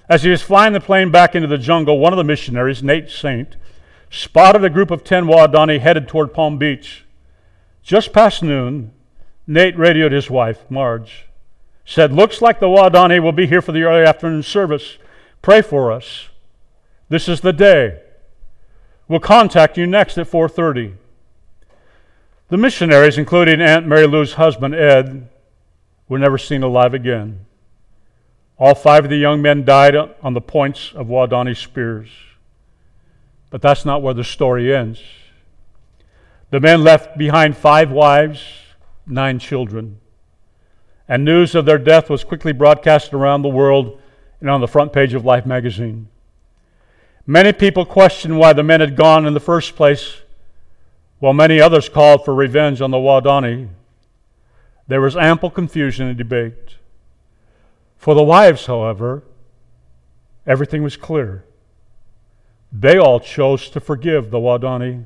As 0.10 0.24
he 0.24 0.30
was 0.30 0.42
flying 0.42 0.74
the 0.74 0.82
plane 0.82 1.10
back 1.10 1.36
into 1.36 1.48
the 1.48 1.58
jungle, 1.58 2.00
one 2.00 2.12
of 2.12 2.18
the 2.18 2.26
missionaries, 2.26 2.84
Nate 2.84 3.10
Saint, 3.10 3.56
spotted 4.10 4.64
a 4.64 4.70
group 4.70 4.92
of 4.92 5.04
10 5.04 5.26
Waodani 5.26 5.80
headed 5.80 6.08
toward 6.08 6.34
Palm 6.34 6.58
Beach. 6.58 7.06
Just 7.84 8.14
past 8.14 8.44
noon, 8.44 8.92
Nate 9.46 9.78
radioed 9.78 10.12
his 10.12 10.30
wife, 10.30 10.70
Marge, 10.70 11.26
said, 11.86 12.12
Looks 12.12 12.42
like 12.42 12.60
the 12.60 12.68
Waodani 12.68 13.22
will 13.22 13.32
be 13.32 13.48
here 13.48 13.62
for 13.62 13.72
the 13.72 13.84
early 13.84 14.06
afternoon 14.06 14.44
service. 14.44 14.98
Pray 15.42 15.62
for 15.62 15.92
us. 15.92 16.30
This 17.10 17.30
is 17.30 17.42
the 17.42 17.54
day. 17.54 18.02
We'll 19.08 19.22
contact 19.22 19.78
you 19.78 19.88
next 19.88 20.18
at 20.18 20.28
4:30. 20.28 20.96
The 22.50 22.58
missionaries, 22.58 23.18
including 23.18 23.62
Aunt 23.62 23.88
Mary 23.88 24.08
Lou's 24.08 24.34
husband 24.34 24.76
Ed, 24.76 25.30
were 26.10 26.20
never 26.20 26.38
seen 26.38 26.64
alive 26.64 26.94
again. 26.94 27.46
All 28.58 28.76
five 28.76 29.06
of 29.06 29.10
the 29.10 29.18
young 29.18 29.42
men 29.42 29.64
died 29.64 29.96
on 29.96 30.34
the 30.34 30.42
points 30.42 30.92
of 30.94 31.08
Waodani 31.08 31.56
spears. 31.56 32.10
But 33.50 33.62
that's 33.62 33.86
not 33.86 34.02
where 34.02 34.14
the 34.14 34.24
story 34.24 34.76
ends. 34.76 35.02
The 36.50 36.60
men 36.60 36.84
left 36.84 37.18
behind 37.18 37.58
five 37.58 37.92
wives, 37.92 38.42
nine 39.06 39.40
children. 39.40 40.00
And 41.08 41.24
news 41.24 41.56
of 41.56 41.66
their 41.66 41.78
death 41.78 42.10
was 42.10 42.24
quickly 42.24 42.52
broadcast 42.52 43.14
around 43.14 43.42
the 43.42 43.50
world 43.50 44.02
and 44.40 44.50
on 44.50 44.62
the 44.62 44.68
front 44.68 44.94
page 44.94 45.14
of 45.14 45.26
Life 45.26 45.46
magazine. 45.46 46.10
Many 47.26 47.52
people 47.54 47.86
questioned 47.86 48.38
why 48.38 48.54
the 48.54 48.64
men 48.64 48.80
had 48.80 48.96
gone 48.96 49.26
in 49.26 49.34
the 49.34 49.40
first 49.40 49.76
place, 49.76 50.22
while 51.20 51.34
many 51.34 51.60
others 51.60 51.90
called 51.90 52.24
for 52.24 52.34
revenge 52.34 52.82
on 52.82 52.92
the 52.92 52.98
Waodani. 52.98 53.70
There 54.88 55.02
was 55.02 55.18
ample 55.18 55.50
confusion 55.50 56.08
and 56.08 56.18
debate. 56.18 56.76
For 57.98 58.16
the 58.16 58.24
wives, 58.24 58.68
however, 58.68 59.24
everything 60.46 60.84
was 60.84 60.96
clear. 60.96 61.44
They 62.80 62.98
all 62.98 63.20
chose 63.20 63.70
to 63.70 63.80
forgive 63.80 64.30
the 64.30 64.40
ah, 64.40 64.58
Waodani, 64.60 65.06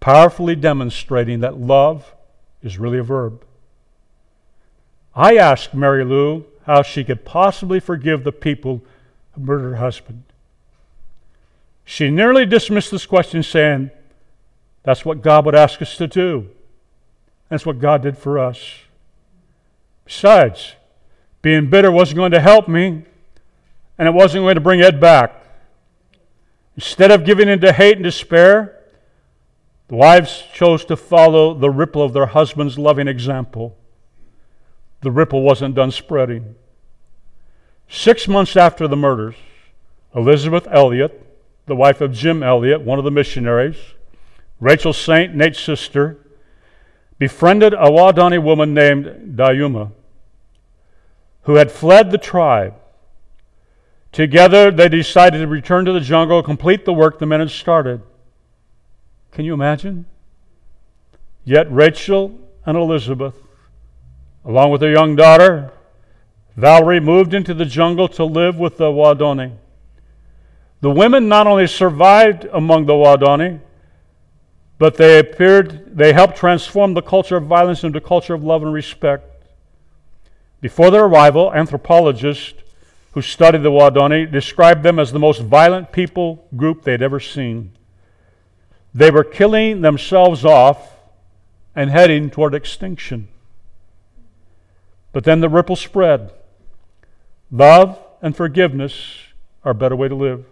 powerfully 0.00 0.56
demonstrating 0.56 1.40
that 1.40 1.58
love 1.58 2.14
is 2.62 2.78
really 2.78 2.98
a 2.98 3.02
verb. 3.02 3.44
I 5.14 5.36
asked 5.36 5.74
Mary 5.74 6.02
Lou 6.02 6.46
how 6.64 6.82
she 6.82 7.04
could 7.04 7.26
possibly 7.26 7.78
forgive 7.78 8.24
the 8.24 8.32
people 8.32 8.82
who 9.32 9.42
murdered 9.42 9.70
her 9.70 9.76
husband. 9.76 10.22
She 11.84 12.08
nearly 12.10 12.46
dismissed 12.46 12.90
this 12.90 13.04
question, 13.04 13.42
saying, 13.42 13.90
That's 14.82 15.04
what 15.04 15.20
God 15.20 15.44
would 15.44 15.54
ask 15.54 15.82
us 15.82 15.96
to 15.98 16.06
do. 16.06 16.48
That's 17.50 17.66
what 17.66 17.80
God 17.80 18.02
did 18.02 18.16
for 18.16 18.38
us. 18.38 18.78
Besides, 20.06 20.76
being 21.42 21.68
bitter 21.68 21.90
wasn't 21.90 22.16
going 22.16 22.32
to 22.32 22.40
help 22.40 22.66
me, 22.66 23.04
and 23.98 24.08
it 24.08 24.14
wasn't 24.14 24.44
going 24.44 24.54
to 24.54 24.60
bring 24.62 24.80
Ed 24.80 25.00
back. 25.00 25.41
Instead 26.76 27.10
of 27.10 27.24
giving 27.24 27.48
in 27.48 27.60
to 27.60 27.72
hate 27.72 27.96
and 27.96 28.04
despair, 28.04 28.78
the 29.88 29.96
wives 29.96 30.44
chose 30.54 30.84
to 30.86 30.96
follow 30.96 31.52
the 31.52 31.70
ripple 31.70 32.02
of 32.02 32.12
their 32.12 32.26
husband's 32.26 32.78
loving 32.78 33.08
example. 33.08 33.76
The 35.02 35.10
ripple 35.10 35.42
wasn't 35.42 35.74
done 35.74 35.90
spreading. 35.90 36.54
Six 37.88 38.26
months 38.26 38.56
after 38.56 38.88
the 38.88 38.96
murders, 38.96 39.34
Elisabeth 40.14 40.66
Elliot, 40.70 41.26
the 41.66 41.76
wife 41.76 42.00
of 42.00 42.12
Jim 42.12 42.42
Elliot, 42.42 42.80
one 42.80 42.98
of 42.98 43.04
the 43.04 43.10
missionaries, 43.10 43.76
Rachel 44.60 44.92
Saint, 44.92 45.34
Nate's 45.34 45.60
sister, 45.60 46.18
befriended 47.18 47.74
a 47.74 47.90
Waodani 47.90 48.42
woman 48.42 48.72
named 48.72 49.36
Dayuma, 49.36 49.92
who 51.42 51.56
had 51.56 51.70
fled 51.70 52.10
the 52.10 52.18
tribe 52.18 52.74
Together, 54.12 54.70
they 54.70 54.90
decided 54.90 55.38
to 55.38 55.46
return 55.46 55.86
to 55.86 55.92
the 55.92 56.00
jungle, 56.00 56.38
and 56.38 56.44
complete 56.44 56.84
the 56.84 56.92
work 56.92 57.18
the 57.18 57.26
men 57.26 57.40
had 57.40 57.50
started. 57.50 58.02
Can 59.32 59.46
you 59.46 59.54
imagine? 59.54 60.04
Yet 61.44 61.72
Rachel 61.72 62.38
and 62.66 62.76
Elisabeth, 62.76 63.34
along 64.44 64.70
with 64.70 64.82
their 64.82 64.92
young 64.92 65.16
daughter, 65.16 65.72
Valerie, 66.56 67.00
moved 67.00 67.32
into 67.32 67.54
the 67.54 67.64
jungle 67.64 68.06
to 68.08 68.24
live 68.24 68.58
with 68.58 68.76
the 68.76 68.90
Waodani. 68.90 69.52
The 70.82 70.90
women 70.90 71.28
not 71.28 71.46
only 71.46 71.66
survived 71.66 72.46
among 72.52 72.84
the 72.84 72.92
Waodani, 72.92 73.60
but 74.78 74.96
they 74.96 75.18
appeared, 75.18 75.96
they 75.96 76.12
helped 76.12 76.36
transform 76.36 76.92
the 76.92 77.02
culture 77.02 77.36
of 77.36 77.44
violence 77.44 77.82
into 77.82 77.98
a 77.98 78.02
culture 78.02 78.34
of 78.34 78.44
love 78.44 78.62
and 78.62 78.72
respect. 78.74 79.46
Before 80.60 80.90
their 80.90 81.04
arrival, 81.04 81.52
anthropologists 81.54 82.61
who 83.12 83.22
studied 83.22 83.62
the 83.62 83.70
Waodani 83.70 84.30
described 84.30 84.82
them 84.82 84.98
as 84.98 85.12
the 85.12 85.18
most 85.18 85.42
violent 85.42 85.92
people 85.92 86.46
group 86.56 86.82
they'd 86.82 87.02
ever 87.02 87.20
seen. 87.20 87.72
They 88.94 89.10
were 89.10 89.24
killing 89.24 89.80
themselves 89.80 90.44
off 90.44 90.96
and 91.74 91.90
heading 91.90 92.30
toward 92.30 92.54
extinction. 92.54 93.28
But 95.12 95.24
then 95.24 95.40
the 95.40 95.48
ripple 95.48 95.76
spread. 95.76 96.32
Love 97.50 97.98
and 98.22 98.34
forgiveness 98.34 99.16
are 99.64 99.72
a 99.72 99.74
better 99.74 99.96
way 99.96 100.08
to 100.08 100.14
live. 100.14 100.44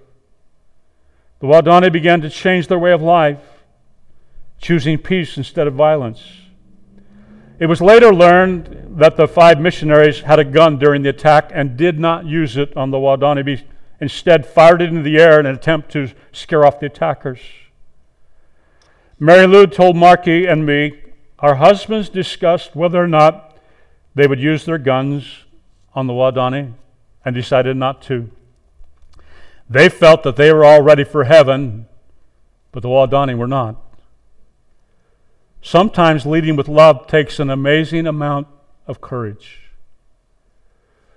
The 1.40 1.46
Waodani 1.46 1.90
began 1.90 2.20
to 2.20 2.28
change 2.28 2.68
their 2.68 2.78
way 2.78 2.92
of 2.92 3.00
life, 3.00 3.40
choosing 4.60 4.98
peace 4.98 5.38
instead 5.38 5.66
of 5.66 5.74
violence. 5.74 6.22
It 7.60 7.66
was 7.66 7.82
later 7.82 8.12
learned 8.12 8.96
that 8.96 9.18
the 9.18 9.28
five 9.28 9.60
missionaries 9.60 10.20
had 10.20 10.38
a 10.38 10.44
gun 10.44 10.78
during 10.78 11.02
the 11.02 11.10
attack 11.10 11.50
and 11.52 11.76
did 11.76 12.00
not 12.00 12.24
use 12.24 12.56
it 12.56 12.74
on 12.74 12.90
the 12.90 12.96
Waodani, 12.96 13.62
instead, 14.00 14.46
fired 14.46 14.80
it 14.80 14.88
into 14.88 15.02
the 15.02 15.18
air 15.18 15.38
in 15.38 15.44
an 15.44 15.56
attempt 15.56 15.92
to 15.92 16.10
scare 16.32 16.64
off 16.64 16.80
the 16.80 16.86
attackers. 16.86 17.40
Mary 19.18 19.46
Lou 19.46 19.66
told 19.66 19.94
Marky 19.94 20.46
and 20.46 20.64
me, 20.64 21.02
our 21.40 21.56
husbands 21.56 22.08
discussed 22.08 22.74
whether 22.74 23.02
or 23.02 23.06
not 23.06 23.58
they 24.14 24.26
would 24.26 24.40
use 24.40 24.64
their 24.64 24.78
guns 24.78 25.44
on 25.94 26.06
the 26.06 26.14
Waodani 26.14 26.72
and 27.26 27.34
decided 27.34 27.76
not 27.76 28.00
to. 28.02 28.30
They 29.68 29.90
felt 29.90 30.22
that 30.22 30.36
they 30.36 30.50
were 30.50 30.64
all 30.64 30.80
ready 30.80 31.04
for 31.04 31.24
heaven, 31.24 31.86
but 32.72 32.82
the 32.82 32.88
Waodani 32.88 33.36
were 33.36 33.46
not. 33.46 33.76
Sometimes 35.62 36.24
leading 36.24 36.56
with 36.56 36.68
love 36.68 37.06
takes 37.06 37.38
an 37.38 37.50
amazing 37.50 38.06
amount 38.06 38.46
of 38.86 39.00
courage. 39.00 39.70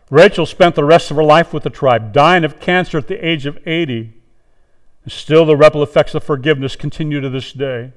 Rachel 0.10 0.46
spent 0.46 0.76
the 0.76 0.84
rest 0.84 1.10
of 1.10 1.18
her 1.18 1.24
life 1.24 1.54
with 1.54 1.64
the 1.64 1.70
tribe, 1.70 2.12
dying 2.14 2.44
of 2.44 2.60
cancer 2.60 2.98
at 2.98 3.08
the 3.08 3.26
age 3.26 3.46
of 3.46 3.58
80. 3.66 4.14
And 5.04 5.12
still, 5.12 5.46
the 5.46 5.58
ripple 5.58 5.82
effects 5.82 6.14
of 6.14 6.24
forgiveness 6.24 6.76
continue 6.76 7.22
to 7.22 7.30
this 7.30 7.52
day. 7.52 7.94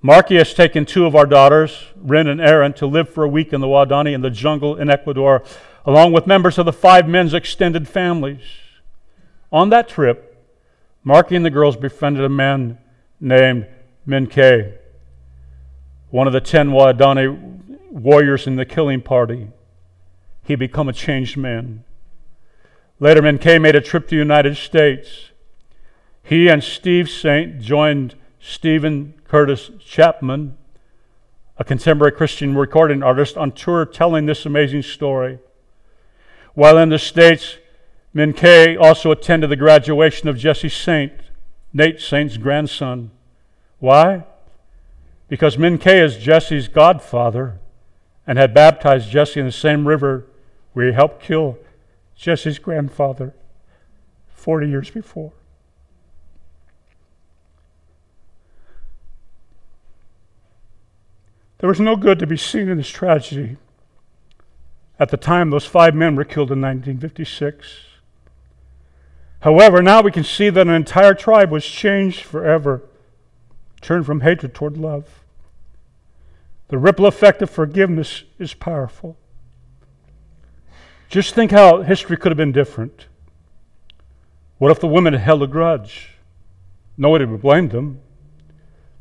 Marky 0.00 0.36
has 0.36 0.54
taken 0.54 0.86
two 0.86 1.04
of 1.04 1.14
our 1.14 1.26
daughters, 1.26 1.84
Rin 1.96 2.26
and 2.26 2.40
Erin, 2.40 2.72
to 2.74 2.86
live 2.86 3.10
for 3.10 3.24
a 3.24 3.28
week 3.28 3.52
in 3.52 3.60
the 3.60 3.66
Waodani 3.66 4.14
in 4.14 4.22
the 4.22 4.30
jungle 4.30 4.76
in 4.76 4.88
Ecuador, 4.88 5.42
along 5.84 6.12
with 6.12 6.26
members 6.26 6.56
of 6.56 6.64
the 6.64 6.72
five 6.72 7.06
men's 7.06 7.34
extended 7.34 7.86
families. 7.86 8.42
On 9.52 9.68
that 9.70 9.88
trip, 9.88 10.42
Marky 11.04 11.36
and 11.36 11.44
the 11.44 11.50
girls 11.50 11.76
befriended 11.76 12.24
a 12.24 12.28
man 12.28 12.78
named 13.20 13.66
Mincaye 14.08 14.79
one 16.10 16.26
of 16.26 16.32
the 16.32 16.40
ten 16.40 16.70
Waodani 16.70 17.88
warriors 17.90 18.46
in 18.46 18.56
the 18.56 18.64
killing 18.64 19.00
party. 19.00 19.48
He 20.44 20.54
become 20.54 20.88
a 20.88 20.92
changed 20.92 21.36
man. 21.36 21.84
Later, 22.98 23.22
Mincaye 23.22 23.60
made 23.60 23.76
a 23.76 23.80
trip 23.80 24.04
to 24.04 24.10
the 24.10 24.16
United 24.16 24.56
States. 24.56 25.30
He 26.22 26.48
and 26.48 26.62
Steve 26.62 27.08
Saint 27.08 27.60
joined 27.60 28.14
Steven 28.40 29.14
Curtis 29.26 29.70
Chapman, 29.78 30.56
a 31.56 31.64
contemporary 31.64 32.12
Christian 32.12 32.54
recording 32.56 33.02
artist, 33.02 33.36
on 33.36 33.52
tour 33.52 33.84
telling 33.84 34.26
this 34.26 34.44
amazing 34.44 34.82
story. 34.82 35.38
While 36.54 36.78
in 36.78 36.88
the 36.88 36.98
States, 36.98 37.58
Mincaye 38.14 38.78
also 38.80 39.12
attended 39.12 39.50
the 39.50 39.56
graduation 39.56 40.28
of 40.28 40.36
Jesse 40.36 40.68
Saint, 40.68 41.12
Nate 41.72 42.00
Saint's 42.00 42.36
grandson. 42.36 43.12
Why? 43.78 44.24
Because 45.30 45.56
Mincaye 45.56 46.04
is 46.04 46.16
Jesse's 46.16 46.66
godfather 46.66 47.60
and 48.26 48.36
had 48.36 48.52
baptized 48.52 49.08
Jesse 49.08 49.38
in 49.38 49.46
the 49.46 49.52
same 49.52 49.86
river 49.86 50.26
where 50.72 50.88
he 50.88 50.92
helped 50.92 51.22
kill 51.22 51.56
Jesse's 52.16 52.58
grandfather 52.58 53.32
40 54.34 54.68
years 54.68 54.90
before. 54.90 55.32
There 61.58 61.68
was 61.68 61.78
no 61.78 61.94
good 61.94 62.18
to 62.18 62.26
be 62.26 62.36
seen 62.36 62.68
in 62.68 62.78
this 62.78 62.88
tragedy. 62.88 63.56
At 64.98 65.10
the 65.10 65.16
time, 65.16 65.50
those 65.50 65.66
five 65.66 65.94
men 65.94 66.16
were 66.16 66.24
killed 66.24 66.50
in 66.50 66.60
1956. 66.60 67.66
However, 69.40 69.80
now 69.80 70.02
we 70.02 70.10
can 70.10 70.24
see 70.24 70.50
that 70.50 70.66
an 70.66 70.74
entire 70.74 71.14
tribe 71.14 71.52
was 71.52 71.64
changed 71.64 72.22
forever, 72.22 72.82
turned 73.80 74.06
from 74.06 74.22
hatred 74.22 74.54
toward 74.54 74.76
love. 74.76 75.19
The 76.70 76.78
ripple 76.78 77.06
effect 77.06 77.42
of 77.42 77.50
forgiveness 77.50 78.22
is 78.38 78.54
powerful. 78.54 79.16
Just 81.08 81.34
think 81.34 81.50
how 81.50 81.82
history 81.82 82.16
could 82.16 82.30
have 82.30 82.36
been 82.36 82.52
different. 82.52 83.06
What 84.58 84.70
if 84.70 84.78
the 84.78 84.86
women 84.86 85.12
had 85.12 85.22
held 85.22 85.42
a 85.42 85.48
grudge? 85.48 86.10
Nobody 86.96 87.24
would 87.24 87.42
blame 87.42 87.70
them. 87.70 88.00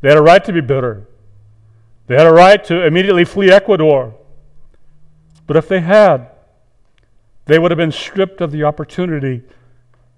They 0.01 0.09
had 0.09 0.17
a 0.17 0.21
right 0.21 0.43
to 0.45 0.51
be 0.51 0.61
bitter. 0.61 1.05
They 2.07 2.15
had 2.15 2.25
a 2.25 2.33
right 2.33 2.63
to 2.65 2.83
immediately 2.83 3.23
flee 3.23 3.51
Ecuador. 3.51 4.15
But 5.45 5.55
if 5.55 5.67
they 5.67 5.81
had, 5.81 6.31
they 7.45 7.59
would 7.59 7.69
have 7.69 7.77
been 7.77 7.91
stripped 7.91 8.41
of 8.41 8.51
the 8.51 8.63
opportunity 8.63 9.43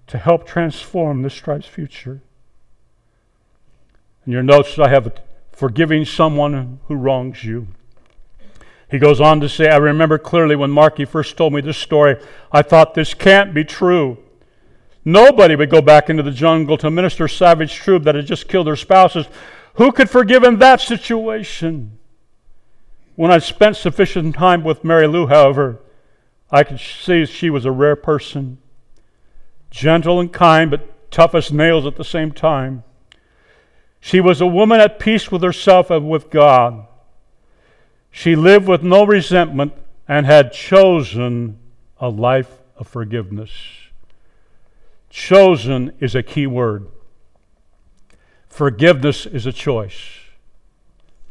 to 0.06 0.16
help 0.16 0.46
transform 0.46 1.20
this 1.20 1.34
tribe's 1.34 1.66
future. 1.66 2.22
In 4.24 4.32
your 4.32 4.42
notes, 4.42 4.78
I 4.78 4.88
have 4.88 5.12
forgiving 5.62 6.04
someone 6.04 6.80
who 6.88 6.94
wrongs 6.96 7.44
you. 7.44 7.68
He 8.90 8.98
goes 8.98 9.20
on 9.20 9.38
to 9.42 9.48
say, 9.48 9.70
I 9.70 9.76
remember 9.76 10.18
clearly 10.18 10.56
when 10.56 10.72
Marky 10.72 11.04
first 11.04 11.36
told 11.36 11.52
me 11.52 11.60
this 11.60 11.78
story, 11.78 12.16
I 12.50 12.62
thought 12.62 12.94
this 12.94 13.14
can't 13.14 13.54
be 13.54 13.62
true. 13.62 14.18
Nobody 15.04 15.54
would 15.54 15.70
go 15.70 15.80
back 15.80 16.10
into 16.10 16.24
the 16.24 16.32
jungle 16.32 16.76
to 16.78 16.90
minister 16.90 17.28
savage 17.28 17.74
troop 17.74 18.02
that 18.02 18.16
had 18.16 18.26
just 18.26 18.48
killed 18.48 18.66
their 18.66 18.74
spouses. 18.74 19.26
Who 19.74 19.92
could 19.92 20.10
forgive 20.10 20.42
in 20.42 20.58
that 20.58 20.80
situation? 20.80 21.96
When 23.14 23.30
I 23.30 23.38
spent 23.38 23.76
sufficient 23.76 24.34
time 24.34 24.64
with 24.64 24.82
Mary 24.82 25.06
Lou, 25.06 25.28
however, 25.28 25.78
I 26.50 26.64
could 26.64 26.80
see 26.80 27.24
she 27.24 27.50
was 27.50 27.64
a 27.64 27.70
rare 27.70 27.94
person. 27.94 28.58
Gentle 29.70 30.18
and 30.18 30.32
kind, 30.32 30.72
but 30.72 31.12
tough 31.12 31.36
as 31.36 31.52
nails 31.52 31.86
at 31.86 31.94
the 31.94 32.04
same 32.04 32.32
time. 32.32 32.82
She 34.04 34.20
was 34.20 34.40
a 34.40 34.48
woman 34.48 34.80
at 34.80 34.98
peace 34.98 35.30
with 35.30 35.44
herself 35.44 35.88
and 35.88 36.10
with 36.10 36.28
God. 36.28 36.88
She 38.10 38.34
lived 38.34 38.66
with 38.66 38.82
no 38.82 39.06
resentment 39.06 39.74
and 40.08 40.26
had 40.26 40.52
chosen 40.52 41.60
a 42.00 42.08
life 42.08 42.58
of 42.76 42.88
forgiveness. 42.88 43.52
Chosen 45.08 45.92
is 46.00 46.16
a 46.16 46.22
key 46.22 46.48
word. 46.48 46.88
Forgiveness 48.48 49.24
is 49.24 49.46
a 49.46 49.52
choice. 49.52 50.00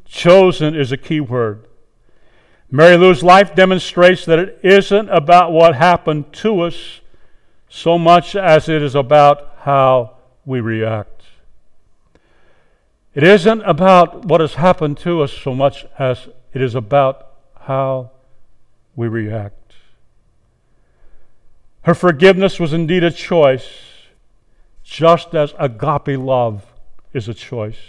Chosen 0.05 0.73
is 0.73 0.93
a 0.93 0.97
key 0.97 1.19
word. 1.19 1.67
Mary 2.71 2.95
Lou's 2.95 3.21
life 3.21 3.53
demonstrates 3.53 4.23
that 4.23 4.39
it 4.39 4.59
isn't 4.63 5.09
about 5.09 5.51
what 5.51 5.75
happened 5.75 6.31
to 6.35 6.61
us 6.61 7.01
so 7.67 7.97
much 7.97 8.33
as 8.33 8.69
it 8.69 8.81
is 8.81 8.95
about 8.95 9.55
how 9.59 10.15
we 10.45 10.61
react. 10.61 11.10
It 13.13 13.23
isn't 13.23 13.61
about 13.63 14.25
what 14.25 14.39
has 14.39 14.53
happened 14.53 14.97
to 14.99 15.21
us 15.21 15.33
so 15.33 15.53
much 15.53 15.85
as 15.99 16.29
it 16.53 16.61
is 16.61 16.75
about 16.75 17.27
how 17.59 18.11
we 18.95 19.07
react. 19.07 19.73
Her 21.83 21.93
forgiveness 21.93 22.59
was 22.59 22.73
indeed 22.73 23.03
a 23.03 23.11
choice, 23.11 23.67
just 24.83 25.35
as 25.35 25.53
agape 25.59 26.17
love 26.17 26.65
is 27.11 27.27
a 27.27 27.33
choice. 27.33 27.79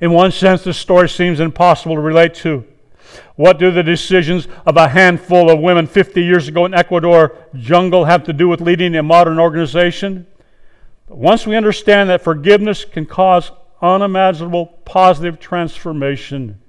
In 0.00 0.12
one 0.12 0.32
sense, 0.32 0.62
this 0.64 0.78
story 0.78 1.08
seems 1.08 1.40
impossible 1.40 1.96
to 1.96 2.00
relate 2.00 2.34
to. 2.34 2.64
What 3.36 3.58
do 3.58 3.70
the 3.70 3.82
decisions 3.82 4.46
of 4.64 4.76
a 4.76 4.88
handful 4.88 5.50
of 5.50 5.60
women 5.60 5.86
50 5.86 6.22
years 6.22 6.48
ago 6.48 6.64
in 6.64 6.74
Ecuador 6.74 7.34
jungle 7.54 8.04
have 8.04 8.24
to 8.24 8.32
do 8.32 8.48
with 8.48 8.60
leading 8.60 8.94
a 8.96 9.02
modern 9.02 9.38
organization? 9.38 10.26
But 11.08 11.18
once 11.18 11.46
we 11.46 11.56
understand 11.56 12.10
that 12.10 12.22
forgiveness 12.22 12.84
can 12.84 13.06
cause 13.06 13.50
unimaginable 13.80 14.66
positive 14.84 15.40
transformation, 15.40 16.60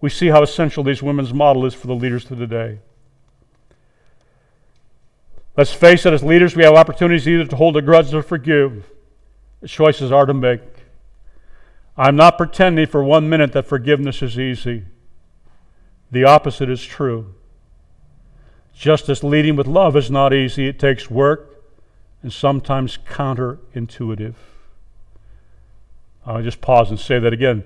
we 0.00 0.10
see 0.10 0.28
how 0.28 0.42
essential 0.42 0.84
these 0.84 1.02
women's 1.02 1.32
model 1.32 1.64
is 1.64 1.74
for 1.74 1.86
the 1.86 1.94
leaders 1.94 2.30
of 2.30 2.38
today. 2.38 2.80
Let's 5.56 5.72
face 5.72 6.06
it, 6.06 6.12
as 6.12 6.22
leaders, 6.22 6.56
we 6.56 6.64
have 6.64 6.74
opportunities 6.74 7.28
either 7.28 7.46
to 7.46 7.56
hold 7.56 7.76
a 7.76 7.82
grudge 7.82 8.12
or 8.12 8.22
forgive. 8.22 8.90
The 9.60 9.68
choices 9.68 10.10
are 10.10 10.26
to 10.26 10.34
make. 10.34 10.60
I'm 11.96 12.16
not 12.16 12.38
pretending 12.38 12.86
for 12.86 13.04
one 13.04 13.28
minute 13.28 13.52
that 13.52 13.66
forgiveness 13.66 14.22
is 14.22 14.38
easy. 14.38 14.84
The 16.10 16.24
opposite 16.24 16.70
is 16.70 16.82
true. 16.82 17.34
Just 18.74 19.08
as 19.10 19.22
leading 19.22 19.56
with 19.56 19.66
love 19.66 19.94
is 19.94 20.10
not 20.10 20.32
easy, 20.32 20.66
it 20.66 20.78
takes 20.78 21.10
work 21.10 21.51
and 22.22 22.32
sometimes 22.32 22.98
counterintuitive. 23.06 24.34
I'll 26.24 26.42
just 26.42 26.60
pause 26.60 26.90
and 26.90 26.98
say 26.98 27.18
that 27.18 27.32
again. 27.32 27.64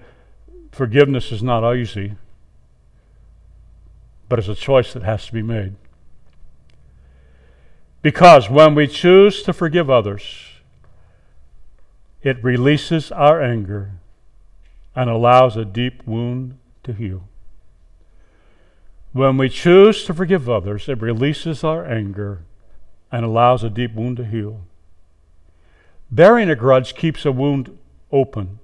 Forgiveness 0.72 1.30
is 1.30 1.42
not 1.42 1.70
easy, 1.74 2.14
but 4.28 4.38
it's 4.38 4.48
a 4.48 4.54
choice 4.54 4.92
that 4.94 5.02
has 5.02 5.26
to 5.26 5.32
be 5.32 5.42
made. 5.42 5.76
Because 8.02 8.48
when 8.48 8.74
we 8.74 8.86
choose 8.86 9.42
to 9.42 9.52
forgive 9.52 9.90
others, 9.90 10.22
it 12.22 12.42
releases 12.42 13.12
our 13.12 13.42
anger 13.42 13.92
and 14.94 15.11
allows 15.11 15.57
a 15.57 15.64
deep 15.64 16.07
wound 16.07 16.59
to 16.82 16.92
heal. 16.92 17.28
When 19.12 19.36
we 19.36 19.48
choose 19.48 20.04
to 20.04 20.14
forgive 20.14 20.48
others, 20.48 20.88
it 20.88 21.00
releases 21.00 21.62
our 21.64 21.84
anger 21.84 22.42
and 23.16 23.24
allows 23.24 23.64
a 23.64 23.70
deep 23.70 23.94
wound 23.94 24.18
to 24.18 24.26
heal. 24.26 24.60
Bearing 26.10 26.50
a 26.50 26.54
grudge 26.54 26.94
keeps 26.94 27.24
a 27.24 27.32
wound 27.32 27.74
open. 28.12 28.58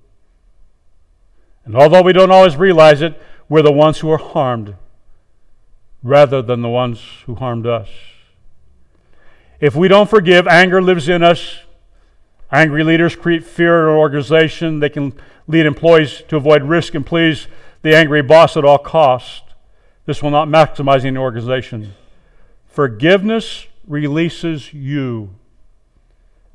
And 1.64 1.74
although 1.74 2.02
we 2.02 2.12
don't 2.12 2.30
always 2.30 2.56
realize 2.56 3.00
it, 3.00 3.18
We're 3.48 3.62
the 3.62 3.72
ones 3.72 4.00
who 4.00 4.10
are 4.10 4.18
harmed 4.18 4.76
rather 6.02 6.42
than 6.42 6.60
the 6.60 6.68
ones 6.68 7.02
who 7.24 7.34
harmed 7.34 7.66
us. 7.66 7.88
If 9.58 9.74
we 9.74 9.88
don't 9.88 10.10
forgive, 10.10 10.46
anger 10.46 10.82
lives 10.82 11.08
in 11.08 11.22
us. 11.22 11.60
Angry 12.50 12.84
leaders 12.84 13.16
create 13.16 13.44
fear 13.44 13.84
in 13.84 13.88
an 13.90 13.96
organization. 13.96 14.80
They 14.80 14.90
can 14.90 15.14
lead 15.46 15.64
employees 15.64 16.22
to 16.28 16.36
avoid 16.36 16.62
risk 16.62 16.94
and 16.94 17.06
please 17.06 17.46
the 17.80 17.96
angry 17.96 18.22
boss 18.22 18.56
at 18.56 18.64
all 18.66 18.78
cost. 18.78 19.44
This 20.04 20.22
will 20.22 20.30
not 20.30 20.48
maximize 20.48 21.06
any 21.06 21.16
organization. 21.16 21.94
Forgiveness 22.66 23.66
releases 23.92 24.72
you, 24.72 25.34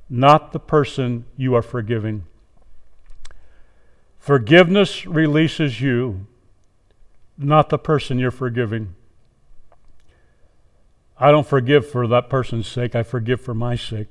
not 0.10 0.54
the 0.54 0.60
person 0.60 1.24
you 1.38 1.54
are 1.54 1.62
forgiving. 1.62 2.26
Forgiveness 4.18 5.06
releases 5.06 5.80
you, 5.80 6.26
not 7.38 7.70
the 7.70 7.78
person 7.78 8.18
you're 8.18 8.32
forgiving. 8.32 8.96
I 11.20 11.30
don't 11.30 11.46
forgive 11.46 11.88
for 11.88 12.08
that 12.08 12.28
person's 12.28 12.68
sake, 12.68 12.96
I 12.96 13.04
forgive 13.04 13.40
for 13.40 13.54
my 13.54 13.76
sake. 13.76 14.08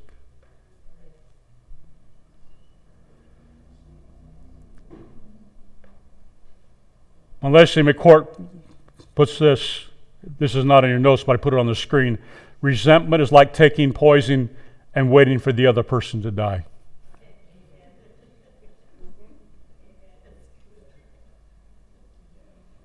When 7.40 7.52
Leslie 7.52 7.82
McCourt 7.82 8.40
puts 9.16 9.40
this, 9.40 9.86
this 10.38 10.54
is 10.54 10.64
not 10.64 10.84
in 10.84 10.90
your 10.90 11.00
notes, 11.00 11.24
but 11.24 11.32
I 11.34 11.36
put 11.36 11.54
it 11.54 11.58
on 11.58 11.66
the 11.66 11.74
screen. 11.74 12.18
Resentment 12.60 13.22
is 13.22 13.32
like 13.32 13.52
taking 13.52 13.92
poison 13.92 14.54
and 14.94 15.10
waiting 15.10 15.38
for 15.38 15.52
the 15.52 15.66
other 15.66 15.82
person 15.82 16.22
to 16.22 16.30
die. 16.30 16.64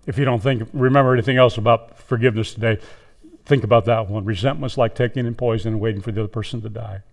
If 0.06 0.18
you 0.18 0.26
don't 0.26 0.42
think, 0.42 0.68
remember 0.74 1.14
anything 1.14 1.38
else 1.38 1.58
about 1.58 1.98
forgiveness 1.98 2.54
today, 2.54 2.80
think 3.46 3.64
about 3.64 3.86
that 3.86 4.10
one. 4.10 4.26
Resentment 4.26 4.74
is 4.74 4.78
like 4.78 4.96
taking 4.96 5.26
in 5.26 5.36
poison 5.36 5.74
and 5.74 5.82
waiting 5.82 6.02
for 6.02 6.12
the 6.12 6.22
other 6.22 6.28
person 6.28 6.62
to 6.62 6.70
die. 6.70 7.04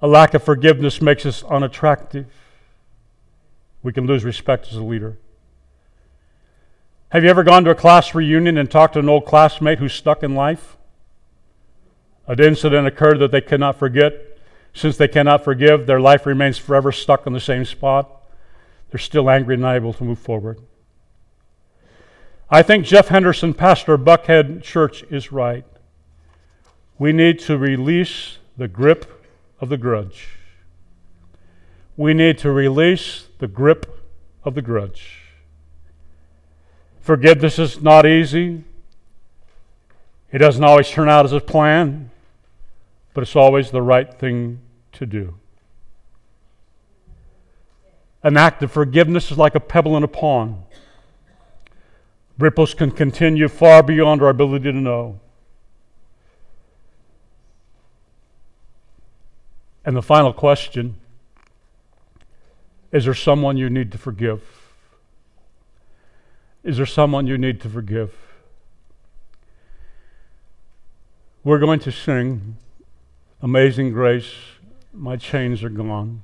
A 0.00 0.06
lack 0.06 0.34
of 0.34 0.42
forgiveness 0.42 1.02
makes 1.02 1.26
us 1.26 1.42
unattractive. 1.44 2.26
We 3.82 3.92
can 3.92 4.06
lose 4.06 4.24
respect 4.24 4.68
as 4.68 4.76
a 4.76 4.82
leader. 4.82 5.16
Have 7.12 7.24
you 7.24 7.28
ever 7.28 7.42
gone 7.42 7.62
to 7.64 7.70
a 7.70 7.74
class 7.74 8.14
reunion 8.14 8.56
and 8.56 8.70
talked 8.70 8.94
to 8.94 9.00
an 9.00 9.08
old 9.10 9.26
classmate 9.26 9.78
who's 9.78 9.92
stuck 9.92 10.22
in 10.22 10.34
life? 10.34 10.78
An 12.26 12.40
incident 12.40 12.86
occurred 12.86 13.18
that 13.18 13.30
they 13.30 13.42
cannot 13.42 13.78
forget. 13.78 14.38
Since 14.72 14.96
they 14.96 15.08
cannot 15.08 15.44
forgive, 15.44 15.84
their 15.84 16.00
life 16.00 16.24
remains 16.24 16.56
forever 16.56 16.90
stuck 16.90 17.26
in 17.26 17.34
the 17.34 17.38
same 17.38 17.66
spot. 17.66 18.22
They're 18.90 18.98
still 18.98 19.28
angry 19.28 19.56
and 19.56 19.62
unable 19.62 19.92
to 19.92 20.04
move 20.04 20.20
forward. 20.20 20.62
I 22.48 22.62
think 22.62 22.86
Jeff 22.86 23.08
Henderson, 23.08 23.52
pastor 23.52 23.92
of 23.92 24.00
Buckhead 24.00 24.62
Church, 24.62 25.02
is 25.10 25.30
right. 25.30 25.66
We 26.98 27.12
need 27.12 27.38
to 27.40 27.58
release 27.58 28.38
the 28.56 28.68
grip 28.68 29.26
of 29.60 29.68
the 29.68 29.76
grudge. 29.76 30.28
We 31.94 32.14
need 32.14 32.38
to 32.38 32.50
release 32.50 33.26
the 33.38 33.48
grip 33.48 34.02
of 34.44 34.54
the 34.54 34.62
grudge. 34.62 35.21
Forgiveness 37.02 37.58
is 37.58 37.82
not 37.82 38.06
easy. 38.06 38.62
It 40.30 40.38
doesn't 40.38 40.62
always 40.62 40.88
turn 40.88 41.08
out 41.08 41.24
as 41.24 41.32
a 41.32 41.40
plan, 41.40 42.10
but 43.12 43.22
it's 43.22 43.34
always 43.34 43.72
the 43.72 43.82
right 43.82 44.12
thing 44.14 44.60
to 44.92 45.04
do. 45.04 45.34
An 48.22 48.36
act 48.36 48.62
of 48.62 48.70
forgiveness 48.70 49.32
is 49.32 49.36
like 49.36 49.56
a 49.56 49.60
pebble 49.60 49.96
in 49.96 50.04
a 50.04 50.08
pond. 50.08 50.62
Ripples 52.38 52.72
can 52.72 52.92
continue 52.92 53.48
far 53.48 53.82
beyond 53.82 54.22
our 54.22 54.28
ability 54.28 54.70
to 54.70 54.78
know. 54.78 55.18
And 59.84 59.96
the 59.96 60.02
final 60.02 60.32
question 60.32 60.96
is 62.92 63.06
there 63.06 63.14
someone 63.14 63.56
you 63.56 63.68
need 63.68 63.90
to 63.90 63.98
forgive? 63.98 64.61
Is 66.64 66.76
there 66.76 66.86
someone 66.86 67.26
you 67.26 67.36
need 67.36 67.60
to 67.62 67.68
forgive? 67.68 68.14
We're 71.42 71.58
going 71.58 71.80
to 71.80 71.90
sing 71.90 72.56
Amazing 73.40 73.90
Grace. 73.90 74.32
My 74.92 75.16
chains 75.16 75.64
are 75.64 75.68
gone. 75.68 76.22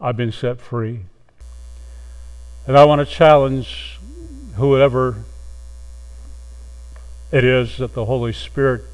I've 0.00 0.16
been 0.16 0.32
set 0.32 0.58
free. 0.58 1.00
And 2.66 2.78
I 2.78 2.84
want 2.84 3.06
to 3.06 3.14
challenge 3.14 3.98
whoever 4.54 5.22
it 7.30 7.44
is 7.44 7.76
that 7.76 7.92
the 7.92 8.06
Holy 8.06 8.32
Spirit 8.32 8.84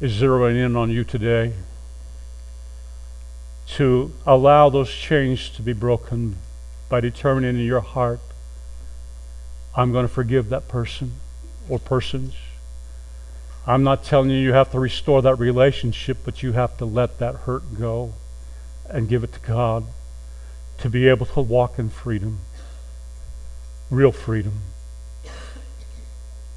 is 0.00 0.18
zeroing 0.18 0.56
in 0.56 0.76
on 0.76 0.90
you 0.90 1.04
today 1.04 1.52
to 3.66 4.12
allow 4.24 4.70
those 4.70 4.90
chains 4.90 5.50
to 5.50 5.62
be 5.62 5.74
broken 5.74 6.36
by 6.88 7.00
determining 7.00 7.56
in 7.56 7.66
your 7.66 7.82
heart 7.82 8.20
I'm 9.74 9.92
going 9.92 10.06
to 10.06 10.12
forgive 10.12 10.48
that 10.48 10.68
person 10.68 11.12
or 11.68 11.78
persons. 11.78 12.34
I'm 13.66 13.84
not 13.84 14.04
telling 14.04 14.30
you 14.30 14.38
you 14.38 14.52
have 14.52 14.72
to 14.72 14.80
restore 14.80 15.22
that 15.22 15.36
relationship, 15.36 16.18
but 16.24 16.42
you 16.42 16.52
have 16.52 16.76
to 16.78 16.84
let 16.84 17.18
that 17.18 17.34
hurt 17.36 17.78
go 17.78 18.14
and 18.88 19.08
give 19.08 19.22
it 19.22 19.32
to 19.34 19.40
God 19.40 19.84
to 20.78 20.88
be 20.88 21.08
able 21.08 21.26
to 21.26 21.40
walk 21.40 21.78
in 21.78 21.90
freedom, 21.90 22.40
real 23.90 24.12
freedom. 24.12 24.62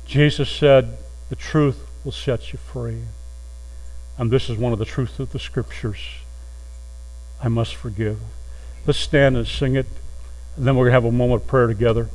Jesus 0.05 0.49
said, 0.49 0.97
The 1.29 1.35
truth 1.35 1.87
will 2.03 2.11
set 2.11 2.53
you 2.53 2.59
free. 2.59 3.01
And 4.17 4.31
this 4.31 4.49
is 4.49 4.57
one 4.57 4.73
of 4.73 4.79
the 4.79 4.85
truths 4.85 5.19
of 5.19 5.31
the 5.31 5.39
scriptures. 5.39 5.99
I 7.41 7.47
must 7.47 7.75
forgive. 7.75 8.19
Let's 8.85 8.99
stand 8.99 9.35
and 9.35 9.47
sing 9.47 9.75
it, 9.75 9.87
and 10.55 10.67
then 10.67 10.75
we're 10.75 10.85
going 10.85 10.91
to 10.91 11.01
have 11.01 11.05
a 11.05 11.11
moment 11.11 11.41
of 11.41 11.47
prayer 11.47 11.67
together. 11.67 12.09